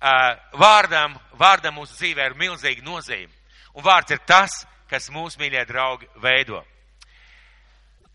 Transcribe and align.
vārdam, 0.00 1.16
vārdam 1.38 1.78
mūsu 1.80 1.96
dzīvē 1.96 2.30
ir 2.30 2.38
milzīga 2.38 2.84
nozīme. 2.84 3.32
Un 3.76 3.84
vārds 3.84 4.12
ir 4.12 4.20
tas, 4.26 4.64
kas 4.88 5.10
mūsu 5.10 5.40
mīļie 5.40 5.64
draugi 5.68 6.08
veido. 6.22 6.62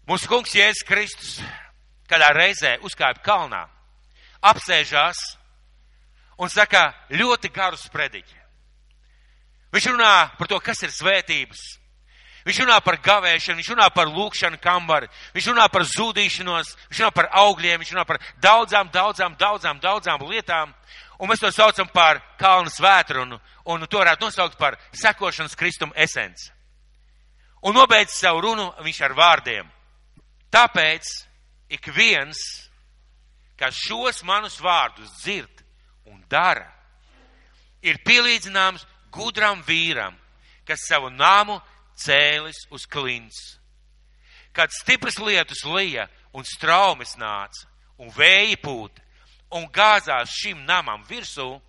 Mūsu 0.10 0.28
kungs 0.28 0.56
Jēzus 0.56 0.88
Kristus 0.88 1.36
kādā 2.10 2.32
reizē 2.36 2.78
uzkāpa 2.84 3.22
kalnā, 3.24 3.66
apsēžās 4.42 5.20
un 6.42 6.50
saka 6.50 6.90
ļoti 7.14 7.52
garu 7.54 7.78
sprediķi. 7.80 8.40
Viņš 9.72 9.88
runā 9.94 10.16
par 10.38 10.50
to, 10.52 10.60
kas 10.60 10.82
ir 10.84 10.92
svētības. 10.92 11.62
Viņš 12.42 12.64
runā 12.64 12.80
par 12.82 12.98
gavēšanu, 13.06 13.62
viņš 13.62 13.70
runā 13.76 13.88
par 13.94 14.10
lūkšanu 14.10 14.58
kambari, 14.62 15.08
viņš 15.36 15.52
runā 15.52 15.68
par 15.70 15.86
zudīšanos, 15.86 16.72
viņš 16.90 17.02
runā 17.04 17.12
par 17.14 17.28
augļiem, 17.38 17.84
viņš 17.84 17.92
runā 17.94 18.06
par 18.10 18.18
daudzām, 18.42 18.90
daudzām, 18.90 19.36
daudzām, 19.38 19.80
daudzām 19.80 20.26
lietām. 20.26 20.74
Un 21.22 21.30
mēs 21.30 21.42
to 21.44 21.52
saucam 21.54 21.90
par 21.94 22.18
kalnu 22.42 22.72
svētru 22.74 23.22
un, 23.22 23.36
un 23.70 23.86
to 23.86 24.00
varētu 24.02 24.26
nosaukt 24.26 24.58
par 24.58 24.80
sekošanas 24.98 25.54
kristuma 25.56 25.94
esenci. 25.94 26.50
Un 27.62 27.78
nobeidz 27.78 28.16
savu 28.18 28.42
runu 28.42 28.72
viņš 28.82 29.02
ar 29.06 29.14
vārdiem. 29.14 29.68
Tāpēc 30.50 31.12
ik 31.78 31.92
viens, 31.94 32.40
kas 33.54 33.78
šos 33.78 34.24
manus 34.26 34.58
vārdus 34.64 35.12
dzird 35.22 35.62
un 36.10 36.24
dara, 36.30 36.66
ir 37.86 38.02
pielīdzināms 38.02 38.88
gudram 39.14 39.62
vīram, 39.68 40.18
kas 40.66 40.88
savu 40.90 41.14
nāmu 41.14 41.60
cēlis 42.02 42.66
uz 42.74 42.88
klints. 42.90 43.60
Kad 44.58 44.74
stipras 44.74 45.22
lietus 45.22 45.62
lija 45.70 46.10
un 46.34 46.50
straumes 46.50 47.14
nāca 47.22 47.70
un 48.02 48.10
vēja 48.18 48.58
pūta 48.58 49.06
un 49.52 49.68
gāzās 49.74 50.32
šim 50.32 50.64
namam 50.66 51.04
virsū, 51.10 51.60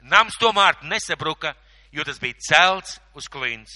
nams 0.00 0.38
tomēr 0.40 0.78
nesabruka, 0.82 1.54
jo 1.92 2.04
tas 2.04 2.18
bija 2.20 2.38
celts 2.48 2.98
uz 3.14 3.28
klints. 3.28 3.74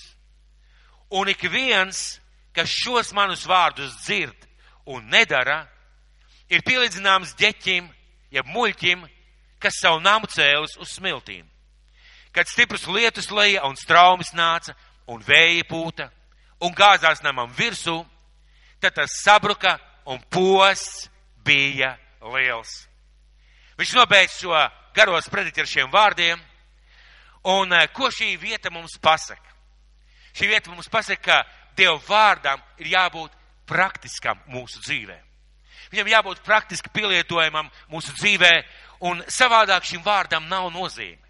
Un 1.11 1.29
ik 1.29 1.43
viens, 1.51 2.21
kas 2.55 2.71
šos 2.71 3.13
manus 3.17 3.47
vārdus 3.49 3.97
dzird 4.05 4.47
un 4.87 5.07
nedara, 5.11 5.65
ir 6.51 6.63
pielīdzināms 6.67 7.35
ģeķim, 7.39 7.89
jeb 8.31 8.47
muļķim, 8.51 9.07
kas 9.61 9.81
savu 9.83 10.01
namu 10.03 10.31
cēlis 10.31 10.77
uz 10.81 10.95
smiltīm. 10.97 11.47
Kad 12.33 12.49
stipras 12.49 12.87
lietus 12.87 13.31
leja 13.35 13.65
un 13.67 13.77
straumes 13.77 14.33
nāca 14.35 14.77
un 15.11 15.23
vēja 15.27 15.67
pūta 15.67 16.11
un 16.63 16.75
gāzās 16.77 17.25
namam 17.25 17.51
virsū, 17.57 17.99
tad 18.81 18.95
tas 18.95 19.19
sabruka 19.25 19.79
un 20.07 20.23
posts 20.31 21.09
bija 21.45 21.97
liels. 22.23 22.90
Viņš 23.81 23.95
nobeidz 23.97 24.35
šo 24.43 24.53
garo 24.93 25.17
sprediķi 25.25 25.63
ar 25.63 25.69
šiem 25.71 25.93
vārdiem, 25.93 26.41
un 27.49 27.73
ko 27.97 28.11
šī 28.13 28.35
vieta 28.37 28.69
mums 28.69 28.99
pasaka? 29.01 29.55
Šī 30.37 30.51
vieta 30.51 30.69
mums 30.69 30.91
pasaka, 30.93 31.23
ka 31.25 31.39
Dieva 31.79 31.97
vārdam 32.05 32.61
ir 32.83 32.91
jābūt 32.93 33.33
praktiskam 33.65 34.37
mūsu 34.53 34.83
dzīvē. 34.85 35.17
Viņam 35.95 36.11
jābūt 36.13 36.43
praktiski 36.45 36.93
pielietojamam 36.93 37.71
mūsu 37.89 38.13
dzīvē, 38.19 38.53
un 39.09 39.23
savādāk 39.33 39.89
šim 39.89 40.05
vārdam 40.05 40.45
nav 40.51 40.69
nozīme. 40.75 41.25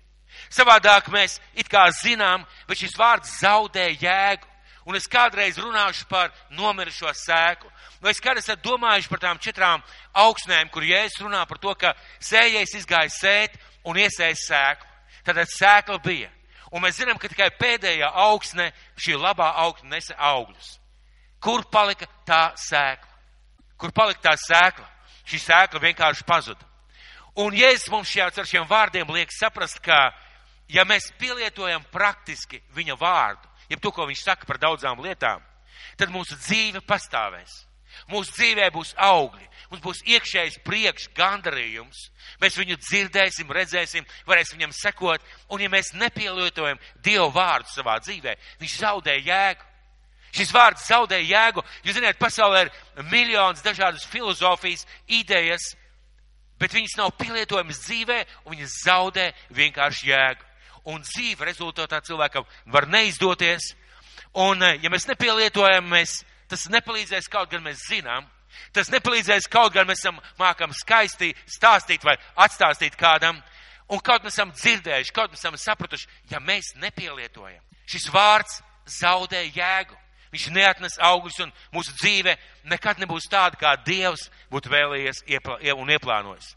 Savādāk 0.51 1.07
mēs 1.15 1.39
it 1.55 1.71
kā 1.71 1.87
zinām, 2.03 2.43
bet 2.67 2.83
šis 2.83 2.99
vārds 2.99 3.39
zaudē 3.39 3.93
jēgu. 3.95 4.50
Un 4.89 4.97
es 4.97 5.09
kādreiz 5.11 5.59
runāšu 5.61 6.07
par 6.09 6.31
nomirušo 6.57 7.13
sēklu. 7.15 7.69
Vai 8.01 8.15
es 8.15 8.21
kādreiz 8.23 8.49
esmu 8.49 8.63
domājuši 8.65 9.11
par 9.13 9.21
tām 9.21 9.41
četrām 9.43 9.83
augsnēm, 10.17 10.71
kur 10.73 10.87
Jēzus 10.87 11.21
runā 11.21 11.43
par 11.49 11.61
to, 11.61 11.75
ka 11.77 11.93
sējais 12.19 12.73
izgāja 12.79 13.13
sēt 13.13 13.59
un 13.85 14.01
iesēja 14.01 14.39
sēklu. 14.41 14.89
Tad 15.27 15.43
sēkla 15.53 15.99
bija. 16.05 16.31
Un 16.71 16.85
mēs 16.85 17.01
zinām, 17.01 17.19
ka 17.19 17.29
tikai 17.29 17.51
pēdējā 17.59 18.09
augsne, 18.25 18.71
šī 18.97 19.19
labā 19.19 19.51
augsne 19.65 19.91
nesa 19.91 20.15
augļus. 20.17 20.79
Kur 21.43 21.65
palika 21.73 22.07
tā 22.27 22.53
sēkla? 22.57 23.11
Kur 23.81 23.93
palika 23.97 24.31
tā 24.31 24.35
sēkla? 24.39 24.87
Šī 25.29 25.41
sēkla 25.43 25.83
vienkārši 25.83 26.27
pazuda. 26.29 26.67
Un 27.41 27.55
Jēzus 27.55 27.91
mums 27.93 28.11
šajā 28.11 28.31
ar 28.43 28.49
šiem 28.49 28.67
vārdiem 28.71 29.13
liek 29.15 29.31
saprast, 29.33 29.79
ka 29.83 30.11
ja 30.71 30.85
mēs 30.87 31.11
pielietojam 31.19 31.85
praktiski 31.93 32.63
viņa 32.75 32.97
vārdu, 32.99 33.50
jeb 33.71 33.81
to, 33.81 33.93
ko 33.95 34.07
viņš 34.11 34.25
saka 34.27 34.49
par 34.49 34.59
daudzām 34.61 35.01
lietām, 35.05 35.43
tad 35.99 36.13
mūsu 36.13 36.39
dzīve 36.41 36.83
pastāvēs. 36.87 37.65
Mūsu 38.11 38.33
dzīvē 38.37 38.69
būs 38.73 38.93
augļi, 39.03 39.47
mums 39.71 39.83
būs 39.83 40.03
iekšējs 40.09 40.61
priekš 40.65 41.09
gandarījums. 41.15 42.05
Mēs 42.41 42.57
viņu 42.59 42.79
dzirdēsim, 42.81 43.51
redzēsim, 43.51 44.07
varēsim 44.29 44.61
viņam 44.61 44.75
sekot, 44.77 45.25
un 45.51 45.65
ja 45.65 45.71
mēs 45.73 45.93
nepielietojam 45.99 46.79
Dievu 47.03 47.29
vārdu 47.35 47.69
savā 47.75 47.99
dzīvē, 48.03 48.37
viņš 48.63 48.77
zaudē 48.85 49.17
jēgu. 49.19 49.67
Šis 50.31 50.53
vārds 50.55 50.87
zaudē 50.87 51.19
jēgu. 51.19 51.65
Jūs 51.83 51.99
zināt, 51.99 52.19
pasaulē 52.23 52.69
ir 52.69 52.73
miljons 53.11 53.65
dažādas 53.67 54.07
filozofijas, 54.07 54.87
idejas, 55.11 55.73
bet 56.63 56.77
viņas 56.77 56.95
nav 57.01 57.11
pielietojamas 57.19 57.83
dzīvē, 57.89 58.21
un 58.47 58.55
viņas 58.55 58.79
zaudē 58.87 59.33
vienkārši 59.59 60.13
jēgu 60.13 60.50
un 60.85 61.03
dzīve 61.05 61.47
rezultātā 61.49 62.01
cilvēkam 62.05 62.47
var 62.67 62.87
neizdoties. 62.89 63.73
Un, 64.35 64.63
eh, 64.63 64.79
ja 64.83 64.91
mēs 64.91 65.09
nepielietojam, 65.09 65.89
mēs, 65.91 66.25
tas 66.49 66.69
nepalīdzēs 66.69 67.29
kaut 67.31 67.51
gan 67.51 67.63
mēs 67.63 67.87
zinām. 67.89 68.27
Tas 68.73 68.91
nepalīdzēs 68.91 69.49
kaut 69.51 69.73
gan 69.73 69.87
mēs 69.87 70.03
esam 70.03 70.21
mākam 70.39 70.73
skaisti 70.75 71.35
stāstīt 71.47 72.05
vai 72.05 72.17
atstāstīt 72.37 72.97
kādam. 72.97 73.43
Un 73.91 73.99
kaut 73.99 74.23
mēs 74.23 74.39
esam 74.39 74.53
dzirdējuši, 74.53 75.13
kaut 75.13 75.31
mēs 75.31 75.43
esam 75.43 75.57
sapratuši, 75.59 76.07
ja 76.31 76.39
mēs 76.39 76.75
nepielietojam. 76.77 77.63
Šis 77.87 78.07
vārds 78.15 78.61
zaudē 78.87 79.43
jēgu. 79.51 79.97
Viņš 80.31 80.47
neatnes 80.55 80.99
augļus 81.03 81.41
un 81.43 81.53
mūsu 81.75 81.95
dzīve 81.99 82.37
nekad 82.71 83.01
nebūs 83.03 83.27
tāda, 83.31 83.59
kā 83.59 83.75
Dievs 83.83 84.29
būtu 84.51 84.71
vēlējies 84.71 85.25
un 85.75 85.91
ieplānojis. 85.91 86.55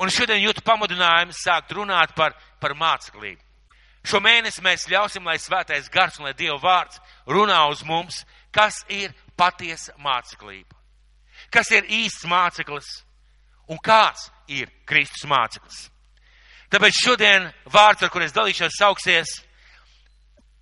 Un 0.00 0.08
šodien 0.08 0.40
jūtu 0.40 0.64
pamudinājumu 0.64 1.36
sākt 1.36 1.74
runāt 1.76 2.14
par, 2.16 2.32
par 2.60 2.72
māceklību. 2.72 3.49
Šo 4.06 4.20
mēnesi 4.24 4.62
mēs 4.64 4.88
ļausim, 4.88 5.26
lai 5.28 5.36
svētais 5.38 5.90
gars 5.92 6.18
un 6.18 6.28
lai 6.28 6.34
Dieva 6.36 6.56
vārds 6.62 7.00
runā 7.28 7.60
uz 7.68 7.82
mums, 7.84 8.22
kas 8.52 8.80
ir 8.88 9.12
patiesa 9.36 9.92
māceklība. 10.00 10.76
Kas 11.52 11.70
ir 11.74 11.84
īsts 11.84 12.26
māceklis 12.28 12.88
un 13.70 13.78
kāds 13.82 14.28
ir 14.48 14.70
Kristus 14.88 15.28
māceklis. 15.28 15.88
Tāpēc 16.70 16.96
šodien 17.02 17.48
vārds, 17.70 18.02
ar 18.02 18.10
kur 18.12 18.22
es 18.22 18.34
dalīšos, 18.34 18.78
sauksies, 18.78 19.40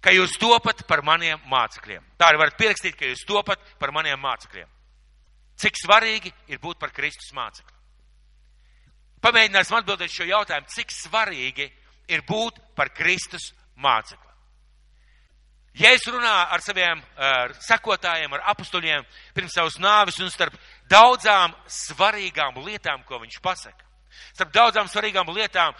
ka 0.00 0.12
jūs 0.14 0.38
topat 0.40 0.84
par 0.88 1.02
maniem 1.04 1.40
mācekļiem. 1.50 2.04
Tā 2.18 2.30
arī 2.30 2.40
varat 2.40 2.58
pierakstīt, 2.58 2.96
ka 2.96 3.08
jūs 3.08 3.26
topat 3.28 3.60
par 3.80 3.92
maniem 3.94 4.20
mācekļiem. 4.22 4.68
Cik 5.58 5.80
svarīgi 5.80 6.32
ir 6.48 6.60
būt 6.62 6.78
par 6.78 6.94
Kristus 6.94 7.32
mācekli? 7.36 7.74
Pamēģināsim 9.24 9.74
atbildēt 9.80 10.14
šo 10.14 10.28
jautājumu, 10.28 10.70
cik 10.70 10.94
svarīgi 10.94 11.66
ir 11.66 11.87
būt 12.28 12.58
par 12.76 12.92
Kristus 12.96 13.52
mācekli. 13.76 14.28
Ja 15.78 15.92
es 15.94 16.06
runāju 16.10 16.54
ar 16.54 16.62
saviem 16.64 17.02
ar 17.22 17.52
sekotājiem, 17.62 18.32
ar 18.34 18.48
apstuļiem 18.50 19.04
pirms 19.34 19.54
savas 19.54 19.76
nāves 19.78 20.16
un 20.18 20.30
starp 20.32 20.56
daudzām 20.90 21.54
svarīgām 21.70 22.58
lietām, 22.64 23.04
ko 23.06 23.20
viņš 23.22 23.36
pasaka, 23.44 23.84
starp 24.34 24.50
daudzām 24.56 24.90
svarīgām 24.90 25.30
lietām, 25.36 25.76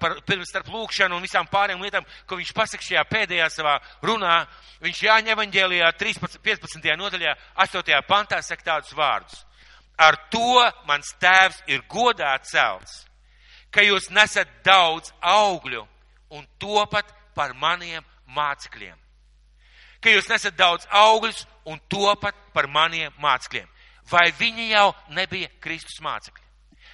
par, 0.00 0.18
pirms 0.28 0.52
starp 0.52 0.68
lūkšanu 0.68 1.16
un 1.16 1.24
visām 1.24 1.48
pārējām 1.48 1.86
lietām, 1.86 2.04
ko 2.28 2.36
viņš 2.42 2.52
pasaka 2.56 2.84
šajā 2.84 3.06
pēdējā 3.08 3.48
savā 3.54 3.78
runā, 4.04 4.42
viņš 4.84 5.02
Jāņa 5.08 5.32
evaņģēlijā 5.32 5.90
13, 5.96 6.38
15. 6.44 6.92
nodaļā 7.00 7.32
8. 7.64 8.00
pantā 8.10 8.42
saka 8.44 8.72
tādus 8.74 8.92
vārdus. 8.98 9.44
Ar 9.96 10.18
to 10.28 10.60
mans 10.84 11.14
tēvs 11.22 11.62
ir 11.72 11.86
godā 11.88 12.36
celts 12.44 13.06
ka 13.76 13.84
jūs 13.84 14.08
nesat 14.08 14.48
daudz 14.64 15.12
augļu 15.20 15.82
un 16.32 16.46
topat 16.58 17.10
par 17.36 17.52
maniem 17.60 18.04
mācekļiem. 18.32 18.96
Ka 20.00 20.12
jūs 20.12 20.30
nesat 20.32 20.56
daudz 20.56 20.88
augļus 20.88 21.44
un 21.68 21.80
topat 21.92 22.36
par 22.56 22.70
maniem 22.72 23.12
mācekļiem. 23.20 23.68
Vai 24.08 24.30
viņi 24.38 24.70
jau 24.70 24.88
nebija 25.12 25.50
Kristus 25.60 26.00
mācekļi? 26.00 26.44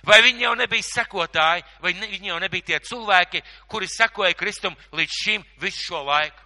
Vai 0.02 0.18
viņi 0.24 0.42
jau 0.42 0.54
nebija 0.58 0.82
sekotāji, 0.82 1.62
vai 1.82 1.92
ne, 1.94 2.08
viņi 2.10 2.32
jau 2.32 2.38
nebija 2.42 2.72
tie 2.72 2.78
cilvēki, 2.88 3.42
kuri 3.70 3.86
sekoja 3.86 4.34
Kristum 4.34 4.74
līdz 4.98 5.18
šim 5.22 5.44
visu 5.62 5.84
šo 5.86 6.02
laiku? 6.08 6.40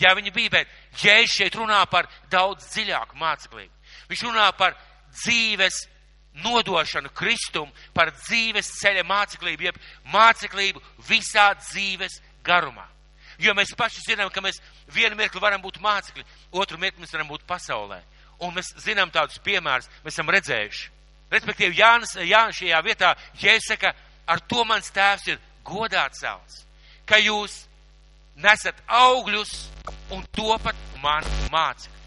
Jā, 0.00 0.12
viņi 0.16 0.32
bija, 0.34 0.50
bet 0.58 1.00
Jēzus 1.00 1.38
šeit 1.38 1.56
runā 1.56 1.80
par 1.88 2.08
daudz 2.32 2.68
dziļāku 2.74 3.16
māceklību. 3.20 3.72
Viņš 4.12 4.26
runā 4.28 4.50
par 4.58 4.76
dzīves 5.22 5.86
nodošanu 6.44 7.10
Kristum 7.14 7.70
par 7.94 8.12
dzīves 8.14 8.70
ceļa 8.80 9.04
māceklību, 9.08 9.66
jeb 9.68 9.78
māceklību 10.12 10.82
visā 11.08 11.50
dzīves 11.58 12.20
garumā. 12.46 12.86
Jo 13.40 13.54
mēs 13.56 13.72
paši 13.76 14.04
zinām, 14.04 14.30
ka 14.30 14.42
mēs 14.44 14.60
vienu 14.92 15.16
mirkli 15.16 15.40
varam 15.40 15.62
būt 15.62 15.80
mācekļi, 15.80 16.24
otru 16.52 16.78
mirkli 16.78 17.04
mēs 17.04 17.14
varam 17.14 17.30
būt 17.30 17.46
pasaulē. 17.48 18.00
Un 18.40 18.54
mēs 18.56 18.72
zinām 18.84 19.10
tādus 19.12 19.40
piemērus, 19.44 19.88
mēs 20.04 20.14
esam 20.14 20.32
redzējuši. 20.32 20.90
Respektīvi, 21.30 21.78
Jānis, 21.78 22.16
Jānis 22.26 22.58
šajā 22.58 22.80
vietā, 22.84 23.14
ja 23.40 23.54
es 23.54 23.68
saku, 23.68 23.92
ar 24.26 24.42
to 24.50 24.64
mans 24.66 24.90
tēvs 24.92 25.28
ir 25.30 25.40
godā 25.64 26.08
celts, 26.16 26.64
ka 27.06 27.20
jūs 27.20 27.64
nesat 28.40 28.76
augļus 28.86 29.54
un 30.16 30.24
topat 30.36 30.76
man 31.02 31.24
mācekļi. 31.52 31.99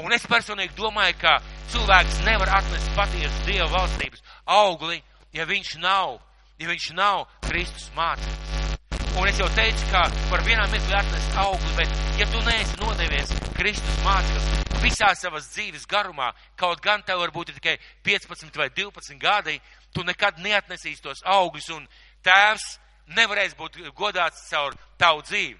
Un 0.00 0.14
es 0.16 0.24
personīgi 0.24 0.76
domāju, 0.78 1.16
ka 1.20 1.36
cilvēks 1.72 2.22
nevar 2.24 2.54
atnest 2.60 2.88
patiesu 2.96 3.44
Dieva 3.44 3.68
valstības 3.74 4.22
augli, 4.48 5.00
ja 5.36 5.44
viņš 5.48 5.74
nav, 5.82 6.16
ja 6.58 6.70
viņš 6.70 6.86
nav 6.96 7.26
Kristus 7.44 7.90
māceklis. 7.96 8.78
Un 9.20 9.28
es 9.28 9.40
jau 9.42 9.48
teicu, 9.56 9.88
ka 9.90 10.06
par 10.30 10.44
vienām 10.46 10.70
mirkli 10.72 10.96
atnest 10.96 11.36
augli, 11.42 11.72
bet 11.76 12.20
ja 12.20 12.28
tu 12.30 12.40
neesi 12.46 12.78
nodevies 12.80 13.34
Kristus 13.58 13.98
māceklis 14.06 14.60
visā 14.80 15.10
savas 15.18 15.50
dzīves 15.52 15.84
garumā, 15.90 16.30
kaut 16.56 16.80
gan 16.80 17.02
tev 17.04 17.20
varbūt 17.20 17.50
ir 17.50 17.58
tikai 17.58 17.74
15 18.06 18.56
vai 18.56 18.70
12 18.72 19.18
gadi, 19.20 19.58
tu 19.92 20.04
nekad 20.06 20.38
neatnesīsi 20.40 21.04
tos 21.04 21.20
augļus 21.26 21.68
un 21.76 21.84
tēvs 22.24 22.78
nevarēs 23.18 23.56
būt 23.58 23.76
godāts 23.98 24.46
caur 24.48 24.78
tavu 24.96 25.26
dzīvi. 25.26 25.58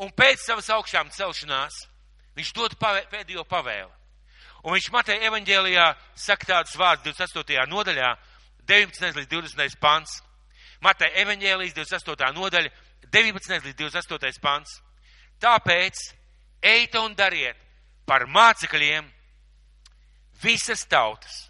Un 0.00 0.12
pēc 0.16 0.44
savas 0.44 0.70
augšām 0.72 1.12
celšanās 1.12 1.82
viņš 2.36 2.52
dod 2.56 2.76
pavē, 2.80 3.06
pēdējo 3.10 3.44
pavēli. 3.48 3.92
Un 4.66 4.74
viņš 4.74 4.88
Mateja 4.92 5.28
evaņģēlijā 5.28 5.86
saka 6.18 6.48
tādus 6.50 6.76
vārdus 6.78 7.14
28. 7.14 7.68
nodaļā, 7.70 8.14
19. 8.66 9.20
līdz 9.20 9.30
20. 9.30 9.78
pants. 9.80 10.20
Mateja 10.82 11.22
evaņģēlijas 11.22 11.76
28. 11.76 12.32
nodaļa, 12.34 12.72
19. 13.14 13.60
līdz 13.68 13.78
28. 13.78 14.40
pants. 14.42 14.80
Tāpēc 15.40 16.02
ejiet 16.62 16.98
un 16.98 17.14
dariet 17.14 17.58
par 18.06 18.26
mācekļiem 18.26 19.06
visas 20.42 20.84
tautas, 20.90 21.46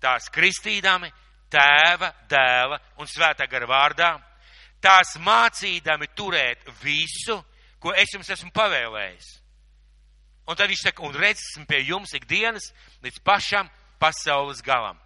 tās 0.00 0.30
kristīdami, 0.32 1.10
tēva, 1.52 2.12
dēla 2.30 2.78
un 3.02 3.10
svētā 3.10 3.46
gara 3.50 3.68
vārdā, 3.68 4.14
tās 4.82 5.16
mācīdami 5.18 6.12
turēt 6.16 6.64
visu, 6.82 7.42
ko 7.82 7.94
es 7.98 8.14
jums 8.14 8.30
esmu 8.30 8.54
pavēlējis. 8.54 9.41
Un 10.46 10.58
tad 10.58 10.70
viņš 10.70 10.82
saka, 10.88 11.04
un 11.06 11.14
redzēsim 11.14 11.66
pie 11.68 11.84
jums 11.86 12.14
ikdienas 12.18 12.72
līdz 13.04 13.22
pašam 13.22 13.70
pasaules 14.02 14.62
galam. 14.64 14.98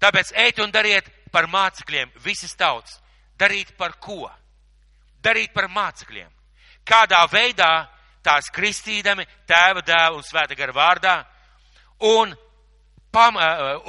Tāpēc 0.00 0.32
ejiet 0.32 0.60
un 0.64 0.72
dariet 0.72 1.08
par 1.32 1.48
mācekļiem 1.50 2.12
visas 2.24 2.56
tautas. 2.56 2.98
Darīt 3.38 3.74
par 3.76 3.98
ko? 4.00 4.30
Darīt 5.22 5.52
par 5.52 5.68
mācekļiem. 5.68 6.30
Kādā 6.84 7.20
veidā 7.32 7.88
tās 8.24 8.48
kristīdami, 8.52 9.26
tēva, 9.48 9.84
dēla 9.84 10.16
un 10.16 10.24
svēta 10.24 10.56
gara 10.56 10.72
vārdā, 10.76 11.14
un, 12.08 12.32
pam, 13.12 13.36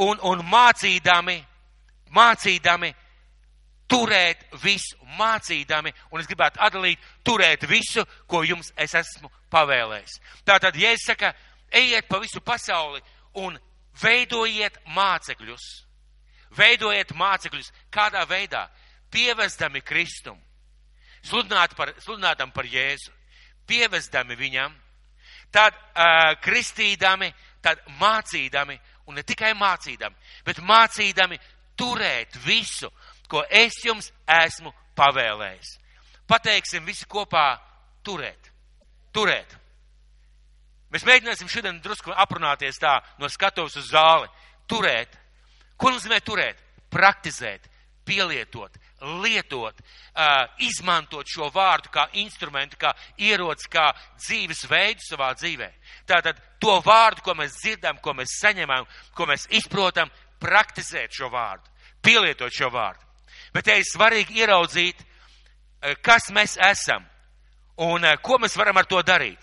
un, 0.04 0.20
un 0.28 0.44
mācīdami, 0.48 1.38
mācīdami 2.16 2.92
turēt 3.92 4.46
visu, 4.64 4.96
mācīdami, 5.20 5.92
un 6.12 6.22
es 6.22 6.30
gribētu 6.30 6.62
atdalīt, 6.64 7.00
turēt 7.28 7.66
visu, 7.68 8.06
ko 8.28 8.44
jums 8.48 8.72
es 8.80 8.96
esmu 8.96 9.32
pavēlējis. 9.52 10.20
Tātad, 10.48 10.78
ja 10.80 10.94
es 10.96 11.04
saku, 11.06 11.32
ejiet 11.72 12.08
pa 12.08 12.22
visu 12.24 12.42
pasauli 12.42 13.02
un 13.44 13.58
veidojiet 14.02 14.80
mācekļus, 14.96 15.66
veidojiet 16.56 17.12
mācekļus, 17.20 17.72
kādā 17.92 18.24
veidā, 18.30 18.66
pievestami 19.12 19.84
Kristum, 19.84 20.40
sludināt 21.28 21.76
par, 21.76 21.92
sludinātam 22.00 22.54
par 22.56 22.68
Jēzu, 22.72 23.12
pievestami 23.68 24.40
viņam, 24.40 24.74
tad 25.52 25.76
uh, 25.76 26.32
kristīdami, 26.44 27.32
tad 27.62 27.84
mācīdami, 28.00 28.80
un 29.12 29.20
ne 29.20 29.24
tikai 29.28 29.52
mācīdami, 29.60 30.16
bet 30.48 30.64
mācīdami 30.64 31.40
turēt 31.76 32.40
visu, 32.46 32.88
ko 33.31 33.45
es 33.48 33.80
jums 33.86 34.12
esmu 34.28 34.74
pavēlējis. 35.00 35.78
Pateiksim 36.28 36.86
visi 36.88 37.07
kopā 37.10 37.56
turēt. 38.04 38.51
Turēt. 39.16 39.57
Mēs 40.92 41.07
mēģināsim 41.07 41.50
šodien 41.51 41.80
drusku 41.83 42.12
aprunāties 42.12 42.80
tā 42.80 42.98
no 43.19 43.30
skatuves 43.31 43.78
uz 43.80 43.92
zāli. 43.92 44.28
Turēt. 44.68 45.16
Ko 45.80 45.92
nozīmē 45.92 46.19
turēt? 46.24 46.60
Praktizēt, 46.92 47.63
pielietot, 48.04 48.75
lietot, 49.24 49.78
izmantot 50.60 51.30
šo 51.31 51.48
vārdu 51.56 51.92
kā 51.94 52.04
instrumentu, 52.19 52.75
kā 52.81 52.92
ieroci, 53.16 53.69
kā 53.72 53.88
dzīves 54.19 54.66
veidu 54.68 55.06
savā 55.06 55.31
dzīvē. 55.39 55.69
Tātad 56.10 56.42
to 56.60 56.75
vārdu, 56.83 57.24
ko 57.24 57.38
mēs 57.39 57.56
dzirdam, 57.62 58.01
ko 58.04 58.13
mēs 58.18 58.36
saņemam, 58.42 58.88
ko 59.16 59.30
mēs 59.31 59.48
izprotam, 59.56 60.12
praktizēt 60.44 61.16
šo 61.16 61.31
vārdu, 61.31 61.72
pielietot 62.04 62.51
šo 62.51 62.68
vārdu. 62.74 63.11
Bet 63.53 63.68
te 63.68 63.77
ir 63.77 63.88
svarīgi 63.88 64.42
ieraudzīt, 64.42 65.01
eh, 65.81 65.95
kas 66.01 66.30
mēs 66.31 66.57
esam 66.57 67.06
un 67.77 68.06
eh, 68.06 68.18
ko 68.24 68.39
mēs 68.39 68.57
varam 68.57 68.77
ar 68.77 68.86
to 68.86 69.01
darīt. 69.03 69.39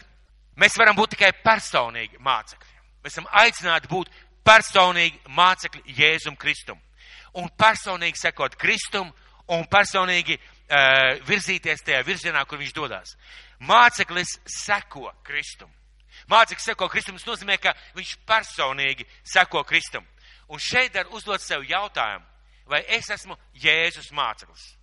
Mēs 0.58 0.78
varam 0.78 0.96
būt 0.96 1.14
tikai 1.14 1.32
personīgi 1.44 2.19
mācekļi. 2.19 2.75
Mēs 3.05 3.14
esam 3.14 3.28
aicināti 3.31 3.88
būt 3.88 4.10
personīgi 4.49 5.20
mācekļi 5.37 5.96
Jēzum 5.99 6.37
Kristum. 6.37 6.81
Un 7.38 7.50
personīgi 7.55 8.19
sekot 8.19 8.56
Kristum 8.58 9.12
un 9.55 9.64
personīgi 9.70 10.34
uh, 10.34 11.19
virzīties 11.28 11.84
tajā 11.84 12.00
virzienā, 12.04 12.43
kur 12.49 12.58
viņš 12.58 12.75
dodas. 12.75 13.14
Māceklis 13.61 14.38
seko 14.50 15.12
Kristum. 15.22 15.70
Māceklis 16.28 16.66
seko 16.72 16.88
Kristum, 16.90 17.16
tas 17.16 17.28
nozīmē, 17.28 17.58
ka 17.62 17.75
viņš 17.96 18.16
personīgi 18.28 19.06
seko 19.25 19.62
Kristum. 19.69 20.04
Un 20.49 20.61
šeit 20.61 20.96
var 20.96 21.12
uzdot 21.14 21.44
sev 21.44 21.64
jautājumu, 21.69 22.25
vai 22.69 22.85
es 22.99 23.09
esmu 23.11 23.37
Jēzus 23.56 24.12
māceklis. 24.15 24.75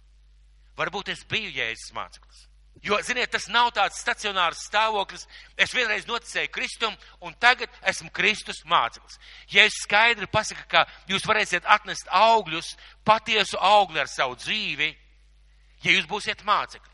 Varbūt 0.76 1.14
es 1.14 1.24
biju 1.30 1.54
Jēzus 1.56 1.94
māceklis. 1.96 2.46
Jo, 2.84 2.98
ziniet, 3.02 3.32
tas 3.32 3.48
nav 3.50 3.72
tāds 3.74 3.98
stacionārs 4.04 4.66
stāvoklis. 4.68 5.24
Es 5.58 5.72
vienreiz 5.74 6.04
noticēju 6.06 6.52
Kristum, 6.54 6.94
un 7.24 7.34
tagad 7.42 7.72
esmu 7.88 8.12
Kristus 8.14 8.60
māceklis. 8.68 9.18
Ja 9.50 9.64
es 9.66 9.80
skaidri 9.86 10.28
pasaku, 10.30 10.68
ka 10.70 10.84
jūs 11.10 11.26
varēsiet 11.26 11.66
atnest 11.66 12.12
augļus, 12.12 12.76
patiesu 13.08 13.58
augli 13.58 14.04
ar 14.04 14.12
savu 14.12 14.36
dzīvi, 14.38 14.92
ja 15.86 15.96
jūs 15.96 16.06
būsiet 16.10 16.44
mācekļi. 16.46 16.94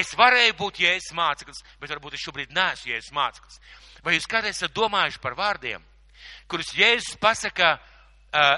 Es 0.00 0.14
varēju 0.16 0.56
būt 0.58 0.82
Jēzus 0.84 1.14
māceklis, 1.18 1.62
bet 1.82 1.90
varbūt 1.90 2.16
es 2.16 2.24
šobrīd 2.24 2.52
neesmu 2.54 2.92
Jēzus 2.92 3.14
māceklis. 3.14 3.60
Vai 4.02 4.16
jūs 4.16 4.28
kādreiz 4.30 4.56
esat 4.56 4.74
domājuši 4.74 5.20
par 5.22 5.36
vārdiem, 5.38 5.82
kurus 6.48 6.72
Jēzus 6.78 7.18
pasaka 7.20 7.76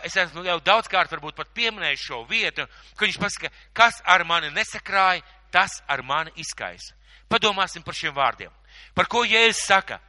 es 0.05 0.17
esmu 0.17 0.45
jau 0.45 0.59
daudzkārt 0.61 1.13
varbūt 1.13 1.37
pat 1.37 1.53
pieminējis 1.57 2.07
šo 2.09 2.23
vietu, 2.29 2.67
ka 2.97 3.07
viņš 3.07 3.19
pasaka, 3.21 3.53
kas 3.73 4.01
ar 4.05 4.25
mani 4.29 4.51
nesakrāja, 4.53 5.23
tas 5.53 5.81
ar 5.89 6.03
mani 6.03 6.33
izkaisa. 6.37 6.95
Padomāsim 7.29 7.85
par 7.85 7.97
šiem 7.97 8.15
vārdiem. 8.15 8.53
Par 8.95 9.09
ko 9.09 9.25
Jēzus 9.25 9.65
saka? 9.67 10.01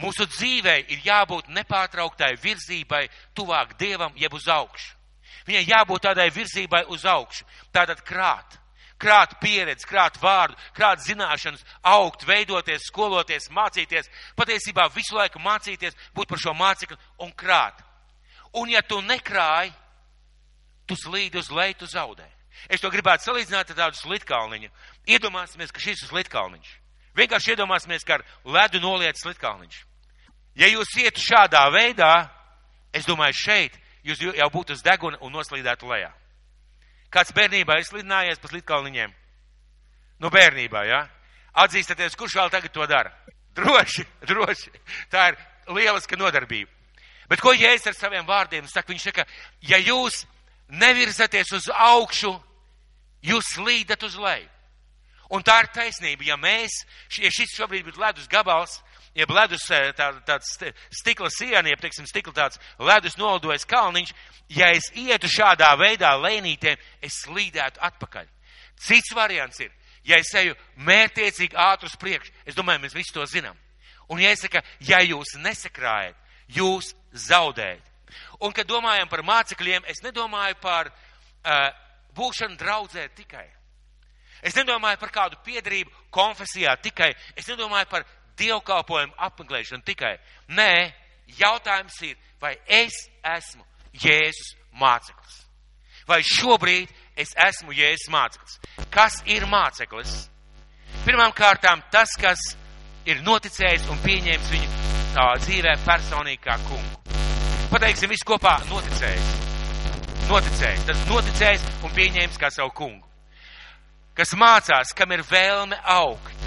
Mūsu 0.00 0.26
dzīvē 0.28 0.76
ir 0.92 1.04
jābūt 1.04 1.48
nepārtrauktai 1.56 2.34
virzībai 2.40 3.06
tuvāk 3.36 3.78
Dievam, 3.80 4.12
jeb 4.16 4.34
uz 4.36 4.48
augšu. 4.48 4.92
Viņai 5.46 5.64
jābūt 5.70 6.04
tādai 6.08 6.28
virzībai 6.34 6.84
uz 6.92 7.04
augšu. 7.08 7.46
Tātad 7.72 8.02
krāt. 8.04 8.58
Krāt 9.00 9.34
pieredzi, 9.40 9.84
krāt 9.84 10.16
vārdu, 10.20 10.56
krāt 10.72 11.02
zināšanas, 11.04 11.64
augt, 11.84 12.24
veidoties, 12.24 12.88
skoloties, 12.88 13.50
mācīties, 13.52 14.08
patiesībā 14.36 14.88
visu 14.94 15.18
laiku 15.18 15.40
mācīties, 15.44 15.96
būt 16.16 16.32
par 16.32 16.40
šo 16.40 16.54
mācekli 16.56 16.96
un 17.20 17.32
krāt. 17.36 17.82
Un 18.56 18.70
ja 18.72 18.82
tu 18.82 19.00
nekrāji, 19.04 19.72
tu 20.88 20.96
slīdi 20.96 21.38
uz 21.40 21.50
leju, 21.52 21.80
tu 21.82 21.88
zaudē. 21.90 22.26
Es 22.72 22.80
to 22.80 22.90
gribētu 22.90 23.26
salīdzināt 23.26 23.70
ar 23.72 23.78
tādu 23.82 24.00
slitkalniņu. 24.00 24.70
Iedomāsimies, 25.12 25.72
ka 25.72 25.82
šis 25.82 26.04
ir 26.04 26.10
slitkalniņš. 26.10 26.70
Vienkārši 27.16 27.52
iedomāsimies, 27.52 28.04
ka 28.04 28.16
ar 28.16 28.24
ledu 28.44 28.80
noliet 28.80 29.18
slitkalniņš. 29.20 29.82
Ja 30.56 30.70
jūs 30.70 30.94
ietu 31.02 31.20
šādā 31.20 31.66
veidā, 31.72 32.30
es 32.96 33.04
domāju, 33.08 33.36
šeit 33.36 33.76
jūs 34.06 34.22
jau 34.24 34.48
būtu 34.52 34.72
uz 34.72 34.84
deguna 34.84 35.20
un 35.20 35.34
noslīdētu 35.36 35.88
lejā. 35.90 36.12
Kāds 37.12 37.34
bērnībā 37.36 37.76
ir 37.76 37.88
slidinājies 37.88 38.40
pa 38.40 38.50
slitkalniņiem? 38.50 39.12
Nu, 40.24 40.32
bērnībā, 40.32 40.86
jā. 40.88 41.02
Ja? 41.04 41.16
Atzīstaties, 41.64 42.16
kurš 42.16 42.36
vēl 42.40 42.50
tagad 42.52 42.72
to 42.72 42.86
dara? 42.88 43.12
Droši, 43.56 44.04
droši. 44.28 44.72
Tā 45.12 45.30
ir 45.30 45.38
lieliska 45.72 46.18
nodarbība. 46.20 46.75
Bet 47.30 47.42
ko 47.42 47.54
Jēzus 47.56 47.90
ar 47.90 47.96
saviem 47.98 48.26
vārdiem 48.26 48.66
saka? 48.70 48.92
Viņš 48.92 49.06
saka, 49.08 49.26
ja 49.66 49.78
jūs 49.82 50.24
nevirzaties 50.68 51.52
uz 51.56 51.70
augšu, 51.72 52.32
jūs 53.26 53.54
slīdat 53.56 54.02
uz 54.06 54.18
leju. 54.20 54.48
Un 55.34 55.42
tā 55.42 55.58
ir 55.64 55.70
taisnība. 55.74 56.22
Ja 56.26 56.36
mēs, 56.38 56.84
ja 57.18 57.30
šis 57.34 57.56
šobrīd 57.56 57.86
būtu 57.88 57.98
ledus 57.98 58.28
gabals, 58.30 58.78
jeb 59.16 59.32
ledus 59.34 59.64
eh, 59.74 59.90
tā, 59.96 60.12
tāds 60.26 60.52
stikla 60.94 61.30
siena, 61.34 61.66
jeb, 61.70 61.80
teiksim, 61.82 62.06
stikla 62.06 62.34
tāds 62.36 62.60
ledus 62.78 63.16
nolidojas 63.18 63.66
kalniņš, 63.66 64.12
ja 64.54 64.70
es 64.76 64.90
ietu 64.94 65.30
šādā 65.32 65.72
veidā 65.80 66.12
lēnītēm, 66.20 66.78
es 67.02 67.22
slīdētu 67.24 67.82
atpakaļ. 67.88 68.28
Cits 68.86 69.14
variants 69.16 69.58
ir, 69.64 69.72
ja 70.06 70.20
es 70.20 70.30
eju 70.36 70.54
mērtiecīgi 70.86 71.58
ātri 71.58 71.90
uz 71.90 71.96
priekšu, 71.98 72.34
es 72.46 72.58
domāju, 72.58 72.84
mēs 72.84 72.94
visi 72.94 73.14
to 73.16 73.26
zinām. 73.26 73.56
Un 74.12 74.22
ja 74.22 74.30
es 74.30 74.44
saku, 74.44 74.62
ja 74.86 75.00
jūs 75.02 75.34
nesakrājat, 75.42 76.14
jūs 76.48 76.92
zaudēt. 77.12 77.82
Un, 78.40 78.52
kad 78.52 78.68
domājam 78.68 79.08
par 79.08 79.22
mācekļiem, 79.24 79.86
es 79.88 80.02
nedomāju 80.04 80.58
par 80.60 80.90
uh, 80.90 81.70
būšanu 82.16 82.58
draudzē 82.60 83.08
tikai. 83.16 83.46
Es 84.44 84.56
nedomāju 84.56 85.00
par 85.00 85.12
kādu 85.12 85.40
piedarību 85.44 85.90
konfesijā 86.12 86.76
tikai, 86.82 87.14
es 87.36 87.48
nedomāju 87.48 87.88
par 87.90 88.04
dievkalpojumu 88.36 89.16
apmeklēšanu 89.28 89.84
tikai. 89.86 90.16
Nē, 90.52 90.92
jautājums 91.40 91.96
ir, 92.04 92.16
vai 92.40 92.54
es 92.68 93.06
esmu 93.24 93.64
Jēzus 93.96 94.54
māceklis? 94.76 95.42
Vai 96.06 96.20
šobrīd 96.22 96.92
es 97.18 97.32
esmu 97.48 97.74
Jēzus 97.74 98.10
māceklis? 98.12 98.60
Kas 98.92 99.22
ir 99.26 99.48
māceklis? 99.50 100.26
Pirmām 101.06 101.32
kārtām 101.34 101.82
tas, 101.90 102.12
kas 102.20 102.52
ir 103.08 103.24
noticējis 103.24 103.88
un 103.90 104.04
pieņēmis 104.04 104.52
viņu 104.52 104.95
tā 105.16 105.32
dzīvē 105.40 105.72
personīgi 105.86 106.42
kā 106.44 106.58
kungu. 106.66 107.16
Pateiksim 107.72 108.12
visu 108.12 108.26
kopā 108.28 108.58
noticējis. 108.68 109.32
Noticējis. 110.28 110.84
Tas 110.90 111.04
noticējis 111.08 111.64
un 111.86 111.94
pieņēmis 111.96 112.40
kā 112.40 112.50
savu 112.52 112.74
kungu. 112.76 113.04
Kas 114.16 114.34
mācās, 114.36 114.92
kam 114.96 115.12
ir 115.12 115.24
vēlme 115.28 115.78
augt, 115.92 116.46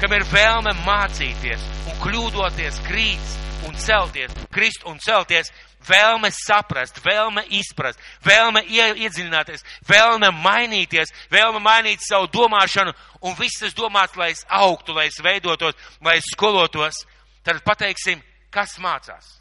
kam 0.00 0.14
ir 0.14 0.26
vēlme 0.30 0.74
mācīties 0.86 1.62
un 1.90 1.98
kļūdoties 2.02 2.80
krīts 2.86 3.36
un 3.66 3.74
celties, 3.78 4.34
krist 4.54 4.86
un 4.86 4.98
celties, 5.02 5.50
vēlme 5.88 6.30
saprast, 6.34 6.98
vēlme 7.04 7.44
izprast, 7.58 7.98
vēlme 8.26 8.62
iedziļināties, 8.66 9.64
vēlme 9.88 10.30
mainīties, 10.42 11.14
vēlme 11.32 11.62
mainīt 11.64 12.02
savu 12.06 12.30
domāšanu 12.34 12.94
un 13.22 13.38
viss 13.38 13.62
tas 13.62 13.74
domāts, 13.78 14.18
lai 14.18 14.32
es 14.34 14.44
augtu, 14.48 14.94
lai 14.94 15.08
es 15.10 15.18
veidotos, 15.22 15.78
lai 16.04 16.18
es 16.18 16.30
skolotos, 16.34 17.04
tad 17.48 17.62
pateiksim, 17.64 18.20
kas 18.52 18.76
mācās. 18.82 19.38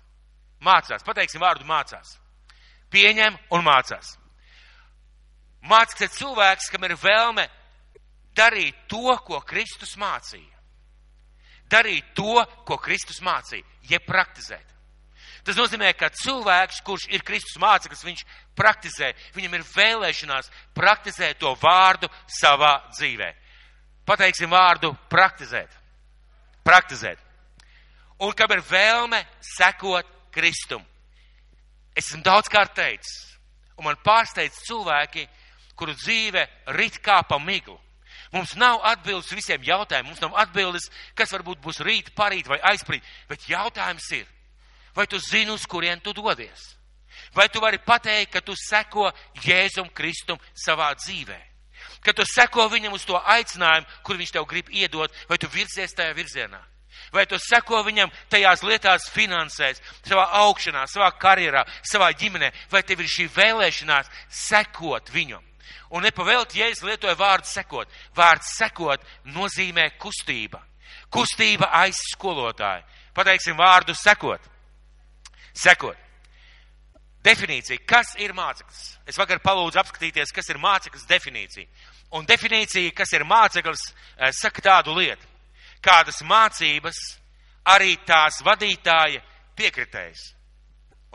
Mācās, 0.63 1.03
pateiksim 1.05 1.43
vārdu 1.43 1.67
mācās. 1.67 2.15
Pieņem 2.93 3.35
un 3.53 3.65
mācās. 3.65 4.15
Mācīts 5.67 6.05
ir 6.05 6.13
cilvēks, 6.15 6.69
kam 6.71 6.85
ir 6.87 6.95
vēlme 7.01 7.47
darīt 8.37 8.77
to, 8.87 9.17
ko 9.27 9.41
Kristus 9.43 9.97
mācīja. 9.99 10.55
Darīt 11.67 12.13
to, 12.15 12.39
ko 12.63 12.77
Kristus 12.79 13.19
mācīja, 13.25 13.65
jeb 13.89 14.05
praktizēt. 14.07 14.63
Tas 15.43 15.59
nozīmē, 15.59 15.91
ka 15.95 16.09
cilvēks, 16.11 16.81
kurš 16.87 17.07
ir 17.11 17.23
Kristus 17.27 17.59
māceklis, 17.59 18.05
viņš 18.07 18.23
praktizē, 18.55 19.13
viņam 19.35 19.55
ir 19.55 19.67
vēlēšanās 19.67 20.51
praktizēt 20.75 21.39
to 21.43 21.53
vārdu 21.59 22.07
savā 22.39 22.73
dzīvē. 22.95 23.33
Pateiksim 24.07 24.51
vārdu 24.51 24.93
praktizēt. 25.11 25.71
Praktizēt. 26.67 27.26
Un 28.19 28.33
kam 28.33 28.51
ir 28.55 28.63
vēlme 28.65 29.19
sekot 29.45 30.07
Kristum. 30.33 30.83
Es 31.97 32.09
esmu 32.11 32.23
daudzkārt 32.25 32.75
teicis, 32.77 33.37
un 33.77 33.87
man 33.87 33.97
pārsteidz 34.05 34.61
cilvēki, 34.67 35.25
kuru 35.77 35.93
dzīve 35.97 36.43
rit 36.77 36.97
kā 37.01 37.21
pa 37.25 37.39
miglu. 37.41 37.77
Mums 38.33 38.55
nav 38.59 38.81
atbildes 38.85 39.31
visiem 39.31 39.63
jautājumiem, 39.63 40.11
mums 40.11 40.21
nav 40.21 40.35
atbildes, 40.41 40.89
kas 41.15 41.31
varbūt 41.31 41.61
būs 41.63 41.79
rīt, 41.85 42.11
parīt 42.17 42.49
vai 42.49 42.59
aizprīt, 42.73 43.05
bet 43.29 43.47
jautājums 43.49 44.09
ir, 44.17 44.25
vai 44.97 45.07
tu 45.07 45.19
zini, 45.21 45.53
uz 45.53 45.65
kurien 45.69 46.01
tu 46.03 46.13
dodies? 46.13 46.73
Vai 47.33 47.47
tu 47.49 47.61
vari 47.61 47.79
pateikt, 47.79 48.31
ka 48.33 48.41
tu 48.41 48.53
seko 48.57 49.11
Jēzum 49.43 49.89
Kristum 49.93 50.39
savā 50.57 50.91
dzīvē? 50.97 51.37
Ka 52.03 52.13
tu 52.13 52.25
seko 52.27 52.67
viņam 52.71 52.93
uz 52.93 53.05
to 53.05 53.17
aicinājumu, 53.17 53.87
kur 54.03 54.17
viņš 54.19 54.33
tev 54.35 54.45
grib 54.49 54.69
iedot, 54.69 55.13
vai 55.29 55.37
tu 55.37 55.49
virzies 55.51 55.95
tajā 55.97 56.13
virzienā? 56.17 56.61
Vai 57.13 57.25
tu 57.25 57.39
seko 57.39 57.81
viņam 57.87 58.11
tajās 58.31 58.63
lietās 58.67 59.09
finansēs, 59.13 59.81
savā 60.03 60.25
augšanā, 60.43 60.85
savā 60.91 61.11
karjerā, 61.19 61.63
savā 61.87 62.11
ģimenē, 62.17 62.51
vai 62.71 62.83
tev 62.83 63.03
ir 63.03 63.11
šī 63.11 63.27
vēlēšanās 63.35 64.11
sekot 64.27 65.11
viņam? 65.13 65.43
Un 65.95 66.03
nepavēlti, 66.03 66.59
ja 66.59 66.67
es 66.71 66.83
lietoju 66.83 67.15
vārdu 67.15 67.47
sekot. 67.47 67.91
Vārds 68.15 68.57
sekot 68.57 69.03
nozīmē 69.31 69.93
kustība. 70.01 70.59
Kustība 71.13 71.69
aiz 71.79 71.99
skolotāja. 72.11 72.83
Pateiksim 73.15 73.55
vārdu 73.57 73.95
sekot. 73.95 74.43
Sekot. 75.55 75.95
Definīcija. 77.23 77.79
Kas 77.87 78.13
ir 78.21 78.35
māceklis? 78.35 78.97
Es 79.07 79.17
vakar 79.19 79.39
palūdzu 79.43 79.79
apskatīties, 79.81 80.33
kas 80.35 80.51
ir 80.51 80.59
māceklis 80.61 81.07
definīcija. 81.09 81.67
Un 82.15 82.27
definīcija, 82.27 82.93
kas 82.95 83.11
ir 83.15 83.25
māceklis, 83.27 83.81
eh, 84.17 84.31
saka 84.31 84.61
tādu 84.61 84.95
lietu. 84.95 85.25
Kādas 85.87 86.19
mācības 86.27 86.97
arī 87.71 87.95
tās 88.07 88.41
vadītāja 88.43 89.21
piekritējas. 89.57 90.33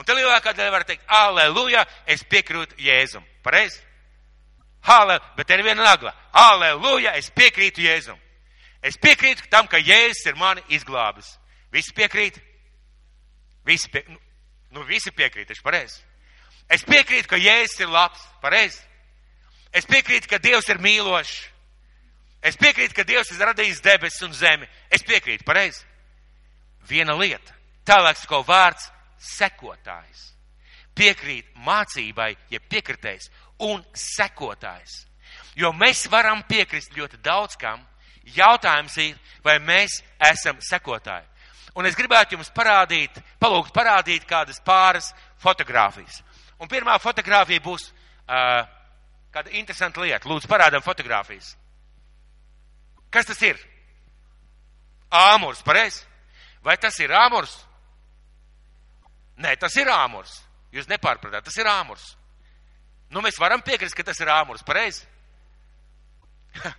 Un 0.00 0.06
te 0.08 0.16
lielākā 0.16 0.54
daļa 0.56 0.72
var 0.72 0.84
teikt, 0.88 1.04
aleluja, 1.12 1.84
es 2.08 2.24
piekrītu 2.24 2.80
Jēzum. 2.80 3.24
Pareizi? 3.44 3.82
Hale, 4.88 5.18
bet 5.36 5.50
ir 5.52 5.62
viena 5.62 5.84
nagla. 5.84 6.14
Aleluja, 6.32 7.12
es 7.20 7.28
piekrītu 7.30 7.84
Jēzum. 7.84 8.18
Es 8.82 8.96
piekrītu 8.98 9.46
tam, 9.50 9.68
ka 9.70 9.78
Jēzus 9.78 10.24
ir 10.26 10.38
mani 10.40 10.64
izglābis. 10.74 11.36
Visi 11.72 11.92
piekrīt? 11.94 12.40
Visi, 13.68 13.90
pie, 13.92 14.02
nu, 14.08 14.18
nu, 14.74 14.86
visi 14.88 15.12
piekrīt, 15.14 15.52
taču 15.52 15.62
pareizi. 15.62 16.00
Es 16.72 16.82
piekrītu, 16.88 17.28
ka 17.30 17.38
Jēzus 17.38 17.84
ir 17.84 17.92
labs, 17.92 18.24
pareizi. 18.42 18.80
Es 19.72 19.86
piekrītu, 19.86 20.28
ka 20.28 20.40
Dievs 20.42 20.68
ir 20.72 20.82
mīlošs. 20.82 21.36
Es 22.42 22.58
piekrītu, 22.58 22.96
ka 22.96 23.06
Dievs 23.06 23.30
ir 23.30 23.44
radījis 23.46 23.82
debesis 23.84 24.24
un 24.26 24.34
zemi. 24.34 24.66
Es 24.90 25.04
piekrītu, 25.06 25.46
pareizi. 25.46 25.84
Viena 26.88 27.14
lieta. 27.14 27.54
Tālāk 27.86 28.18
ko 28.26 28.42
vārds 28.46 28.88
sekotājs. 29.22 30.32
Piekrīt 30.94 31.54
mācībai, 31.64 32.34
ja 32.50 32.60
piekritējs 32.60 33.30
un 33.64 33.80
sekotājs. 33.94 35.06
Jo 35.54 35.72
mēs 35.72 36.08
varam 36.10 36.42
piekrist 36.48 36.96
ļoti 36.96 37.22
daudz 37.22 37.56
kam. 37.56 37.80
Jautājums 38.22 38.96
ir, 39.02 39.16
vai 39.44 39.58
mēs 39.58 40.00
esam 40.30 40.58
sekotāji. 40.62 41.26
Un 41.74 41.86
es 41.88 41.96
gribētu 41.96 42.36
jums 42.36 42.52
parādīt, 42.54 43.16
palūgt 43.40 43.72
parādīt 43.74 44.26
kādas 44.28 44.60
pāris 44.60 45.08
fotogrāfijas. 45.40 46.20
Un 46.60 46.68
pirmā 46.70 46.98
fotogrāfija 47.00 47.62
būs 47.64 47.88
uh, 47.88 48.62
kāda 49.32 49.54
interesanta 49.56 50.02
lieta. 50.04 50.28
Lūdzu, 50.28 50.50
parādām 50.50 50.84
fotogrāfijas. 50.84 51.56
Kas 53.12 53.28
tas 53.28 53.42
ir? 53.44 53.58
Āmurs, 55.12 55.60
pareizi? 55.64 56.06
Vai 56.64 56.78
tas 56.80 56.96
ir 57.02 57.12
āmurs? 57.12 57.52
Nē, 59.42 59.54
tas 59.60 59.76
ir 59.76 59.90
āmurs. 59.92 60.38
Jūs 60.72 60.88
nepārpratāt, 60.88 61.44
tas 61.44 61.58
ir 61.60 61.68
āmurs. 61.68 62.14
Nu, 63.12 63.20
mēs 63.20 63.36
varam 63.40 63.60
piekrist, 63.60 63.96
ka 63.96 64.06
tas 64.06 64.20
ir 64.24 64.30
āmurs, 64.32 64.64
pareizi? 64.64 65.04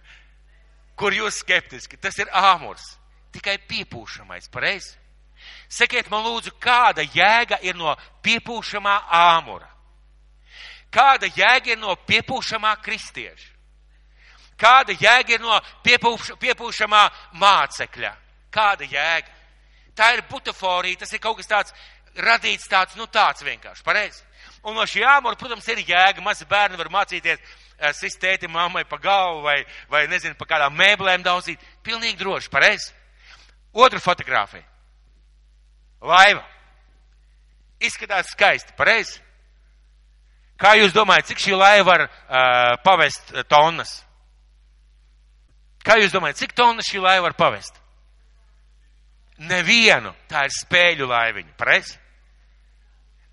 Kur 0.99 1.13
jūs 1.13 1.43
skeptiski? 1.43 1.99
Tas 2.01 2.17
ir 2.21 2.31
āmurs. 2.33 2.95
Tikai 3.33 3.59
piepūšamais, 3.69 4.49
pareizi? 4.53 4.95
Sakiet 5.69 6.09
man 6.09 6.23
lūdzu, 6.25 6.53
kāda 6.61 7.03
jēga 7.03 7.59
ir 7.65 7.77
no 7.77 7.93
piepūšamā 8.25 8.95
āmura? 9.19 9.67
Kāda 10.93 11.27
jēga 11.33 11.73
ir 11.73 11.81
no 11.81 11.95
piepūšamā 12.07 12.75
kristieša? 12.85 13.49
Kāda 14.59 14.95
jēga 14.95 15.35
ir 15.35 15.41
no 15.43 15.57
piepūš, 15.85 16.35
piepūšamā 16.41 17.03
mācekļa? 17.41 18.13
Kāda 18.53 18.87
jēga? 18.87 19.31
Tā 19.97 20.13
ir 20.15 20.23
butaforija, 20.29 21.03
tas 21.03 21.13
ir 21.13 21.21
kaut 21.21 21.37
kas 21.39 21.49
tāds 21.49 21.73
radīts 22.17 22.69
tāds, 22.69 22.95
nu 22.97 23.07
tāds 23.09 23.43
vienkārši, 23.45 23.83
pareizi? 23.85 24.21
Un 24.63 24.77
no 24.77 24.85
šī 24.87 25.03
āmura, 25.07 25.37
protams, 25.39 25.67
ir 25.67 25.83
jēga. 25.83 26.23
Mazi 26.23 26.45
bērni 26.49 26.79
var 26.79 26.89
mācīties 26.93 27.39
uh, 27.39 27.91
sist 27.95 28.21
tēti 28.21 28.47
mammai 28.47 28.85
pa 28.87 28.97
galvu 29.01 29.43
vai, 29.43 29.57
vai 29.91 30.05
nezinu, 30.07 30.37
pa 30.39 30.47
kādām 30.47 30.77
mēblēm 30.79 31.25
daudzīt. 31.25 31.61
Pilnīgi 31.83 32.19
droši, 32.21 32.51
pareizi. 32.53 32.93
Otra 33.73 33.99
fotografija. 33.99 34.63
Laiva. 36.03 36.43
Izskatās 37.83 38.31
skaisti, 38.31 38.75
pareizi. 38.77 39.19
Kā 40.59 40.77
jūs 40.79 40.93
domājat, 40.95 41.31
cik 41.31 41.41
šī 41.43 41.57
laiva 41.57 41.85
var 41.89 42.05
uh, 42.07 42.79
pavest 42.85 43.33
tonnas? 43.51 43.97
Kā 45.83 45.97
jūs 45.99 46.13
domājat, 46.15 46.39
cik 46.39 46.55
tonnas 46.55 46.87
šī 46.87 47.01
laiva 47.03 47.27
var 47.27 47.35
pavest? 47.37 47.79
Nevienu. 49.43 50.13
Tā 50.31 50.45
ir 50.47 50.55
spēļu 50.55 51.09
laiviņa, 51.09 51.53
pareizi? 51.59 51.97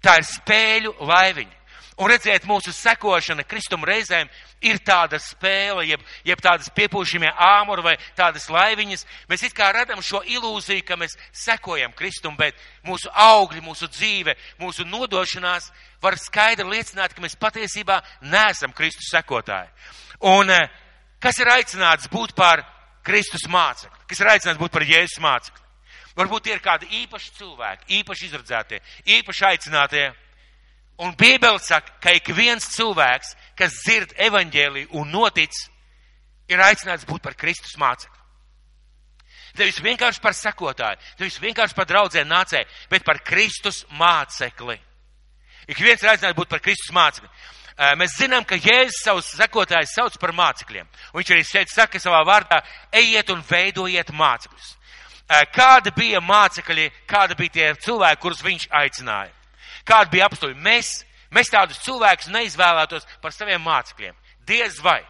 Tā 0.02 0.16
ir 0.18 0.26
spēļu 0.26 0.94
laiviņa. 1.06 1.60
Un 2.00 2.08
redziet, 2.08 2.46
mūsu 2.48 2.72
sekošana 2.72 3.44
Kristum 3.44 3.82
reizēm 3.84 4.28
ir 4.64 4.78
tāda 4.80 5.18
spēle, 5.20 5.82
jeb, 5.84 6.00
jeb 6.24 6.40
tādas 6.40 6.70
piepūšamie 6.72 7.28
āmuri 7.44 7.84
vai 7.84 7.92
tādas 8.16 8.46
laiviņas. 8.48 9.04
Mēs 9.28 9.44
it 9.44 9.54
kā 9.56 9.68
radam 9.76 10.00
šo 10.00 10.22
ilūziju, 10.24 10.80
ka 10.88 10.96
mēs 10.96 11.18
sekojam 11.36 11.92
Kristum, 11.98 12.38
bet 12.40 12.56
mūsu 12.88 13.12
augļi, 13.12 13.60
mūsu 13.66 13.90
dzīve, 13.92 14.32
mūsu 14.62 14.88
nodošanās 14.88 15.68
var 16.00 16.16
skaidri 16.16 16.64
liecināt, 16.70 17.12
ka 17.12 17.20
mēs 17.20 17.36
patiesībā 17.36 18.00
neesam 18.32 18.72
Kristus 18.72 19.12
sekotāji. 19.12 19.68
Un 20.24 20.56
eh, 20.56 20.72
kas 21.22 21.40
ir 21.40 21.50
aicināts 21.52 22.10
būt 22.12 22.34
par 22.36 22.64
Kristus 23.06 23.46
mācekli? 23.48 24.06
Kas 24.10 24.20
ir 24.20 24.30
aicināts 24.32 24.60
būt 24.60 24.74
par 24.74 24.86
Jēzus 24.88 25.20
mācekli? 25.22 25.66
Varbūt 26.18 26.46
tie 26.46 26.56
ir 26.56 26.62
kādi 26.64 26.88
īpaši 27.04 27.34
cilvēki, 27.38 27.86
īpaši 28.00 28.26
izradzētie, 28.28 28.80
īpaši 29.18 29.44
aicinātie. 29.52 30.06
Un 31.00 31.14
Bībele 31.16 31.60
saka, 31.64 31.94
ka 32.02 32.12
ik 32.12 32.28
viens 32.36 32.66
cilvēks, 32.74 33.32
kas 33.56 33.78
dzird 33.84 34.12
evaņģēliju 34.20 34.90
un 35.00 35.12
notic, 35.14 35.54
ir 36.50 36.60
aicināts 36.60 37.06
būt 37.08 37.22
par 37.24 37.38
Kristus 37.38 37.78
mācekli. 37.80 38.18
Nevis 39.58 39.80
vienkārši 39.82 40.22
par 40.22 40.36
sekotāju, 40.36 41.00
nevis 41.18 41.40
vienkārši 41.42 41.76
par 41.78 41.88
draudzēm 41.88 42.28
nācēju, 42.30 42.68
bet 42.90 43.06
par 43.06 43.22
Kristus 43.26 43.82
mācekli. 43.98 44.76
Ik 45.70 45.80
viens 45.80 46.02
ir 46.02 46.12
aicināts 46.12 46.38
būt 46.38 46.50
par 46.50 46.62
Kristus 46.62 46.92
mācekli. 46.94 47.30
Mēs 47.98 48.16
zinām, 48.18 48.44
ka 48.44 48.58
Jēzus 48.58 49.02
savus 49.04 49.30
sekotājus 49.36 49.94
sauc 49.96 50.16
par 50.20 50.32
mācekļiem. 50.36 50.88
Viņš 51.16 51.32
arī 51.34 51.44
šeit 51.46 51.72
saka 51.72 52.00
savā 52.02 52.22
vārdā, 52.28 52.60
ejiet 52.92 53.30
un 53.30 53.44
veidojiet 53.46 54.12
mācekļus. 54.16 54.72
Kāda 55.54 55.92
bija 55.94 56.20
mācekļi, 56.24 56.88
kāda 57.08 57.36
bija 57.38 57.54
tie 57.54 57.68
cilvēki, 57.86 58.20
kurus 58.22 58.42
viņš 58.42 58.66
aicināja? 58.82 59.32
Kāda 59.86 60.10
bija 60.10 60.26
apstākļi? 60.26 60.58
Mēs, 60.60 60.90
mēs 61.30 61.52
tādus 61.52 61.80
cilvēkus 61.86 62.32
neizvēlētos 62.34 63.06
par 63.22 63.32
saviem 63.32 63.62
mācekļiem. 63.64 64.18
Diez 64.46 64.80
vai. 64.82 65.00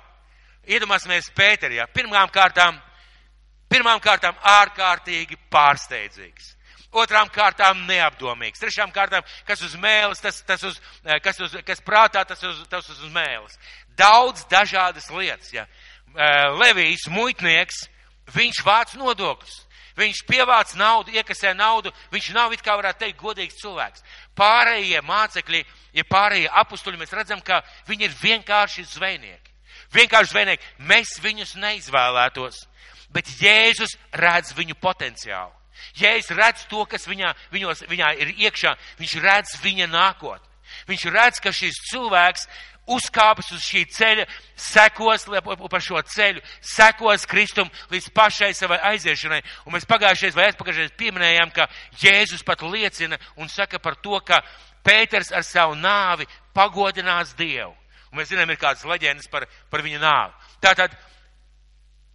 Iedomāsimies 0.68 1.32
Pēterijā. 1.34 1.88
Pirmām 1.96 2.28
kārtām 2.30 2.78
Pirmām 3.70 4.00
kārtām 4.02 4.34
ārkārtīgi 4.42 5.36
pārsteidzīgs. 5.52 6.56
Otrām 6.90 7.28
kārtām 7.30 7.85
neapdomīgs. 7.87 8.59
Trešām 8.59 8.90
kārtām, 8.94 9.23
kas 9.47 9.62
uz 9.62 9.76
mēles, 9.78 10.23
tas, 10.23 10.40
tas 10.47 10.62
uz, 10.66 10.80
eh, 11.04 11.20
kas, 11.23 11.38
uz, 11.40 11.54
kas 11.66 11.80
prātā, 11.80 12.25
tas 12.26 12.42
uz, 12.42 12.64
tas 12.68 12.88
uz 12.90 13.11
mēles. 13.14 13.59
Daudz 13.97 14.44
dažādas 14.50 15.11
lietas. 15.11 15.52
Ja. 15.52 15.66
Eh, 16.16 16.49
Levijs, 16.59 17.06
muitnieks, 17.09 17.87
viņš 18.35 18.62
vāc 18.66 18.97
nodokļus. 18.99 19.66
Viņš 20.00 20.25
pievāc 20.26 20.73
naudu, 20.78 21.12
iekasē 21.12 21.52
naudu, 21.54 21.92
viņš 22.11 22.32
nav 22.32 22.52
it 22.54 22.62
kā 22.62 22.76
varētu 22.78 23.04
teikt 23.04 23.20
godīgs 23.20 23.59
cilvēks. 23.61 24.02
Pārējie 24.38 25.02
mācekļi, 25.04 25.64
ja 25.92 26.04
pārējie 26.09 26.49
apustuļi, 26.62 26.99
mēs 26.99 27.12
redzam, 27.12 27.42
ka 27.42 27.61
viņi 27.87 28.09
ir 28.09 28.16
vienkārši 28.23 28.87
zvejnieki. 28.94 29.50
Vienkārši 29.92 30.30
zvejnieki. 30.30 30.70
Mēs 30.88 31.18
viņus 31.20 31.56
neizvēlētos 31.61 32.64
bet 33.14 33.30
Jēzus 33.40 33.97
redz 34.14 34.54
viņu 34.56 34.76
potenciālu. 34.80 35.52
Jēzus 35.99 36.37
redz 36.37 36.66
to, 36.70 36.84
kas 36.88 37.06
viņā, 37.08 37.34
viņos, 37.52 37.84
viņā 37.90 38.14
ir 38.20 38.34
iekšā, 38.46 38.75
viņš 39.00 39.16
redz 39.25 39.56
viņa 39.64 39.90
nākotni. 39.90 40.46
Viņš 40.87 41.06
redz, 41.10 41.40
ka 41.42 41.52
šis 41.52 41.78
cilvēks 41.90 42.46
uzkāpis 42.90 43.50
uz 43.54 43.62
šī 43.64 43.84
ceļa, 43.92 44.26
sekos 44.58 45.26
pa 45.70 45.80
šo 45.82 46.00
ceļu, 46.02 46.42
sekos 46.64 47.26
Kristum 47.28 47.70
līdz 47.92 48.10
pašai 48.14 48.52
savai 48.56 48.80
aiziešanai. 48.92 49.42
Un 49.66 49.76
mēs 49.76 49.87
pagājušais 49.90 50.37
vai 50.37 50.49
aizpagājušais 50.49 50.96
pieminējām, 50.99 51.52
ka 51.54 51.68
Jēzus 52.02 52.44
pat 52.46 52.62
liecina 52.62 53.18
un 53.37 53.49
saka 53.49 53.78
par 53.78 53.99
to, 54.02 54.18
ka 54.25 54.42
Pēters 54.80 55.28
ar 55.37 55.44
savu 55.44 55.75
nāvi 55.76 56.25
pagodinās 56.56 57.34
Dievu. 57.37 57.75
Un 58.10 58.18
mēs 58.18 58.30
zinām, 58.32 58.50
ir 58.50 58.58
kādas 58.58 58.87
leģendas 58.88 59.28
par, 59.30 59.44
par 59.70 59.84
viņa 59.84 60.00
nāvi. 60.02 60.54
Tātad 60.64 60.96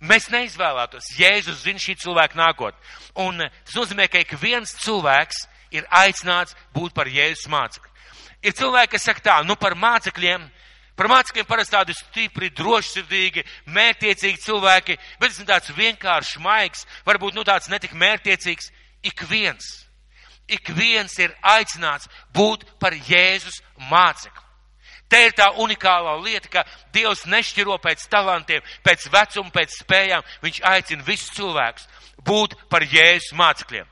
Mēs 0.05 0.27
neizvēlētos. 0.29 1.13
Jēzus 1.17 1.63
zina 1.63 1.81
šī 1.81 1.95
cilvēka 2.01 2.37
nākotni. 2.37 2.93
Un 3.23 3.41
eh, 3.41 3.53
tas 3.65 3.77
nozīmē, 3.79 4.07
ka 4.11 4.21
ik 4.21 4.35
viens 4.41 4.75
cilvēks 4.83 5.45
ir 5.75 5.87
aicināts 5.89 6.55
būt 6.75 6.93
par 6.93 7.09
Jēzus 7.09 7.49
mācekli. 7.51 7.91
Ir 8.45 8.53
cilvēki, 8.53 8.93
kas 8.93 9.07
saka 9.07 9.23
tā, 9.25 9.39
nu 9.47 9.55
par 9.57 9.73
mācekļiem, 9.79 10.45
par 10.95 11.09
mācekļiem 11.09 11.47
parasti 11.49 11.73
tādi 11.73 11.95
stipri, 11.97 12.51
drošsirdīgi, 12.53 13.43
mērtiecīgi 13.73 14.43
cilvēki, 14.43 14.99
bet 15.19 15.31
es 15.31 15.39
esmu 15.39 15.49
tāds 15.49 15.73
vienkāršs, 15.73 16.37
maigs, 16.43 16.85
varbūt 17.07 17.35
nu 17.35 17.45
tāds 17.47 17.71
netik 17.73 17.97
mērtiecīgs. 17.97 18.69
Ik 19.05 19.25
viens, 19.29 19.65
ik 20.47 20.69
viens 20.77 21.17
ir 21.21 21.33
aicināts 21.41 22.09
būt 22.33 22.67
par 22.81 22.93
Jēzus 22.93 23.63
mācekli. 23.89 24.44
Te 25.15 25.21
ir 25.29 25.31
tā 25.31 25.45
unikālā 25.63 26.17
lieta, 26.19 26.49
ka 26.51 26.61
Dievs 26.91 27.21
nešķiro 27.31 27.77
pēc 27.79 28.01
talantiem, 28.11 28.63
pēc 28.83 29.05
vecuma, 29.07 29.47
pēc 29.53 29.77
spējām. 29.79 30.25
Viņš 30.43 30.57
aicina 30.67 31.05
visus 31.07 31.29
cilvēkus 31.37 31.85
būt 32.27 32.57
par 32.67 32.83
Jēzus 32.83 33.31
mācekļiem. 33.39 33.87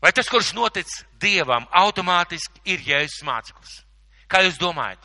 Vai 0.00 0.12
tas, 0.16 0.30
kurš 0.32 0.54
notic 0.56 0.88
Dievam, 1.20 1.66
automātiski 1.76 2.62
ir 2.72 2.80
Jēzus 2.86 3.20
māceklis? 3.28 3.74
Kā 4.24 4.40
jūs 4.46 4.56
domājat? 4.62 5.04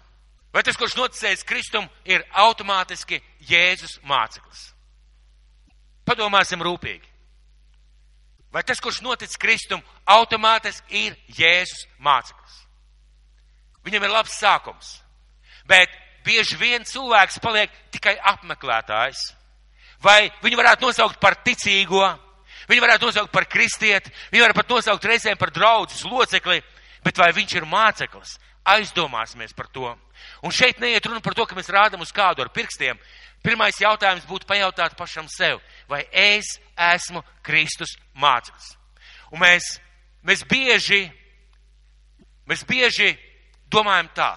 Vai 0.56 0.64
tas, 0.64 0.80
kurš 0.80 0.96
noticējis 1.02 1.44
Kristum, 1.52 1.92
ir 2.08 2.24
automātiski 2.32 3.20
Jēzus 3.50 3.98
māceklis? 4.08 4.70
Padomāsim 6.08 6.64
rūpīgi. 6.64 7.12
Vai 8.56 8.64
tas, 8.64 8.80
kurš 8.80 9.04
notic 9.04 9.36
Kristum, 9.36 9.84
automātiski 10.08 11.12
ir 11.12 11.20
Jēzus 11.36 11.90
māceklis? 12.00 12.64
Viņam 13.84 14.08
ir 14.08 14.16
labs 14.16 14.40
sākums. 14.40 14.96
Bet 15.70 15.94
bieži 16.26 16.58
vien 16.60 16.86
cilvēks 16.88 17.40
paliek 17.44 17.74
tikai 17.94 18.16
apmeklētājs. 18.34 19.22
Vai 20.04 20.30
viņu 20.44 20.60
varētu 20.60 20.88
nosaukt 20.88 21.20
par 21.22 21.38
ticīgo, 21.44 22.04
viņu 22.70 22.84
varētu 22.84 23.10
nosaukt 23.10 23.34
par 23.34 23.48
kristieti, 23.52 24.12
viņu 24.32 24.46
varētu 24.46 24.60
pat 24.62 24.76
nosaukt 24.76 25.08
reizēm 25.10 25.40
par 25.40 25.52
draudzes 25.52 26.06
locekli, 26.08 26.62
bet 27.04 27.20
vai 27.20 27.32
viņš 27.36 27.58
ir 27.58 27.68
māceklis? 27.68 28.38
Aizdomāsimies 28.70 29.56
par 29.56 29.70
to. 29.74 29.90
Un 30.46 30.54
šeit 30.54 30.80
neiet 30.80 31.06
runa 31.08 31.24
par 31.26 31.34
to, 31.36 31.46
ka 31.48 31.56
mēs 31.58 31.72
rādam 31.74 32.04
uz 32.04 32.12
kādu 32.16 32.44
ar 32.44 32.52
pirkstiem. 32.54 33.00
Pirmais 33.44 33.78
jautājums 33.80 34.28
būtu 34.28 34.48
pajautāt 34.48 34.98
pašam 35.00 35.28
sev, 35.32 35.62
vai 35.88 36.04
es 36.12 36.58
esmu 36.76 37.24
Kristus 37.44 37.96
māceklis. 38.20 38.76
Un 39.32 39.44
mēs, 39.44 39.78
mēs 40.28 40.44
bieži, 40.48 41.06
mēs 42.50 42.66
bieži 42.68 43.14
domājam 43.72 44.12
tā. 44.16 44.32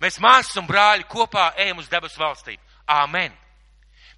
Mēs 0.00 0.20
māsas 0.20 0.56
un 0.60 0.68
brāļi 0.68 1.06
kopā 1.08 1.52
ejam 1.56 1.80
uz 1.80 1.88
debesu 1.88 2.20
valstību. 2.20 2.62
Āmen. 2.86 3.32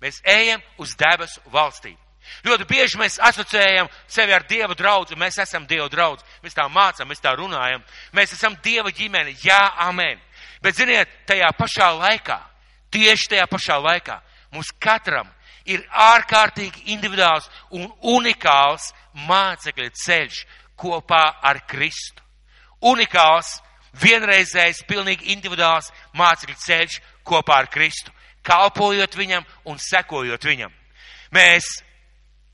Mēs 0.03 0.21
ejam 0.27 0.62
uz 0.79 0.95
debesu 0.99 1.41
valstību. 1.53 1.99
Ļoti 2.45 2.67
bieži 2.69 2.99
mēs 3.01 3.17
asociējam 3.25 3.88
sevi 4.11 4.35
ar 4.37 4.45
Dieva 4.49 4.75
draugu, 4.77 5.17
mēs 5.17 5.38
esam 5.43 5.67
Dieva 5.67 5.88
draugs, 5.88 6.25
mēs 6.45 6.57
tā 6.57 6.67
mācām, 6.69 7.09
mēs 7.09 7.23
tā 7.25 7.33
runājam, 7.38 7.83
mēs 8.12 8.35
esam 8.37 8.57
Dieva 8.62 8.93
ģimene, 8.95 9.33
jā, 9.43 9.62
amen. 9.87 10.21
Bet 10.62 10.77
ziniet, 10.77 11.09
tajā 11.27 11.49
pašā 11.57 11.88
laikā, 11.97 12.38
tieši 12.93 13.33
tajā 13.33 13.47
pašā 13.51 13.79
laikā, 13.81 14.19
mums 14.53 14.71
katram 14.79 15.31
ir 15.69 15.85
ārkārtīgi 15.88 16.88
individuāls 16.95 17.49
un 17.77 17.88
unikāls 18.17 18.93
mācekļa 19.29 19.91
ceļš 20.05 20.43
kopā 20.79 21.25
ar 21.43 21.62
Kristu. 21.69 22.23
Unikāls 22.85 23.59
vienreizējs, 24.03 24.85
pilnīgi 24.89 25.33
individuāls 25.35 25.93
mācekļu 26.19 26.57
ceļš 26.65 26.99
kopā 27.27 27.63
ar 27.63 27.71
Kristu, 27.73 28.13
kalpojot 28.47 29.17
viņam 29.19 29.47
un 29.69 29.79
sekojot 29.83 30.45
viņam. 30.45 30.73
Mēs 31.35 31.69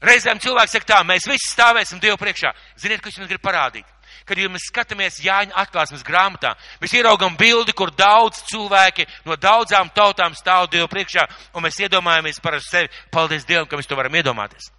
reizēm 0.04 0.40
cilvēki 0.42 0.74
saka 0.74 0.90
tā, 0.92 1.00
mēs 1.06 1.28
visi 1.28 1.50
stāvēsim 1.50 2.00
Dievu 2.02 2.18
priekšā. 2.20 2.52
Ziniet, 2.80 3.02
ko 3.02 3.10
es 3.10 3.18
jums 3.18 3.30
gribu 3.30 3.44
parādīt? 3.46 3.86
Kad 4.24 4.38
ja 4.40 4.48
mēs 4.48 4.68
skatāmies 4.70 5.20
Jāņa 5.20 5.52
atklāsmes 5.60 6.04
grāmatā, 6.06 6.54
mēs 6.80 6.94
ieraugam 6.96 7.36
bildi, 7.36 7.74
kur 7.76 7.92
daudz 7.92 8.40
cilvēki 8.48 9.04
no 9.28 9.36
daudzām 9.36 9.90
tautām 9.94 10.36
stāv 10.36 10.70
Dievu 10.72 10.88
priekšā, 10.88 11.26
un 11.52 11.66
mēs 11.66 11.80
iedomājamies 11.84 12.40
par 12.40 12.56
sevi, 12.64 12.88
paldies 13.12 13.44
Dievam, 13.44 13.68
ka 13.68 13.76
mēs 13.76 13.90
to 13.90 13.98
varam 13.98 14.16
iedomāties. 14.16 14.70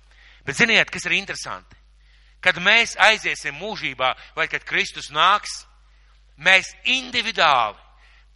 Bet 0.45 0.57
ziniet, 0.57 0.89
kas 0.89 1.05
ir 1.05 1.17
interesanti? 1.19 1.77
Kad 2.41 2.57
mēs 2.61 2.95
aiziesim 3.01 3.57
mūžībā, 3.57 4.11
vai 4.37 4.47
kad 4.49 4.65
Kristus 4.65 5.11
nāks, 5.13 5.63
mēs 6.37 6.71
individuāli, 6.83 7.77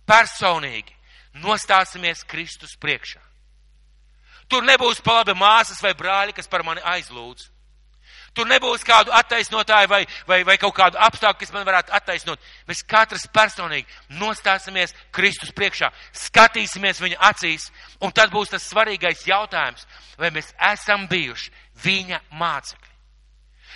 personīgi 0.07 0.95
nostāsimies 1.43 2.23
Kristus 2.27 2.75
priekšā. 2.79 3.21
Tur 4.49 4.65
nebūs 4.65 5.03
pa 5.05 5.19
labi 5.19 5.35
māsas 5.37 5.81
vai 5.83 5.93
brāļi, 5.93 6.33
kas 6.33 6.49
par 6.49 6.63
mani 6.65 6.81
aizlūdz. 6.81 7.49
Tur 8.33 8.47
nebūs 8.49 8.85
kādu 8.85 9.11
attaisnotāju 9.13 9.89
vai, 9.89 9.99
vai, 10.27 10.39
vai 10.45 10.55
kaut 10.61 10.73
kādu 10.77 10.99
apstākļu, 11.01 11.39
kas 11.41 11.53
man 11.53 11.65
varētu 11.67 11.93
attaisnot. 11.97 12.41
Mēs 12.69 12.83
katrs 12.87 13.25
personīgi 13.33 13.89
nostāsimies 14.21 14.93
Kristus 15.13 15.53
priekšā, 15.55 15.89
skatīsimies 16.13 17.01
viņa 17.01 17.19
acīs, 17.29 17.69
un 18.01 18.13
tad 18.15 18.33
būs 18.33 18.53
tas 18.53 18.65
svarīgais 18.69 19.25
jautājums, 19.27 19.85
vai 20.17 20.31
mēs 20.35 20.53
esam 20.71 21.07
bijuši 21.09 21.51
viņa 21.83 22.21
mācekļi. 22.39 22.95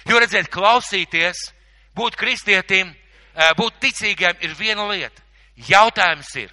Jo 0.10 0.20
redziet, 0.20 0.52
klausīties, 0.54 1.50
būt 1.98 2.18
kristietim, 2.20 2.92
būt 3.58 3.80
ticīgiem 3.82 4.42
ir 4.42 4.54
viena 4.60 4.86
lieta. 4.90 5.22
Jautājums 5.70 6.30
ir, 6.42 6.52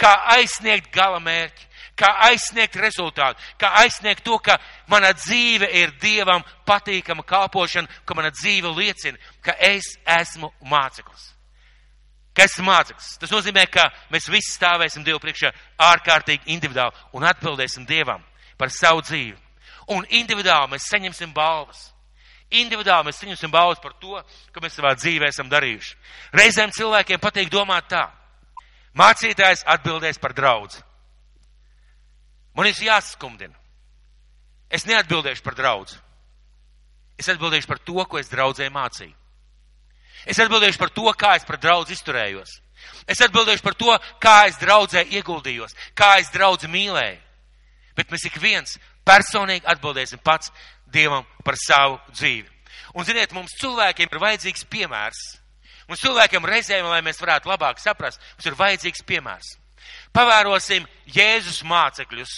kā 0.00 0.12
aizsniegt 0.36 0.92
gala 0.94 1.20
mērķi, 1.20 1.68
kā 1.98 2.12
aizsniegt 2.28 2.76
rezultātu, 2.78 3.42
kā 3.58 3.72
aizsniegt 3.82 4.22
to, 4.24 4.38
ka 4.38 4.58
mana 4.90 5.10
dzīve 5.16 5.68
ir 5.80 5.92
Dievam 6.00 6.44
patīkama 6.68 7.24
kalpošana, 7.26 7.90
ka 8.04 8.14
mana 8.14 8.30
dzīve 8.30 8.70
liecina, 8.76 9.18
ka 9.42 9.56
es 9.58 9.96
esmu 10.18 10.52
māceklis. 10.70 11.32
Ka 12.36 12.46
esmu 12.46 12.68
māceklis. 12.68 13.16
Tas 13.18 13.34
nozīmē, 13.34 13.66
ka 13.66 13.88
mēs 14.14 14.30
visi 14.30 14.54
stāvēsim 14.54 15.04
Dievu 15.04 15.20
priekšā 15.22 15.50
ārkārtīgi 15.88 16.54
individuāli 16.54 16.94
un 17.18 17.26
atbildēsim 17.26 17.86
Dievam 17.88 18.22
par 18.58 18.70
savu 18.74 19.02
dzīvi. 19.02 19.36
Un 19.94 20.04
individuāli 20.20 20.76
mēs 20.76 20.90
saņemsim 20.92 21.32
balvas. 21.34 21.88
Individuāli 22.48 23.10
mēs 23.10 23.18
saņemsim 23.20 23.52
balvas 23.52 23.80
par 23.82 23.92
to, 24.00 24.16
ko 24.54 24.62
mēs 24.64 24.78
savā 24.78 24.94
dzīvē 24.96 25.28
esam 25.28 25.50
darījuši. 25.52 25.96
Reizēm 26.32 26.72
cilvēkiem 26.72 27.20
patīk 27.20 27.50
domāt 27.52 27.90
tā. 27.92 28.06
Mācītājs 28.96 29.66
atbildēs 29.68 30.18
par 30.18 30.32
draudz. 30.32 30.80
Man 32.56 32.66
ir 32.66 32.80
jāskumdina. 32.88 33.54
Es 34.72 34.86
neatbildēšu 34.88 35.44
par 35.44 35.56
draudz. 35.56 35.98
Es 37.18 37.28
atbildēšu 37.28 37.68
par 37.68 37.78
to, 37.84 38.00
ko 38.08 38.18
es 38.18 38.32
draudzē 38.32 38.68
mācīju. 38.72 39.14
Es 40.26 40.40
atbildēšu 40.42 40.80
par 40.80 40.90
to, 40.94 41.12
kā 41.18 41.34
es 41.36 41.46
par 41.46 41.60
draudz 41.60 41.92
izturējos. 41.94 42.58
Es 43.06 43.20
atbildēšu 43.24 43.64
par 43.64 43.76
to, 43.78 43.94
kā 44.22 44.46
es 44.48 44.58
draudzē 44.60 45.04
ieguldījos, 45.18 45.74
kā 45.98 46.16
es 46.22 46.30
draudz 46.34 46.68
mīlēju. 46.70 47.20
Bet 47.98 48.12
mēs 48.12 48.28
ik 48.28 48.36
viens 48.40 48.76
personīgi 49.06 49.66
atbildēsim 49.66 50.20
pats 50.22 50.52
Dievam 50.92 51.26
par 51.44 51.58
savu 51.60 51.98
dzīvi. 52.12 52.48
Un, 52.96 53.04
ziniet, 53.04 53.34
mums 53.36 53.54
cilvēkiem 53.60 54.08
ir 54.10 54.22
vajadzīgs 54.22 54.64
piemērs. 54.72 55.22
Mums 55.88 56.02
cilvēkiem 56.04 56.44
reizēm, 56.44 56.88
lai 56.88 57.00
mēs 57.04 57.20
varētu 57.20 57.48
labāk 57.48 57.80
saprast, 57.80 58.20
mums 58.36 58.48
ir 58.48 58.56
vajadzīgs 58.58 59.04
piemērs. 59.08 59.54
Pavērosim 60.12 60.86
Jēzus 61.14 61.62
mācekļus, 61.68 62.32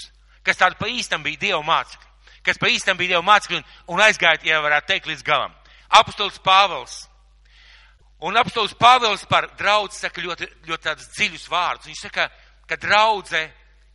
kas 0.47 0.59
tādi 0.61 0.79
pa 0.79 0.91
īstam 0.91 1.23
bija 1.27 1.41
Dieva 1.47 1.63
mācekļi, 1.67 2.11
kas 2.47 2.59
pa 2.61 2.71
īstam 2.71 2.99
bija 2.99 3.15
Dieva 3.15 3.27
mācekļi 3.27 3.59
un, 3.59 3.69
un 3.95 4.03
aizgāja, 4.05 4.43
ja 4.47 4.61
varētu 4.63 4.93
teikt, 4.93 5.11
līdz 5.11 5.25
galam. 5.27 5.55
Apostols 6.01 6.39
Pāvils. 6.45 6.97
Un 8.23 8.37
apostols 8.39 8.77
Pāvils 8.79 9.25
par 9.27 9.49
draudz 9.59 9.99
saka 9.99 10.23
ļoti, 10.23 10.47
ļoti 10.69 10.87
tādus 10.87 11.11
dziļus 11.17 11.49
vārdus. 11.51 11.89
Viņš 11.91 12.05
saka, 12.07 12.29
ka 12.69 12.79
draudze 12.79 13.47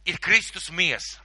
ir 0.10 0.20
Kristus 0.20 0.72
miesa. 0.72 1.22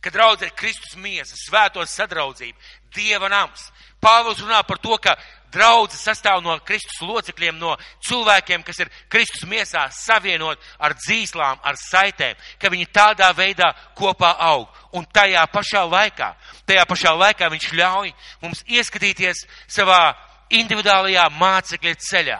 Ka 0.00 0.12
draudze 0.14 0.46
ir 0.46 0.54
Kristus 0.54 0.94
miesa, 0.96 1.34
svētos 1.36 1.94
sadraudzība, 1.96 2.58
Dieva 2.94 3.28
nams. 3.28 3.68
Pāvils 4.00 4.38
runā 4.40 4.60
par 4.64 4.78
to, 4.78 4.94
ka 5.02 5.16
draudze 5.52 5.98
sastāv 5.98 6.42
no 6.44 6.54
Kristus 6.66 7.00
locekļiem, 7.02 7.58
no 7.58 7.74
cilvēkiem, 8.06 8.62
kas 8.66 8.80
ir 8.84 8.92
Kristus 9.10 9.44
miesā 9.48 9.86
savienot 9.94 10.60
ar 10.78 10.94
dzīslām, 10.98 11.60
ar 11.64 11.78
saitēm, 11.80 12.38
ka 12.60 12.70
viņi 12.72 12.90
tādā 12.94 13.30
veidā 13.36 13.72
kopā 13.98 14.34
aug. 14.50 14.68
Un 14.96 15.06
tajā 15.12 15.44
pašā 15.52 15.84
laikā, 15.88 16.32
tajā 16.68 16.84
pašā 16.88 17.14
laikā 17.16 17.50
viņš 17.52 17.72
ļauj 17.80 18.12
mums 18.44 18.62
ieskatīties 18.68 19.44
savā 19.66 20.14
individuālajā 20.48 21.28
mācekļa 21.36 21.96
ceļā. 22.08 22.38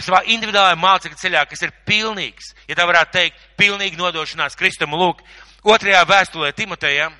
Savā 0.00 0.22
individuālajā 0.32 0.78
mācekļa 0.80 1.18
ceļā, 1.20 1.44
kas 1.48 1.66
ir 1.66 1.74
pilnīgs, 1.88 2.54
ja 2.70 2.76
tā 2.78 2.86
varētu 2.88 3.16
teikt, 3.18 3.42
pilnīgi 3.60 3.98
nodošanās 4.00 4.56
Kristum. 4.56 4.94
Lūk, 4.96 5.20
otrajā 5.64 6.04
vēstulē 6.08 6.52
Timotejam, 6.56 7.14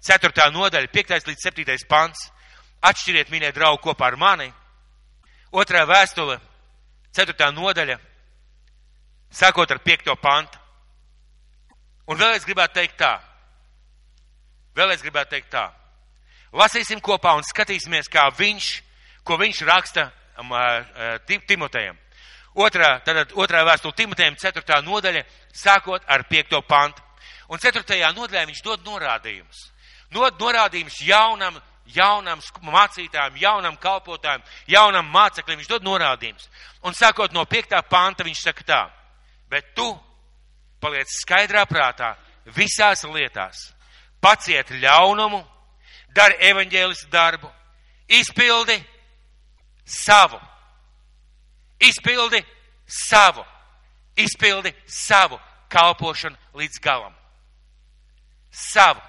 4. 0.00 0.50
nodaļa, 0.52 0.88
5. 0.88 1.26
līdz 1.28 1.46
7. 1.48 1.88
pants. 1.88 2.30
Atšķiriet, 2.80 3.28
mīļie 3.28 3.52
draugi, 3.52 3.82
kopā 3.84 4.06
ar 4.08 4.16
mani. 4.16 4.48
Otrā 5.52 5.82
vēstule, 5.84 6.38
4. 7.12 7.50
nodaļa, 7.52 7.98
sākot 9.30 9.70
ar 9.70 9.80
5. 9.84 10.14
pantu. 10.22 10.58
Un 12.08 12.18
vēl 12.18 12.38
es 12.38 12.46
gribētu 12.46 12.78
teikt 12.80 12.96
tā. 12.98 13.18
Vēl 14.74 14.94
es 14.94 15.02
gribētu 15.02 15.34
teikt 15.34 15.50
tā. 15.52 15.66
Lasīsim 16.56 17.02
kopā 17.04 17.36
un 17.38 17.44
skatīsimies, 17.46 18.08
kā 18.10 18.24
viņš, 18.34 18.70
ko 19.26 19.36
viņš 19.38 19.60
raksta 19.68 20.08
um, 20.40 20.50
uh, 20.50 21.18
Timotejam. 21.46 21.98
Otrā, 22.58 22.96
tātad 23.06 23.30
otrā 23.38 23.60
vēstule 23.66 23.94
Timotejam, 23.94 24.34
4. 24.40 24.80
nodaļa, 24.86 25.22
sākot 25.54 26.06
ar 26.08 26.24
5. 26.30 26.58
pantu. 26.66 27.04
Un 27.50 27.58
4. 27.58 27.98
nodaļā 28.14 28.46
viņš 28.48 28.62
dod 28.62 28.84
norādījumus. 28.86 29.64
Dod 30.14 30.38
norādījumus 30.38 31.00
jaunam, 31.06 31.58
jaunam 31.90 32.42
mācītājam, 32.62 33.38
jaunam 33.40 33.76
kalpotājam, 33.82 34.42
jaunam 34.70 35.10
māceklim. 35.10 35.58
Viņš 35.58 35.70
dod 35.70 35.86
norādījumus. 35.86 36.48
Un 36.86 36.94
sākot 36.94 37.34
no 37.34 37.44
5. 37.44 37.80
panta 37.90 38.26
viņš 38.26 38.42
saka 38.42 38.66
tā, 38.66 38.82
bet 39.50 39.74
tu 39.74 39.88
paliec 40.80 41.10
skaidrā 41.10 41.66
prātā 41.66 42.14
visās 42.54 43.04
lietās. 43.04 43.70
Paciet 44.20 44.70
ļaunumu, 44.70 45.42
dari 46.14 46.36
evaņģēlis 46.50 47.06
darbu, 47.10 47.50
izpildi 48.20 48.78
savu 49.86 50.40
Izpildi 51.80 52.44
savu, 52.86 53.44
izpildi 54.16 54.72
savu 54.86 55.38
kalpošanu 55.68 56.36
līdz 56.54 56.80
galam. 56.80 57.14
Savu. 58.50 59.00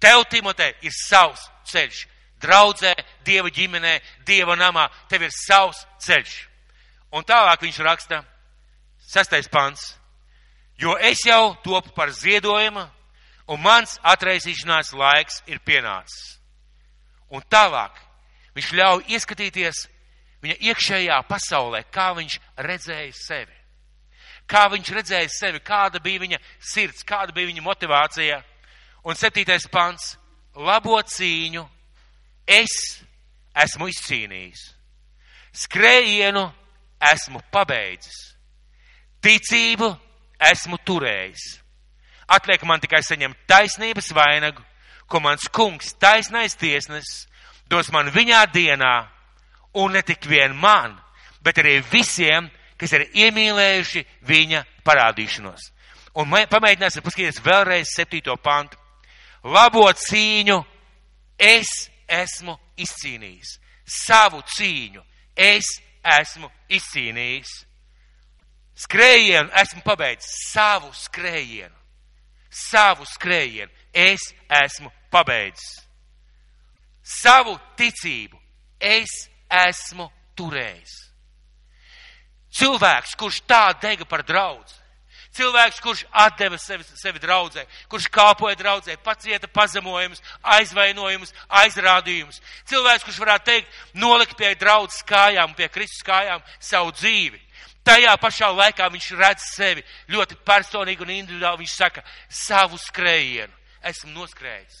Tev, 0.00 0.24
Timotē, 0.30 0.74
ir 0.84 0.92
savs 0.94 1.46
ceļš. 1.70 2.04
Draudzē, 2.44 2.92
Dieva 3.24 3.48
ģimenē, 3.48 3.94
Dieva 4.26 4.56
namā, 4.58 4.88
tev 5.08 5.24
ir 5.24 5.32
savs 5.32 5.86
ceļš. 6.04 6.34
Un 7.14 7.24
tālāk 7.24 7.62
viņš 7.62 7.78
raksta, 7.86 8.20
sastais 9.00 9.48
pants, 9.48 9.94
jo 10.76 10.96
es 10.98 11.22
jau 11.24 11.54
topu 11.64 11.94
par 11.94 12.10
ziedojumu, 12.12 12.84
un 13.48 13.60
mans 13.62 13.96
atreisīšanās 14.02 14.92
laiks 14.98 15.42
ir 15.46 15.62
pienācis. 15.64 16.38
Un 17.30 17.42
tālāk 17.50 17.96
viņš 18.56 18.72
ļauj 18.76 19.04
ieskatīties 19.14 19.86
viņa 20.44 20.56
iekšējā 20.70 21.20
pasaulē, 21.28 21.84
kā 21.90 22.12
viņš 22.18 22.38
redzēja 22.60 23.12
sevi. 23.16 23.53
Kā 24.46 24.66
viņš 24.72 24.90
redzēja 24.92 25.30
sevi, 25.32 25.60
kāda 25.64 26.00
bija 26.04 26.20
viņa 26.20 26.38
sirds, 26.60 27.04
kāda 27.06 27.32
bija 27.32 27.48
viņa 27.48 27.64
motivācija. 27.64 28.42
Un 29.04 29.14
septītais 29.14 29.66
pants- 29.70 30.16
labo 30.68 31.00
cīņu 31.00 31.68
es 32.46 33.02
esmu 33.54 33.88
izcīnījis. 33.88 34.74
Skrējienu 35.54 36.52
esmu 37.12 37.40
pabeidzis. 37.50 38.34
Ticību 39.22 39.98
esmu 40.40 40.78
turējis. 40.84 41.60
Atliek 42.28 42.62
man 42.64 42.80
tikai 42.80 43.02
saņemt 43.04 43.46
taisnības 43.48 44.12
vainagu, 44.16 44.62
ko 45.08 45.20
mans 45.20 45.48
kungs, 45.52 45.92
taisnais 46.00 46.56
tiesnesis, 46.56 47.26
dos 47.68 47.90
man 47.92 48.10
viņā 48.12 48.44
dienā 48.52 49.08
un 49.74 49.92
ne 49.92 50.02
tik 50.02 50.24
vien 50.28 50.54
man, 50.56 50.96
bet 51.44 51.60
arī 51.60 51.80
visiem, 51.90 52.50
kas 52.84 52.94
ir 52.98 53.06
iemīlējuši 53.24 54.04
viņa 54.28 54.62
parādīšanos. 54.86 55.70
Un 56.20 56.30
pamēģināsim 56.30 57.02
paskatīties 57.02 57.42
vēlreiz 57.42 57.90
septīto 57.96 58.36
pantu. 58.38 58.78
Labo 59.44 59.88
cīņu 59.92 60.60
es 61.38 61.70
esmu 62.08 62.54
izcīnījis. 62.80 63.58
Savu 63.84 64.40
cīņu 64.54 65.02
es 65.36 65.68
esmu 66.04 66.50
izcīnījis. 66.72 67.54
Skrējienu 68.84 69.52
esmu 69.60 69.82
pabeidzis. 69.86 70.30
Savu 70.50 70.92
skrējienu. 70.98 71.74
Savu 72.50 73.06
skrējienu 73.06 73.70
es 73.92 74.32
esmu 74.62 74.90
pabeidzis. 75.10 75.82
Savu 77.04 77.58
ticību 77.78 78.38
es 78.80 79.28
esmu 79.50 80.08
turējis. 80.38 81.13
Cilvēks, 82.54 83.16
kurš 83.18 83.42
tā 83.50 83.66
dega 83.82 84.06
par 84.06 84.22
draudz, 84.26 84.76
cilvēks, 85.34 85.80
kurš 85.82 86.04
atdeva 86.10 86.58
sevi, 86.58 86.84
sevi 86.98 87.22
draudzē, 87.22 87.64
kurš 87.90 88.06
kāpoja 88.14 88.56
draudzē, 88.58 88.96
pacieta 89.02 89.48
pazemojumus, 89.50 90.22
aizvainojumus, 90.56 91.34
aizrādījumus. 91.62 92.40
Cilvēks, 92.70 93.06
kurš 93.06 93.18
varētu 93.22 93.50
teikt, 93.50 93.80
nolikt 93.98 94.36
pie 94.38 94.54
draudzes 94.58 95.02
kājām, 95.08 95.56
pie 95.58 95.68
Kristus 95.74 96.06
kājām 96.06 96.44
savu 96.62 96.94
dzīvi. 96.94 97.40
Tajā 97.84 98.14
pašā 98.16 98.48
laikā 98.54 98.86
viņš 98.92 99.10
redz 99.18 99.50
sevi 99.52 99.84
ļoti 100.08 100.38
personīgi 100.46 101.04
un 101.04 101.12
individuāli. 101.12 101.64
Viņš 101.64 101.74
saka, 101.76 102.04
savu 102.32 102.78
skrējienu 102.80 103.52
esmu 103.84 104.14
noskrējis, 104.14 104.78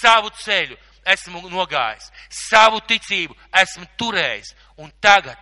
savu 0.00 0.32
ceļu 0.40 0.78
esmu 1.14 1.44
nogājis, 1.52 2.10
savu 2.34 2.80
ticību 2.90 3.36
esmu 3.62 3.86
turējis, 4.00 4.50
un 4.82 4.90
tagad 5.00 5.38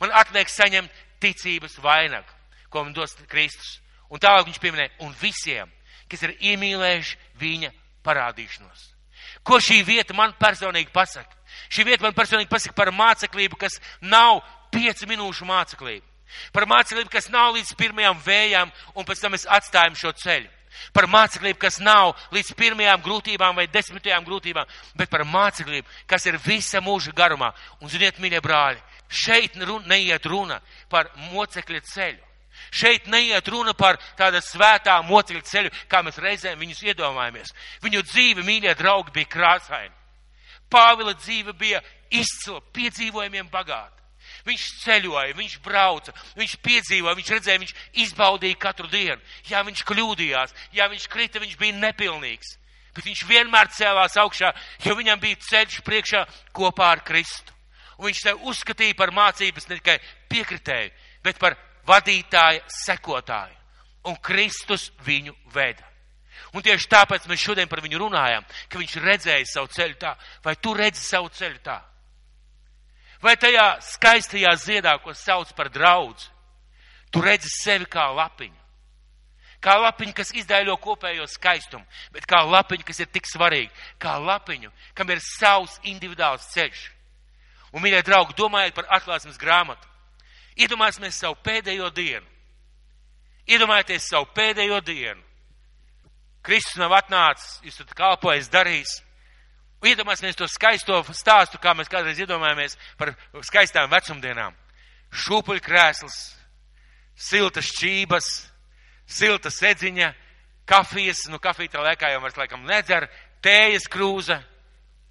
man 0.00 0.14
atliek 0.18 0.50
saņemt 0.50 1.01
ticības 1.22 1.78
vainagu, 1.82 2.38
ko 2.70 2.84
man 2.84 2.96
dos 2.96 3.14
Kristus. 3.30 3.78
Un 4.12 4.20
tālāk 4.20 4.48
viņš 4.48 4.60
pieminē, 4.60 4.88
un 5.06 5.14
visiem, 5.20 5.70
kas 6.10 6.24
ir 6.26 6.34
iemīlējuši 6.52 7.18
viņa 7.40 7.70
parādīšanos. 8.04 8.88
Ko 9.46 9.58
šī 9.62 9.80
vieta 9.86 10.14
man 10.14 10.34
personīgi 10.38 10.92
pasaka? 10.92 11.38
Šī 11.72 11.86
vieta 11.88 12.04
man 12.04 12.14
personīgi 12.16 12.50
pasaka 12.50 12.76
par 12.76 12.92
māceklību, 12.94 13.58
kas 13.58 13.78
nav 14.00 14.42
piecu 14.72 15.08
minūšu 15.08 15.48
māceklība. 15.48 16.06
Par 16.52 16.66
māceklību, 16.68 17.10
kas 17.12 17.28
nav 17.32 17.52
līdz 17.56 17.74
pirmajām 17.76 18.20
vējām, 18.24 18.72
un 18.96 19.08
pēc 19.08 19.20
tam 19.20 19.34
mēs 19.34 19.48
atstājam 19.48 19.96
šo 19.98 20.12
ceļu 20.16 20.50
par 20.96 21.06
māceklību, 21.10 21.58
kas 21.60 21.78
nav 21.84 22.14
līdz 22.32 22.54
pirmajām 22.58 23.02
grūtībām 23.04 23.58
vai 23.58 23.66
desmitajām 23.70 24.24
grūtībām, 24.24 24.70
bet 24.96 25.10
par 25.12 25.24
māceklību, 25.28 25.88
kas 26.08 26.26
ir 26.26 26.38
visa 26.42 26.80
mūža 26.84 27.12
garumā. 27.16 27.52
Un, 27.80 27.90
ziniet, 27.92 28.20
mīļie 28.22 28.40
brāļi, 28.44 28.80
šeit 29.12 29.56
neiet 29.86 30.26
runa 30.26 30.60
par 30.90 31.10
mocekļa 31.30 31.80
ceļu. 31.92 32.28
Šeit 32.72 33.08
neiet 33.12 33.48
runa 33.48 33.74
par 33.76 33.98
tādu 34.16 34.40
svētā 34.44 34.98
mocekļa 35.04 35.42
ceļu, 35.48 35.72
kā 35.88 36.02
mēs 36.04 36.20
reizēm 36.22 36.60
viņus 36.60 36.84
iedomājamies. 36.88 37.52
Viņu 37.84 38.04
dzīve, 38.08 38.44
mīļie 38.46 38.74
draugi, 38.78 39.12
bija 39.16 39.32
krāsaina. 39.32 39.94
Pāvila 40.72 41.12
dzīve 41.18 41.52
bija 41.52 41.82
izcila, 42.12 42.62
piedzīvojumiem 42.72 43.50
bagāta. 43.52 44.00
Viņš 44.46 44.64
ceļoja, 44.82 45.36
viņš 45.38 45.58
brauca, 45.62 46.14
viņš 46.38 46.56
piedzīvoja, 46.64 47.14
viņš 47.18 47.30
redzēja, 47.34 47.60
viņš 47.62 47.74
izbaudīja 48.04 48.58
katru 48.58 48.88
dienu. 48.90 49.20
Jā, 49.50 49.62
viņš 49.66 49.84
kļūdījās, 49.86 50.54
jā, 50.74 50.88
viņš 50.90 51.06
krita, 51.12 51.42
viņš 51.42 51.56
bija 51.60 51.78
nepilnīgs. 51.78 52.56
Bet 52.92 53.06
viņš 53.08 53.24
vienmēr 53.28 53.70
cēlās 53.72 54.18
augšā, 54.20 54.52
jo 54.84 54.96
viņam 54.98 55.20
bija 55.20 55.40
ceļš 55.48 55.80
priekšā 55.86 56.24
kopā 56.56 56.90
ar 56.96 57.04
Kristu. 57.06 57.54
Un 57.98 58.08
viņš 58.08 58.22
te 58.24 58.34
uzskatīja 58.48 58.96
par 58.98 59.12
mācības 59.14 59.68
ne 59.68 59.78
tikai 59.78 59.98
piekritēju, 60.32 60.90
bet 61.24 61.38
par 61.38 61.56
vadītāja 61.88 62.62
sekotāju. 62.84 63.58
Un 64.08 64.16
Kristus 64.18 64.90
viņu 65.06 65.34
veda. 65.54 65.86
Un 66.52 66.64
tieši 66.64 66.88
tāpēc 66.90 67.28
mēs 67.30 67.40
šodien 67.40 67.68
par 67.70 67.80
viņu 67.84 68.00
runājam, 68.02 68.44
ka 68.68 68.80
viņš 68.80 68.96
redzēja 69.04 69.48
savu 69.48 69.70
ceļu 69.72 69.96
tā. 70.00 70.16
Vai 70.44 70.56
tu 70.56 70.74
redzi 70.76 71.00
savu 71.00 71.30
ceļu 71.32 71.60
tā? 71.64 71.78
Vai 73.22 73.36
tajā 73.38 73.66
skaistajā 73.86 74.50
ziedā, 74.58 74.96
ko 74.98 75.14
sauc 75.14 75.52
par 75.54 75.70
draudz, 75.70 76.26
tu 77.14 77.22
redzi 77.22 77.48
sevi 77.54 77.86
kā 77.86 78.08
lapiņu? 78.10 78.58
Kā 79.62 79.76
lapiņu, 79.78 80.12
kas 80.18 80.32
izdēļo 80.34 80.74
kopējo 80.82 81.28
skaistumu, 81.30 81.86
bet 82.10 82.26
kā 82.26 82.40
lapiņu, 82.42 82.82
kas 82.88 82.98
ir 83.04 83.12
tik 83.14 83.28
svarīga, 83.30 83.70
kā 84.02 84.16
lapiņu, 84.18 84.72
kam 84.98 85.12
ir 85.14 85.22
savs 85.22 85.78
individuāls 85.86 86.48
ceļš. 86.50 86.80
Un, 87.72 87.80
mīļie 87.80 88.02
draugi, 88.04 88.36
domājiet 88.36 88.76
par 88.76 88.88
atklāsmes 88.98 89.40
grāmatu. 89.40 89.88
Iedomājieties 90.60 91.22
savu 91.22 91.38
pēdējo 91.44 91.88
dienu. 91.96 92.26
Iedomājieties 93.48 94.10
savu 94.12 94.28
pēdējo 94.36 94.82
dienu. 94.84 95.22
Kristus 96.44 96.76
nav 96.80 96.92
atnācis, 96.98 97.60
jūs 97.64 97.78
esat 97.78 97.94
kalpojis, 97.96 98.50
darījis. 98.52 98.98
Iedomājieties 99.82 100.38
to 100.38 100.48
skaisto 100.50 101.00
stāstu, 101.16 101.58
kā 101.62 101.72
mēs 101.74 101.90
kādreiz 101.90 102.20
iedomājamies 102.22 102.76
par 103.00 103.14
skaistām 103.46 103.90
vecumdienām. 103.90 104.54
Šūpuļkrēsls, 105.22 106.18
siltas 107.18 107.68
šķības, 107.72 108.28
silta 109.08 109.50
sedziņa, 109.52 110.12
kafijas, 110.68 111.26
nu 111.32 111.40
kafija 111.42 111.76
tā 111.76 111.84
laikā 111.88 112.12
jau 112.12 112.22
vairs 112.22 112.38
laikam 112.38 112.64
nedzer, 112.68 113.08
tējas 113.44 113.88
krūze 113.90 114.38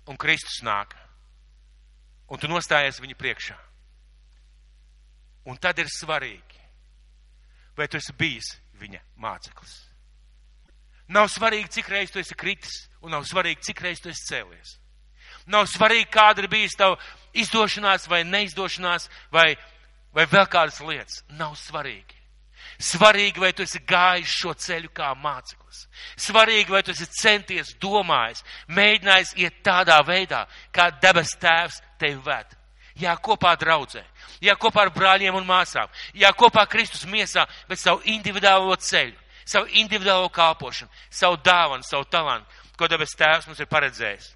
un 0.07 0.19
Kristus 0.19 0.61
nāk. 0.65 0.95
Un 2.31 2.39
tu 2.39 2.47
nostājies 2.47 3.01
viņa 3.03 3.17
priekšā. 3.19 3.57
Un 5.51 5.57
tad 5.59 5.79
ir 5.81 5.89
svarīgi, 5.91 6.59
vai 7.75 7.87
tu 7.89 7.97
esi 7.99 8.13
bijis 8.15 8.53
viņa 8.79 9.01
māceklis. 9.19 9.73
Nav 11.11 11.27
svarīgi, 11.33 11.73
cik 11.75 11.89
reizes 11.91 12.13
tu 12.13 12.21
esi 12.21 12.37
kritis, 12.37 12.85
un 13.03 13.11
nav 13.11 13.25
svarīgi, 13.27 13.65
cik 13.67 13.81
reizes 13.83 14.03
tu 14.03 14.11
esi 14.13 14.29
cēlies. 14.29 14.77
Nav 15.51 15.67
svarīgi, 15.67 16.07
kāda 16.13 16.43
ir 16.43 16.49
bijusi 16.51 16.77
tava 16.79 16.99
izdošanās 17.35 18.07
vai 18.07 18.21
neizdošanās, 18.27 19.09
vai, 19.33 19.49
vai 20.15 20.27
vēl 20.29 20.47
kādas 20.51 20.79
lietas. 20.85 21.23
Nav 21.35 21.57
svarīgi. 21.59 22.20
Svarīgi, 22.81 23.41
vai 23.41 23.51
tu 23.53 23.61
esi 23.61 23.79
gājis 23.85 24.31
šo 24.41 24.55
ceļu 24.57 24.89
kā 24.95 25.11
māceklis. 25.21 25.83
Svarīgi, 26.19 26.73
vai 26.73 26.81
tu 26.83 26.93
esi 26.95 27.05
centies, 27.13 27.75
domājis, 27.81 28.41
mēģinājis 28.73 29.35
iet 29.43 29.59
tādā 29.65 29.99
veidā, 30.07 30.47
kā 30.73 30.89
debes 31.03 31.35
tēvs 31.41 31.77
tevi 32.01 32.17
ved. 32.25 32.57
Jā, 33.01 33.13
kopā 33.23 33.53
draudzē, 33.59 34.01
jā, 34.43 34.55
kopā 34.59 34.87
ar 34.87 34.91
brāļiem 34.93 35.37
un 35.37 35.45
māsām, 35.47 35.89
jā, 36.17 36.31
kopā 36.37 36.65
Kristus 36.69 37.05
miesā, 37.09 37.45
bet 37.69 37.79
savu 37.79 38.01
individuālo 38.09 38.75
ceļu, 38.75 39.15
savu 39.45 39.69
individuālo 39.79 40.29
kalpošanu, 40.33 40.91
savu 41.09 41.39
dāvanu, 41.45 41.87
savu 41.87 42.05
talantu, 42.11 42.49
ko 42.77 42.89
debes 42.91 43.15
tēvs 43.17 43.47
mums 43.47 43.61
ir 43.61 43.69
paredzējis. 43.71 44.33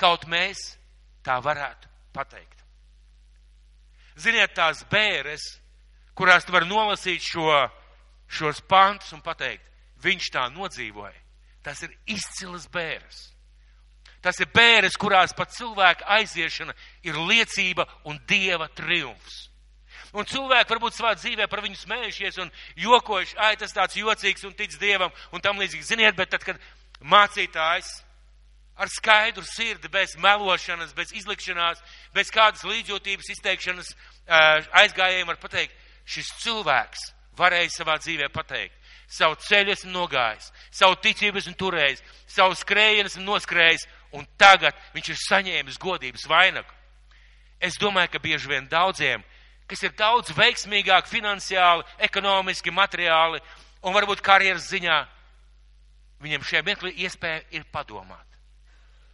Kaut 0.00 0.26
mēs 0.30 0.72
tā 1.24 1.36
varētu 1.44 1.88
pateikt. 2.16 2.64
Ziniet, 4.20 4.54
tās 4.54 4.84
bēres, 4.90 5.44
kurās 6.18 6.46
tu 6.46 6.54
vari 6.54 6.68
nolasīt 6.70 7.22
šo, 7.22 7.50
šos 8.30 8.62
pantus 8.68 9.12
un 9.16 9.22
pateikt, 9.24 9.64
viņš 10.04 10.30
tā 10.34 10.48
nodzīvoja. 10.54 11.16
Tas 11.64 11.80
ir 11.82 11.94
izcilas 12.06 12.66
bēres. 12.68 13.30
Tas 14.24 14.38
ir 14.40 14.48
bēres, 14.52 14.96
kurās 15.00 15.34
pat 15.36 15.52
cilvēka 15.52 16.06
aiziešana 16.18 16.72
ir 17.04 17.18
liecība 17.28 17.84
un 18.08 18.16
dieva 18.28 18.70
triumfs. 18.72 19.50
Un 20.14 20.24
cilvēki 20.30 20.70
varbūt 20.70 20.94
savā 20.94 21.12
dzīvē 21.18 21.48
par 21.50 21.60
viņu 21.64 21.76
smējušies 21.80 22.38
un 22.40 22.50
jokojuši, 22.78 23.36
ai, 23.42 23.56
tas 23.58 23.74
tāds 23.74 23.98
jocīgs 23.98 24.46
un 24.46 24.54
tic 24.54 24.76
dievam 24.78 25.10
un 25.34 25.42
tam 25.42 25.58
līdzīgi. 25.58 25.88
Ziniet, 25.88 26.16
bet 26.16 26.30
tad, 26.30 26.44
kad 26.46 26.60
mācītājs 27.02 27.90
ar 28.78 28.90
skaidru 28.90 29.44
sirdi, 29.46 29.90
bez 29.90 30.14
melošanas, 30.18 30.94
bez 30.94 31.12
izlikšanās, 31.14 31.82
bez 32.14 32.30
kādas 32.34 32.64
līdzjūtības 32.66 33.32
izteikšanas 33.34 33.90
aizgājējiem 34.84 35.30
var 35.30 35.40
pateikt, 35.42 35.74
šis 36.04 36.30
cilvēks 36.42 37.10
varēja 37.38 37.70
savā 37.72 37.96
dzīvē 37.98 38.28
pateikt, 38.32 38.76
savu 39.10 39.36
ceļu 39.40 39.74
esmu 39.74 39.92
nogājis, 39.94 40.50
savu 40.70 40.96
ticību 41.02 41.40
esmu 41.40 41.54
turējis, 41.58 42.02
savu 42.30 42.56
skrējienu 42.58 43.10
esmu 43.10 43.24
noskrējis, 43.26 43.86
un 44.14 44.26
tagad 44.38 44.76
viņš 44.94 45.10
ir 45.10 45.22
saņēmis 45.24 45.80
godības 45.82 46.26
vainagu. 46.30 46.70
Es 47.60 47.78
domāju, 47.80 48.12
ka 48.12 48.22
bieži 48.22 48.50
vien 48.50 48.68
daudziem, 48.70 49.24
kas 49.70 49.82
ir 49.86 49.94
daudz 49.96 50.34
veiksmīgāk 50.36 51.08
finansiāli, 51.08 51.86
ekonomiski, 52.06 52.74
materiāli 52.74 53.40
un 53.84 53.96
varbūt 53.96 54.22
karjeras 54.24 54.68
ziņā, 54.70 54.98
viņiem 56.24 56.44
šajā 56.44 56.62
mirklī 56.66 56.92
iespēja 57.04 57.42
ir 57.56 57.66
padomāt. 57.72 58.26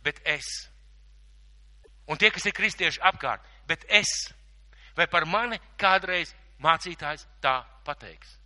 Bet 0.05 0.21
es, 0.25 0.47
un 2.09 2.19
tie, 2.19 2.31
kas 2.33 2.47
ir 2.49 2.57
kristieši 2.57 3.03
apkārt, 3.05 3.45
bet 3.69 3.85
es, 3.89 4.11
vai 4.97 5.07
par 5.11 5.27
mani 5.29 5.61
kādreiz 5.79 6.33
mācītājs 6.63 7.27
tā 7.43 7.61
pateiks? 7.87 8.41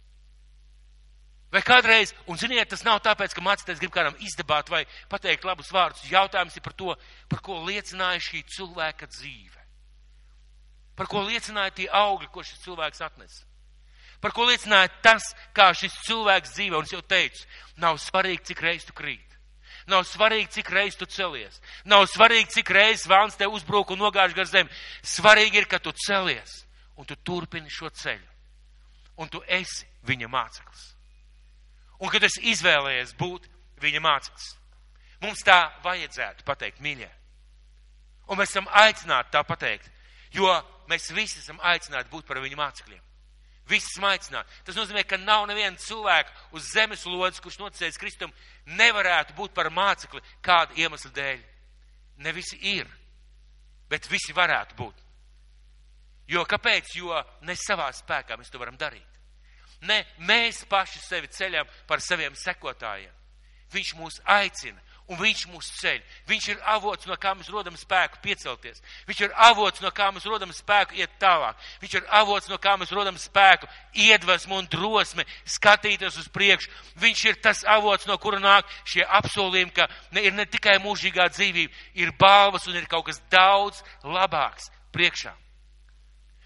Vai 1.55 1.63
kādreiz, 1.63 2.11
un 2.27 2.35
ziniet, 2.35 2.67
tas 2.67 2.83
nav 2.83 2.99
tāpēc, 3.05 3.31
ka 3.31 3.43
mācītājs 3.45 3.79
grib 3.79 3.93
kādam 3.95 4.17
izdabāt 4.27 4.73
vai 4.73 4.81
pateikt 5.11 5.45
labus 5.47 5.71
vārdus. 5.71 6.03
Jautājums 6.11 6.57
ir 6.59 6.65
par 6.65 6.75
to, 6.75 6.97
par 7.31 7.43
ko 7.47 7.61
liecināja 7.63 8.23
šī 8.27 8.41
cilvēka 8.57 9.07
dzīve. 9.07 9.61
Par 10.99 11.07
ko 11.11 11.23
liecināja 11.23 11.77
tie 11.77 11.87
augļi, 11.95 12.31
ko 12.35 12.43
šis 12.43 12.59
cilvēks 12.65 13.05
atnesa. 13.07 13.47
Par 14.19 14.35
ko 14.35 14.49
liecināja 14.49 14.91
tas, 15.05 15.31
kā 15.55 15.69
šis 15.79 15.95
cilvēks 16.09 16.57
dzīvo. 16.57 16.83
Un 16.83 16.91
es 16.91 16.97
jau 16.97 17.03
teicu, 17.07 17.47
nav 17.79 18.03
svarīgi, 18.03 18.49
cik 18.51 18.67
reiz 18.67 18.89
tu 18.89 18.99
krīt. 18.99 19.39
Nav 19.87 20.03
svarīgi, 20.11 20.51
cik 20.59 20.75
reiz 20.75 20.99
tu 20.99 21.07
celies. 21.07 21.63
Nav 21.87 22.09
svarīgi, 22.11 22.51
cik 22.57 22.75
reiz 22.75 23.07
vēlns 23.07 23.39
tev 23.39 23.55
uzbruk 23.55 23.95
un 23.95 24.03
nogāž 24.03 24.35
gar 24.35 24.51
zemi. 24.51 24.75
Svarīgi 25.07 25.63
ir, 25.63 25.71
ka 25.71 25.79
tu 25.79 25.95
celies 26.07 26.65
un 26.97 27.07
tu 27.07 27.17
turpini 27.17 27.71
šo 27.71 27.91
ceļu. 27.91 28.33
Un 29.23 29.31
tu 29.31 29.43
esi 29.47 29.87
viņa 30.07 30.29
māceklis 30.29 30.95
un 32.05 32.13
kad 32.13 32.25
es 32.27 32.37
izvēlējies 32.43 33.15
būt 33.19 33.49
viņa 33.83 34.03
māceklis. 34.05 34.51
Mums 35.23 35.45
tā 35.47 35.59
vajadzētu 35.85 36.45
pateikt, 36.47 36.83
mīļie. 36.85 37.09
Un 38.29 38.41
mēs 38.41 38.53
esam 38.53 38.69
aicināti 38.69 39.33
tā 39.33 39.45
pateikt, 39.47 39.89
jo 40.35 40.51
mēs 40.91 41.11
visi 41.17 41.41
esam 41.41 41.61
aicināti 41.65 42.13
būt 42.13 42.27
par 42.29 42.41
viņu 42.45 42.59
mācekļiem. 42.61 43.03
Visi 43.69 43.89
esam 43.95 44.05
aicināti. 44.11 44.53
Tas 44.67 44.77
nozīmē, 44.77 45.07
ka 45.09 45.17
nav 45.17 45.47
neviena 45.49 45.81
cilvēka 45.81 46.53
uz 46.57 46.67
zemes 46.75 47.07
lodes, 47.09 47.41
kurš 47.41 47.57
noticējis 47.63 48.01
Kristum, 48.01 48.35
nevarētu 48.69 49.37
būt 49.39 49.55
par 49.57 49.71
mācekli 49.73 50.21
kāda 50.45 50.77
iemesla 50.77 51.13
dēļ. 51.17 51.41
Ne 52.25 52.33
visi 52.37 52.59
ir, 52.75 52.91
bet 53.89 54.11
visi 54.11 54.37
varētu 54.37 54.77
būt. 54.77 55.04
Jo 56.29 56.45
kāpēc? 56.49 56.95
Jo 56.97 57.21
ne 57.45 57.57
savā 57.59 57.91
spēkā 57.93 58.39
mēs 58.41 58.53
to 58.53 58.61
varam 58.61 58.79
darīt. 58.81 59.11
Ne 59.85 60.01
mēs 60.25 60.65
paši 60.69 61.03
sevi 61.05 61.29
ceļam 61.29 61.69
par 61.89 62.01
saviem 62.01 62.37
sekotājiem. 62.39 63.13
Viņš 63.75 63.95
mūs 63.99 64.21
aicina 64.25 64.81
un 65.11 65.19
viņš 65.21 65.43
mūs 65.53 65.69
ceļ. 65.81 66.01
Viņš 66.29 66.47
ir 66.55 66.61
avots, 66.73 67.07
no 67.09 67.17
kā 67.21 67.35
mēs 67.37 67.51
rodam 67.53 67.77
spēku 67.77 68.23
piecelties. 68.25 68.81
Viņš 69.09 69.21
ir 69.27 69.35
avots, 69.47 69.83
no 69.85 69.91
kā 69.93 70.09
mēs 70.15 70.25
rodam 70.29 70.53
spēku 70.55 70.97
iet 70.97 71.13
tālāk. 71.21 71.61
Viņš 71.83 71.99
ir 71.99 72.09
avots, 72.21 72.49
no 72.49 72.59
kā 72.63 72.77
mēs 72.81 72.93
rodam 72.95 73.19
spēku, 73.21 73.69
iedvesmu 74.07 74.63
un 74.63 74.71
drosmi 74.73 75.27
skatīties 75.57 76.19
uz 76.23 76.31
priekšu. 76.33 76.73
Viņš 77.05 77.25
ir 77.29 77.41
tas 77.45 77.65
avots, 77.69 78.09
no 78.09 78.17
kura 78.23 78.41
nāk 78.41 78.71
šie 78.89 79.05
apsolījumi, 79.05 79.75
ka 79.77 79.89
ne, 80.17 80.25
ir 80.25 80.37
ne 80.37 80.49
tikai 80.49 80.79
mūžīgā 80.85 81.29
dzīvība, 81.37 81.85
ir 82.01 82.17
balvas 82.19 82.69
un 82.71 82.81
ir 82.81 82.89
kaut 82.89 83.11
kas 83.11 83.21
daudz 83.33 83.85
labāks 84.05 84.71
priekšā. 84.95 85.37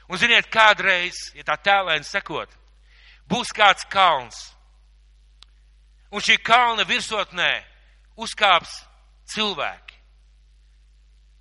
Un 0.09 0.21
ziniet, 0.21 0.49
kādreiz, 0.53 1.19
ja 1.37 1.45
tā 1.45 1.59
tēlēni 1.61 2.07
sekot, 2.09 2.53
būs 3.29 3.53
kāds 3.53 3.85
kalns. 3.93 4.39
Un 6.09 6.25
šī 6.25 6.39
kalna 6.41 6.87
virsotnē 6.89 7.51
uzkāps 8.17 8.73
cilvēki. 9.29 9.99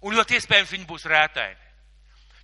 Un 0.03 0.17
ļoti 0.17 0.36
iespējams 0.38 0.73
viņi 0.75 0.88
būs 0.89 1.08
rētaini. 1.08 1.63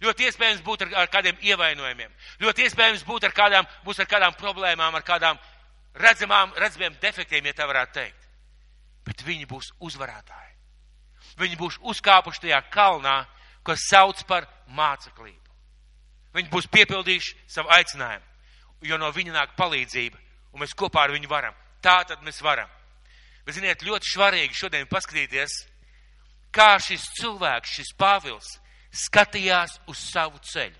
Ļoti 0.04 0.26
iespējams 0.28 0.64
būt 0.64 0.84
ar, 0.84 0.96
ar 1.04 1.12
kādiem 1.12 1.38
ievainojumiem. 1.44 2.12
Ļoti 2.44 2.66
iespējams 2.68 3.06
būt 3.08 3.28
ar 3.28 3.36
kādām, 3.36 3.68
būs 3.86 4.02
ar 4.04 4.10
kādām 4.10 4.36
problēmām, 4.40 4.96
ar 4.96 5.06
kādām 5.06 5.40
redzamām, 5.96 6.52
redzamiem 6.60 6.98
defektiem, 7.02 7.46
ja 7.48 7.56
tā 7.60 7.68
varētu 7.70 7.96
teikt. 8.00 8.28
Bet 9.08 9.24
viņi 9.28 9.48
būs 9.48 9.72
uzvarētāji. 9.84 10.52
Viņi 11.40 11.60
būs 11.60 11.80
uzkāpuši 11.92 12.48
tajā 12.48 12.60
kalnā, 12.74 13.22
ko 13.64 13.76
sauc 13.80 14.24
par 14.28 14.48
māceklību. 14.68 15.43
Viņi 16.36 16.52
būs 16.54 16.70
piepildījuši 16.74 17.36
savu 17.48 17.72
aicinājumu, 17.74 18.26
jo 18.90 18.98
no 19.00 19.12
viņa 19.14 19.36
nāk 19.36 19.58
palīdzība, 19.60 20.20
un 20.54 20.64
mēs 20.64 20.76
kopā 20.78 21.06
ar 21.06 21.14
viņu 21.16 21.30
varam. 21.32 21.56
Tā 21.84 22.02
tad 22.08 22.24
mēs 22.24 22.42
varam. 22.44 22.70
Bet, 23.44 23.58
ziniet, 23.58 23.84
ļoti 23.84 24.08
svarīgi 24.08 24.56
šodien 24.56 24.88
paskatīties, 24.88 25.56
kā 26.56 26.78
šis 26.80 27.10
cilvēks, 27.20 27.74
šis 27.76 27.92
Pāvils, 28.00 28.54
skatījās 28.94 29.80
uz 29.92 30.00
savu 30.14 30.40
ceļu. 30.54 30.80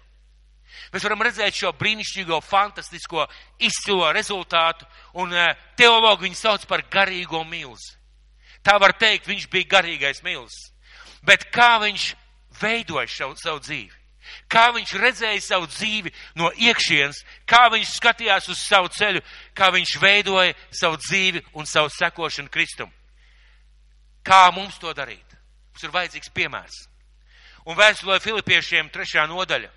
Mēs 0.94 1.04
varam 1.06 1.22
redzēt 1.26 1.58
šo 1.58 1.72
brīnišķīgo, 1.78 2.40
fantastisko, 2.46 3.28
izcilo 3.62 4.10
rezultātu, 4.16 4.88
un 5.22 5.34
uh, 5.34 5.52
teologi 5.78 6.28
viņu 6.28 6.40
sauc 6.40 6.66
par 6.70 6.86
garīgo 6.94 7.44
milzi. 7.46 7.94
Tā 8.64 8.78
var 8.82 8.96
teikt, 8.98 9.28
viņš 9.28 9.50
bija 9.52 9.70
garīgais 9.76 10.24
milzis. 10.26 10.72
Bet 11.26 11.50
kā 11.54 11.76
viņš 11.84 12.14
veidoja 12.62 13.10
savu, 13.12 13.36
savu 13.40 13.62
dzīvi? 13.64 14.03
Kā 14.52 14.70
viņš 14.76 14.94
redzēja 15.00 15.42
savu 15.42 15.68
dzīvi 15.68 16.14
no 16.40 16.52
iekšienes, 16.56 17.24
kā 17.50 17.66
viņš 17.74 17.96
skatījās 17.98 18.50
uz 18.50 18.62
savu 18.62 18.92
ceļu, 18.94 19.22
kā 19.58 19.70
viņš 19.74 19.96
veidoja 20.02 20.56
savu 20.72 21.00
dzīvi 21.02 21.44
un 21.54 21.70
savu 21.70 21.92
sekošanu 21.94 22.52
Kristum. 22.54 22.92
Kā 24.24 24.48
mums 24.56 24.80
to 24.80 24.94
darīt? 24.96 25.38
Mums 25.74 25.84
ir 25.84 25.94
vajadzīgs 25.94 26.32
piemērs. 26.34 26.84
Un 27.68 27.80
vēstulē 27.80 28.20
Filipiešiem 28.24 28.92
trešā 28.92 29.26
nodaļa. 29.32 29.72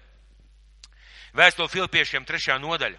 Vēstulē 1.37 1.69
Filipiešiem 1.71 2.27
trešā 2.27 2.59
nodaļa. 2.63 2.99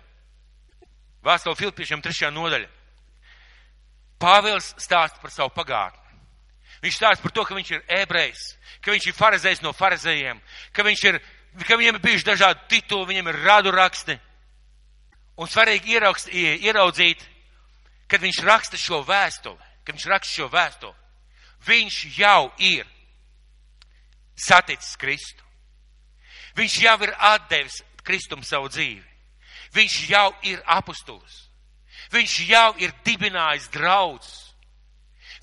Vēstulē 1.25 1.55
Filipiešiem 1.59 2.03
trešā 2.03 2.31
nodaļa. 2.31 2.67
Pāvils 4.21 4.73
stāsta 4.81 5.21
par 5.21 5.33
savu 5.33 5.53
pagātni. 5.53 6.03
Viņš 6.81 6.99
stāsta 6.99 7.23
par 7.23 7.33
to, 7.33 7.43
ka 7.45 7.55
viņš 7.57 7.71
ir 7.73 7.83
ebrejs, 8.03 8.43
ka 8.85 8.93
viņš 8.93 9.07
ir 9.09 9.17
farizējs 9.17 9.63
no 9.65 9.73
farizējiem, 9.73 10.39
ka, 10.73 10.85
ir, 10.85 11.19
ka 11.65 11.77
viņiem 11.79 11.97
ir 11.97 12.03
bijuši 12.03 12.27
dažādi 12.27 12.67
tituli, 12.69 13.07
viņiem 13.13 13.31
ir 13.31 13.39
radu 13.45 13.71
raksti. 13.73 14.17
Un 15.37 15.49
svarīgi 15.49 15.95
ierakst, 15.97 16.29
ieraudzīt, 16.33 17.21
kad 18.09 18.21
viņš 18.21 18.43
raksta 18.45 18.77
šo 18.77 19.03
vēstuli, 19.05 19.59
kad 19.85 19.95
viņš 19.95 20.07
raksta 20.09 20.33
šo 20.33 20.47
vēstuli, 20.53 20.95
viņš 21.67 21.97
jau 22.17 22.51
ir 22.57 22.85
saticis 24.37 24.95
Kristu. 24.97 25.43
Viņš 26.57 26.79
jau 26.81 26.95
ir 27.05 27.13
atdevis 27.17 27.83
Kristum 28.05 28.41
savu 28.43 28.69
dzīvi. 28.71 29.03
Viņš 29.75 29.97
jau 30.09 30.31
ir 30.47 30.61
apustulis. 30.65 31.43
Viņš 32.13 32.37
jau 32.49 32.71
ir 32.81 32.93
dibinājis 33.05 33.67
draudzus. 33.73 34.46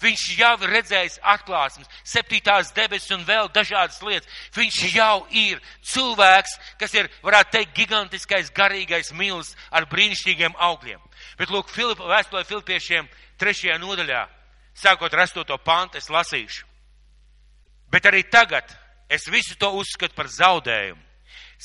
Viņš 0.03 0.23
jau 0.39 0.53
ir 0.59 0.73
redzējis 0.75 1.21
atklāsmes, 1.23 1.89
septītās 2.07 2.73
debesis 2.75 3.13
un 3.15 3.25
vēl 3.27 3.49
dažādas 3.55 4.01
lietas. 4.03 4.29
Viņš 4.57 4.81
jau 4.95 5.27
ir 5.31 5.61
cilvēks, 5.87 6.57
kas 6.81 6.95
ir, 6.99 7.11
varētu 7.23 7.55
teikt, 7.55 7.75
gigantiskais, 7.77 8.51
garīgais 8.55 9.13
mīlis 9.15 9.55
ar 9.71 9.87
brīnišķīgiem 9.91 10.57
augļiem. 10.59 11.03
Bet, 11.39 11.53
lūk, 11.55 11.71
Filipa, 11.71 12.09
vēstulē 12.11 12.45
Filipiešiem 12.49 13.09
trešajā 13.41 13.79
nodaļā, 13.83 14.27
sākot 14.75 15.15
ar 15.15 15.25
astoto 15.27 15.59
pantu, 15.63 15.99
es 16.03 16.11
lasīšu. 16.11 16.67
Bet 17.91 18.07
arī 18.11 18.25
tagad 18.27 18.67
es 19.09 19.29
visu 19.31 19.55
to 19.59 19.71
uzskatu 19.79 20.17
par 20.19 20.27
zaudējumu. 20.27 21.03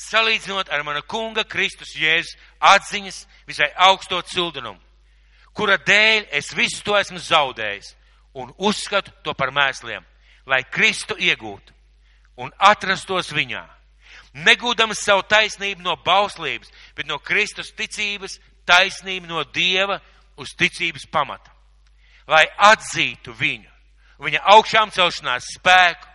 Salīdzinot 0.00 0.70
ar 0.70 0.84
mana 0.86 1.02
kunga 1.02 1.42
Kristus 1.44 1.96
Jēzus 1.98 2.36
atziņas 2.62 3.24
visai 3.48 3.68
augsto 3.74 4.20
cildenumu, 4.22 4.78
kura 5.52 5.76
dēļ 5.76 6.30
es 6.38 6.54
visu 6.54 6.84
to 6.86 6.94
esmu 6.96 7.18
zaudējis 7.18 7.96
un 8.34 8.52
uzskatu 8.58 9.12
to 9.24 9.34
par 9.34 9.52
mēsliem, 9.54 10.04
lai 10.46 10.62
Kristu 10.70 11.16
iegūtu 11.18 11.74
un 12.40 12.52
atrastos 12.58 13.32
viņā, 13.34 13.62
negūdams 14.46 15.02
savu 15.04 15.24
taisnību 15.28 15.82
no 15.84 15.96
bauslības, 16.04 16.70
bet 16.96 17.08
no 17.08 17.18
Kristus 17.18 17.72
ticības 17.76 18.38
taisnību 18.68 19.28
no 19.28 19.44
Dieva 19.44 19.98
uz 20.40 20.54
ticības 20.56 21.06
pamata, 21.10 21.52
lai 22.30 22.46
atzītu 22.70 23.34
viņu, 23.36 23.68
viņa 24.22 24.44
augšām 24.54 24.92
celšanās 24.94 25.52
spēku, 25.56 26.08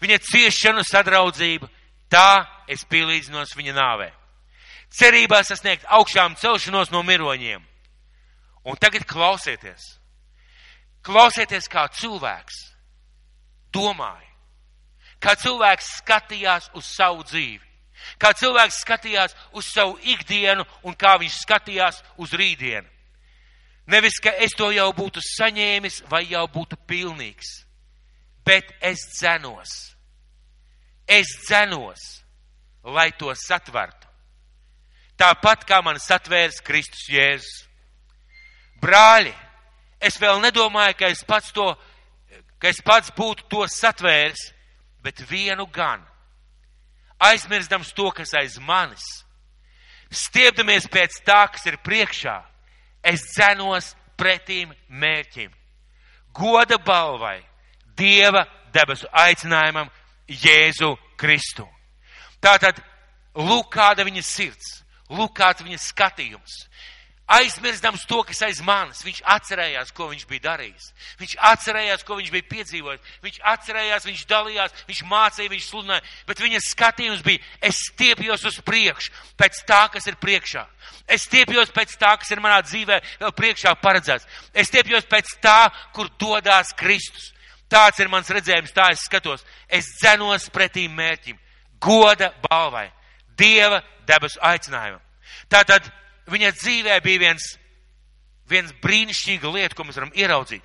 viņa 0.00 0.18
ciešanu 0.30 0.84
sadraudzību, 0.86 1.68
tā 2.10 2.46
es 2.70 2.84
pielīdzinos 2.88 3.56
viņa 3.56 3.76
nāvē. 3.76 4.10
Cerībā 4.90 5.42
sasniegt 5.46 5.86
augšām 5.86 6.34
celšanos 6.40 6.90
no 6.90 7.04
miroņiem. 7.06 7.62
Un 8.66 8.76
tagad 8.76 9.06
klausieties! 9.08 9.99
Klausieties, 11.06 11.68
kā 11.70 11.86
cilvēks 11.96 12.58
domāja, 13.72 14.28
kā 15.22 15.34
cilvēks 15.38 15.88
skatījās 16.00 16.70
uz 16.76 16.88
savu 16.88 17.24
dzīvi, 17.24 17.66
kā 18.20 18.32
cilvēks 18.36 18.80
skatījās 18.84 19.36
uz 19.56 19.68
savu 19.72 19.96
ikdienu 20.02 20.66
un 20.84 20.96
kā 20.96 21.16
viņš 21.20 21.40
skatījās 21.44 22.02
uz 22.20 22.34
rītdienu. 22.36 22.88
Nevis, 23.90 24.20
ka 24.22 24.30
es 24.38 24.52
to 24.54 24.68
jau 24.70 24.90
būtu 24.94 25.22
saņēmis 25.24 26.04
vai 26.10 26.22
jau 26.30 26.44
būtu 26.52 26.76
pilnīgs, 26.86 27.64
bet 28.46 28.68
es 28.80 29.02
dzenos. 29.16 29.96
Es 31.10 31.26
dzenos, 31.46 32.22
lai 32.84 33.10
to 33.18 33.32
satvertu. 33.34 34.06
Tāpat 35.18 35.66
kā 35.68 35.80
man 35.84 35.98
satvērs 36.00 36.62
Kristus 36.64 37.08
Jēzus. 37.10 37.64
Brāļi! 38.80 39.34
Es 40.00 40.16
vēl 40.20 40.40
nedomāju, 40.40 40.96
ka 40.96 41.10
es 41.12 41.20
pats 41.28 41.52
to, 41.52 41.66
ka 42.60 42.70
es 42.72 42.80
pats 42.84 43.12
būtu 43.16 43.44
to 43.52 43.66
satvēris, 43.68 44.50
bet 45.04 45.20
vienu 45.28 45.66
gan. 45.72 46.02
Aizmirstams 47.20 47.92
to, 47.92 48.08
kas 48.16 48.32
aiz 48.38 48.56
manis, 48.64 49.04
stiepdamies 50.08 50.88
pēc 50.88 51.20
tā, 51.26 51.42
kas 51.52 51.66
ir 51.68 51.76
priekšā, 51.84 52.38
es 53.04 53.26
dzenos 53.34 53.92
pretīm 54.16 54.72
mērķim. 54.88 55.52
Goda 56.32 56.78
balvai, 56.78 57.40
Dieva 57.96 58.46
debesu 58.72 59.08
aicinājumam, 59.12 59.90
Jēzu 60.30 60.94
Kristu. 61.20 61.66
Tātad, 62.40 62.78
lūk, 63.36 63.68
kāda 63.74 64.06
viņa 64.06 64.22
sirds, 64.24 64.78
lūk, 65.12 65.34
kāds 65.36 65.60
viņa 65.66 65.80
skatījums 65.82 66.62
aizmirstams 67.30 68.04
to, 68.10 68.20
kas 68.26 68.42
aiz 68.42 68.60
manis. 68.64 69.04
Viņš 69.06 69.20
atcerējās, 69.34 69.92
ko 69.94 70.08
viņš 70.10 70.26
bija 70.30 70.44
darījis. 70.48 70.88
Viņš 71.20 71.34
atcerējās, 71.50 72.04
ko 72.06 72.18
viņš 72.18 72.30
bija 72.34 72.46
piedzīvojis. 72.50 73.12
Viņš 73.24 73.38
atcerējās, 73.52 74.06
viņš 74.08 74.24
dalījās, 74.30 74.76
viņš 74.88 75.02
mācīja, 75.10 75.52
viņš 75.52 75.68
sludināja. 75.68 76.04
Bet 76.26 76.42
viņa 76.42 76.62
skatījums 76.66 77.24
bija, 77.26 77.42
es 77.70 77.82
stiepjos 77.90 78.46
uz 78.50 78.60
priekšu, 78.66 79.14
pēc 79.38 79.62
tā, 79.68 79.82
kas 79.94 80.10
ir 80.10 80.18
priekšā. 80.22 80.64
Es 81.10 81.26
stiepjos 81.28 81.70
pēc 81.74 81.94
tā, 82.00 82.16
kas 82.18 82.30
ir 82.34 82.42
manā 82.42 82.60
dzīvē 82.66 82.98
vēl 83.20 83.34
priekšā 83.38 83.76
paredzēts. 83.82 84.26
Es 84.54 84.70
stiepjos 84.70 85.06
pēc 85.10 85.36
tā, 85.44 85.60
kur 85.94 86.10
dodās 86.18 86.74
Kristus. 86.78 87.30
Tāds 87.70 88.02
ir 88.02 88.10
mans 88.10 88.30
redzējums, 88.30 88.74
tā 88.74 88.88
es 88.90 89.04
skatos. 89.06 89.44
Es 89.70 89.86
dzenos 90.00 90.48
pretī 90.50 90.88
mērķim, 90.90 91.38
goda 91.78 92.32
balvai, 92.48 92.88
Dieva 93.38 93.78
debesu 94.04 94.40
aicinājumam. 94.44 95.00
Tātad 95.48 95.86
viņa 96.30 96.52
dzīvē 96.56 97.00
bija 97.04 97.24
viens, 97.24 97.46
viens 98.50 98.72
brīnišķīga 98.82 99.52
lieta, 99.54 99.76
ko 99.76 99.86
mēs 99.86 99.98
varam 99.98 100.14
ieraudzīt. 100.16 100.64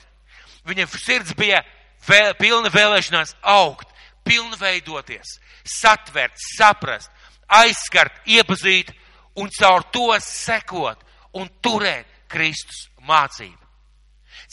Viņa 0.65 0.87
sirds 0.97 1.35
bija 1.37 1.61
vēl, 2.07 2.33
pilna 2.39 2.71
vēlēšanās 2.73 3.35
augt, 3.41 3.89
pilnveidoties, 4.25 5.37
satvert, 5.77 6.33
saprast, 6.57 7.11
aizskart, 7.47 8.23
iepazīt 8.25 8.91
un 9.37 9.51
caur 9.53 9.85
to 9.93 10.09
sekot 10.23 11.01
un 11.37 11.49
turēt 11.61 12.09
Kristus 12.31 12.87
mācību. 13.05 13.61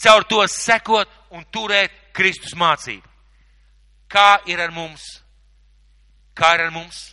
Caur 0.03 0.25
to 0.27 0.43
sekot 0.49 1.09
un 1.31 1.45
turēt 1.53 1.93
Kristus 2.13 2.53
mācību. 2.59 3.07
Kā 4.09 4.43
ir 4.49 4.61
ar 4.61 4.73
mums? 4.73 5.01
Kā 6.37 6.53
ir 6.57 6.67
ar 6.67 6.73
mums? 6.73 7.12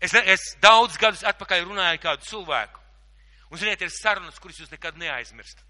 Es, 0.00 0.14
es 0.14 0.54
daudz 0.62 0.96
gadus 1.00 1.24
atpakaļ 1.28 1.66
runāju 1.66 1.96
ar 1.98 2.02
kādu 2.02 2.28
cilvēku. 2.28 2.80
Un, 3.50 3.58
ziniet, 3.60 3.82
ir 3.82 3.90
sarunas, 3.92 4.38
kuras 4.40 4.60
jūs 4.60 4.70
nekad 4.72 4.96
neaizmirstat. 5.00 5.66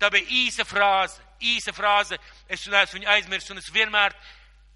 Tā 0.00 0.08
bija 0.12 0.26
īsa 0.44 0.64
frāze, 0.66 1.20
īsa 1.42 1.74
frāze. 1.74 2.18
Es 2.48 2.64
neesmu 2.70 3.00
viņu 3.00 3.10
aizmirsis, 3.14 3.52
un 3.52 3.60
es 3.60 3.70
vienmēr, 3.74 4.14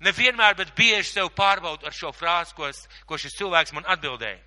nevienmēr, 0.04 0.56
bet 0.58 0.74
bieži 0.78 1.14
sev 1.14 1.32
pārbaudu 1.34 1.88
ar 1.88 1.94
šo 1.94 2.12
frāzi, 2.14 2.54
ko, 2.54 2.68
es, 2.68 2.84
ko 3.06 3.18
šis 3.18 3.36
cilvēks 3.38 3.74
man 3.76 3.88
atbildēja. 3.88 4.38